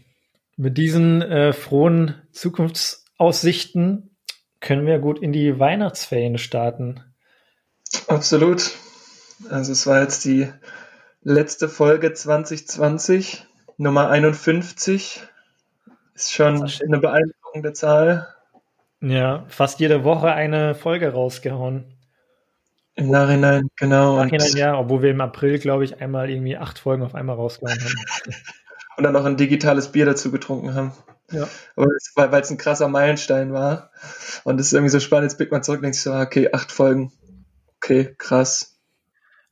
Mit 0.57 0.79
diesen 0.79 1.21
äh, 1.21 1.53
frohen 1.53 2.15
Zukunftsaussichten 2.31 4.17
können 4.61 4.87
wir 4.87 4.99
gut 5.01 5.19
in 5.19 5.33
die 5.33 5.59
Weihnachtsferien 5.59 6.39
starten. 6.39 7.03
Absolut. 8.07 8.71
Also 9.51 9.73
es 9.73 9.87
war 9.87 10.01
jetzt 10.01 10.25
die 10.25 10.49
letzte 11.23 11.69
Folge 11.69 12.13
2020, 12.13 13.47
Nummer 13.77 14.09
51. 14.11 15.23
Ist 16.15 16.33
schon 16.33 16.63
eine 16.63 16.99
beeindruckende 16.99 17.73
Zahl. 17.73 18.29
Ja, 19.01 19.45
fast 19.49 19.81
jede 19.81 20.05
Woche 20.05 20.33
eine 20.33 20.75
Folge 20.75 21.13
rausgehauen. 21.13 21.99
Im 22.95 23.11
Nachhinein, 23.11 23.69
genau. 23.77 24.21
Im 24.21 24.29
Nachhinein, 24.29 24.57
ja, 24.57 24.79
obwohl 24.79 25.03
wir 25.03 25.11
im 25.11 25.21
April, 25.21 25.59
glaube 25.59 25.85
ich, 25.85 26.01
einmal 26.01 26.31
irgendwie 26.31 26.57
acht 26.57 26.79
Folgen 26.79 27.03
auf 27.03 27.17
einmal 27.17 27.35
rausgehauen 27.35 27.79
haben. 27.79 28.35
und 28.97 29.05
dann 29.05 29.13
noch 29.13 29.25
ein 29.25 29.37
digitales 29.37 29.93
Bier 29.93 30.07
dazu 30.07 30.31
getrunken 30.31 30.75
haben. 30.75 30.93
Ja. 31.31 31.49
weil 31.77 32.41
es 32.43 32.51
ein 32.51 32.59
krasser 32.59 32.89
Meilenstein 32.89 33.53
war. 33.53 33.91
Und 34.45 34.61
es 34.61 34.67
ist 34.67 34.73
irgendwie 34.75 34.91
so 34.91 35.01
spannend, 35.01 35.31
jetzt 35.31 35.39
blickt 35.39 35.53
man 35.53 35.63
zurück 35.63 35.79
und 35.79 35.85
denkt 35.85 35.97
sich 35.97 36.05
so, 36.05 36.13
ah, 36.13 36.23
okay, 36.23 36.51
acht 36.53 36.71
Folgen. 36.71 37.13
Okay, 37.77 38.15
krass. 38.19 38.79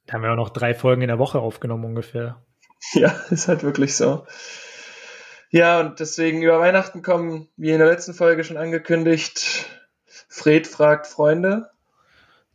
Da 0.07 0.14
haben 0.14 0.22
wir 0.22 0.32
auch 0.32 0.36
noch 0.36 0.51
drei 0.51 0.74
Folgen 0.74 1.03
in 1.03 1.09
der 1.09 1.18
Woche 1.18 1.38
aufgenommen 1.38 1.84
ungefähr. 1.84 2.43
Ja, 2.95 3.11
ist 3.30 3.47
halt 3.47 3.62
wirklich 3.62 3.97
so. 3.97 4.26
Ja, 5.51 5.78
und 5.78 6.01
deswegen 6.01 6.43
über 6.43 6.59
Weihnachten 6.59 7.03
kommen, 7.03 7.49
wie 7.57 7.70
in 7.70 7.78
der 7.78 7.86
letzten 7.86 8.12
Folge 8.12 8.43
schon 8.43 8.57
angekündigt, 8.57 9.66
Fred 10.28 10.66
fragt 10.66 11.07
Freunde. 11.07 11.70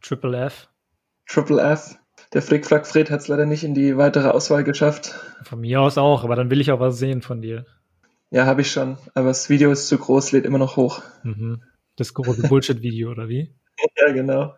Triple 0.02 0.38
F. 0.48 0.68
Triple 1.28 1.62
F. 1.62 1.98
Der 2.34 2.42
Flickflack 2.42 2.86
Fred 2.86 3.10
hat 3.10 3.22
es 3.22 3.28
leider 3.28 3.46
nicht 3.46 3.64
in 3.64 3.74
die 3.74 3.98
weitere 3.98 4.28
Auswahl 4.30 4.64
geschafft. 4.64 5.16
Von 5.44 5.62
mir 5.62 5.82
aus 5.82 5.98
auch, 5.98 6.24
aber 6.24 6.36
dann 6.36 6.50
will 6.50 6.60
ich 6.60 6.72
auch 6.72 6.80
was 6.80 6.98
sehen 6.98 7.22
von 7.22 7.42
dir. 7.42 7.66
Ja, 8.30 8.46
habe 8.46 8.62
ich 8.62 8.72
schon. 8.72 8.98
Aber 9.14 9.28
das 9.28 9.50
Video 9.50 9.72
ist 9.72 9.88
zu 9.88 9.98
groß, 9.98 10.34
lädt 10.34 10.46
immer 10.46 10.58
noch 10.58 10.76
hoch. 10.76 11.02
Mhm. 11.24 11.64
Das 11.96 12.14
große 12.14 12.48
Bullshit-Video, 12.48 13.10
oder 13.12 13.30
wie? 13.30 13.54
ja, 13.98 14.12
genau. 14.12 14.54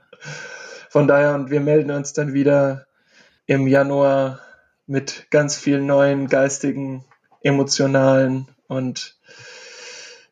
Von 0.90 1.08
daher, 1.08 1.36
und 1.36 1.52
wir 1.52 1.60
melden 1.60 1.92
uns 1.92 2.14
dann 2.14 2.34
wieder 2.34 2.88
im 3.46 3.68
Januar 3.68 4.40
mit 4.88 5.28
ganz 5.30 5.56
vielen 5.56 5.86
neuen 5.86 6.28
geistigen, 6.28 7.06
emotionalen 7.42 8.48
und 8.68 9.18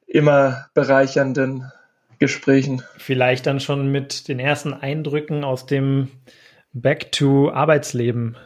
immer 0.08 0.68
bereichernden 0.74 1.72
Gesprächen. 2.18 2.82
Vielleicht 2.98 3.46
dann 3.46 3.60
schon 3.60 3.92
mit 3.92 4.28
den 4.28 4.40
ersten 4.40 4.74
Eindrücken 4.74 5.44
aus 5.44 5.68
dem 5.68 6.10
Back 6.74 7.12
to 7.12 7.52
Arbeitsleben. 7.52 8.38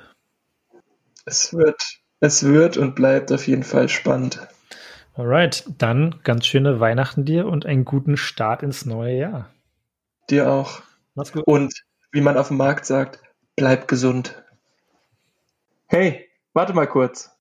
Es 1.26 1.54
wird, 1.54 1.82
es 2.20 2.44
wird 2.44 2.78
und 2.78 2.96
bleibt 2.96 3.32
auf 3.32 3.48
jeden 3.48 3.64
Fall 3.64 3.90
spannend. 3.90 4.40
Alright, 5.14 5.66
dann 5.78 6.20
ganz 6.24 6.46
schöne 6.46 6.80
Weihnachten 6.80 7.26
dir 7.26 7.46
und 7.46 7.66
einen 7.66 7.86
guten 7.86 8.18
Start 8.18 8.64
ins 8.64 8.86
neue 8.86 9.18
Jahr. 9.18 9.50
Dir 10.30 10.50
auch. 10.50 10.82
Mach's 11.16 11.34
gut. 11.34 11.44
Und 11.46 11.74
wie 12.12 12.22
man 12.22 12.38
auf 12.38 12.48
dem 12.48 12.58
Markt 12.58 12.86
sagt, 12.86 13.20
bleib 13.56 13.88
gesund. 13.88 14.42
Hey, 15.88 16.30
warte 16.54 16.74
mal 16.74 16.88
kurz. 16.88 17.32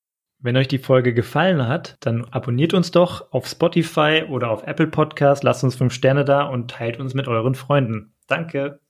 Wenn 0.41 0.57
euch 0.57 0.69
die 0.69 0.79
Folge 0.79 1.15
gefallen 1.15 1.69
hat, 1.69 1.97
dann 2.01 2.25
abonniert 2.25 2.75
uns 2.75 2.91
doch 2.91 3.31
auf 3.31 3.47
Spotify 3.47 4.25
oder 4.29 4.51
auf 4.51 4.67
Apple 4.67 4.87
Podcast, 4.87 5.45
lasst 5.45 5.63
uns 5.63 5.77
fünf 5.77 5.93
Sterne 5.93 6.25
da 6.25 6.45
und 6.45 6.71
teilt 6.71 6.99
uns 6.99 7.15
mit 7.15 7.29
euren 7.29 7.55
Freunden. 7.55 8.15
Danke. 8.27 8.81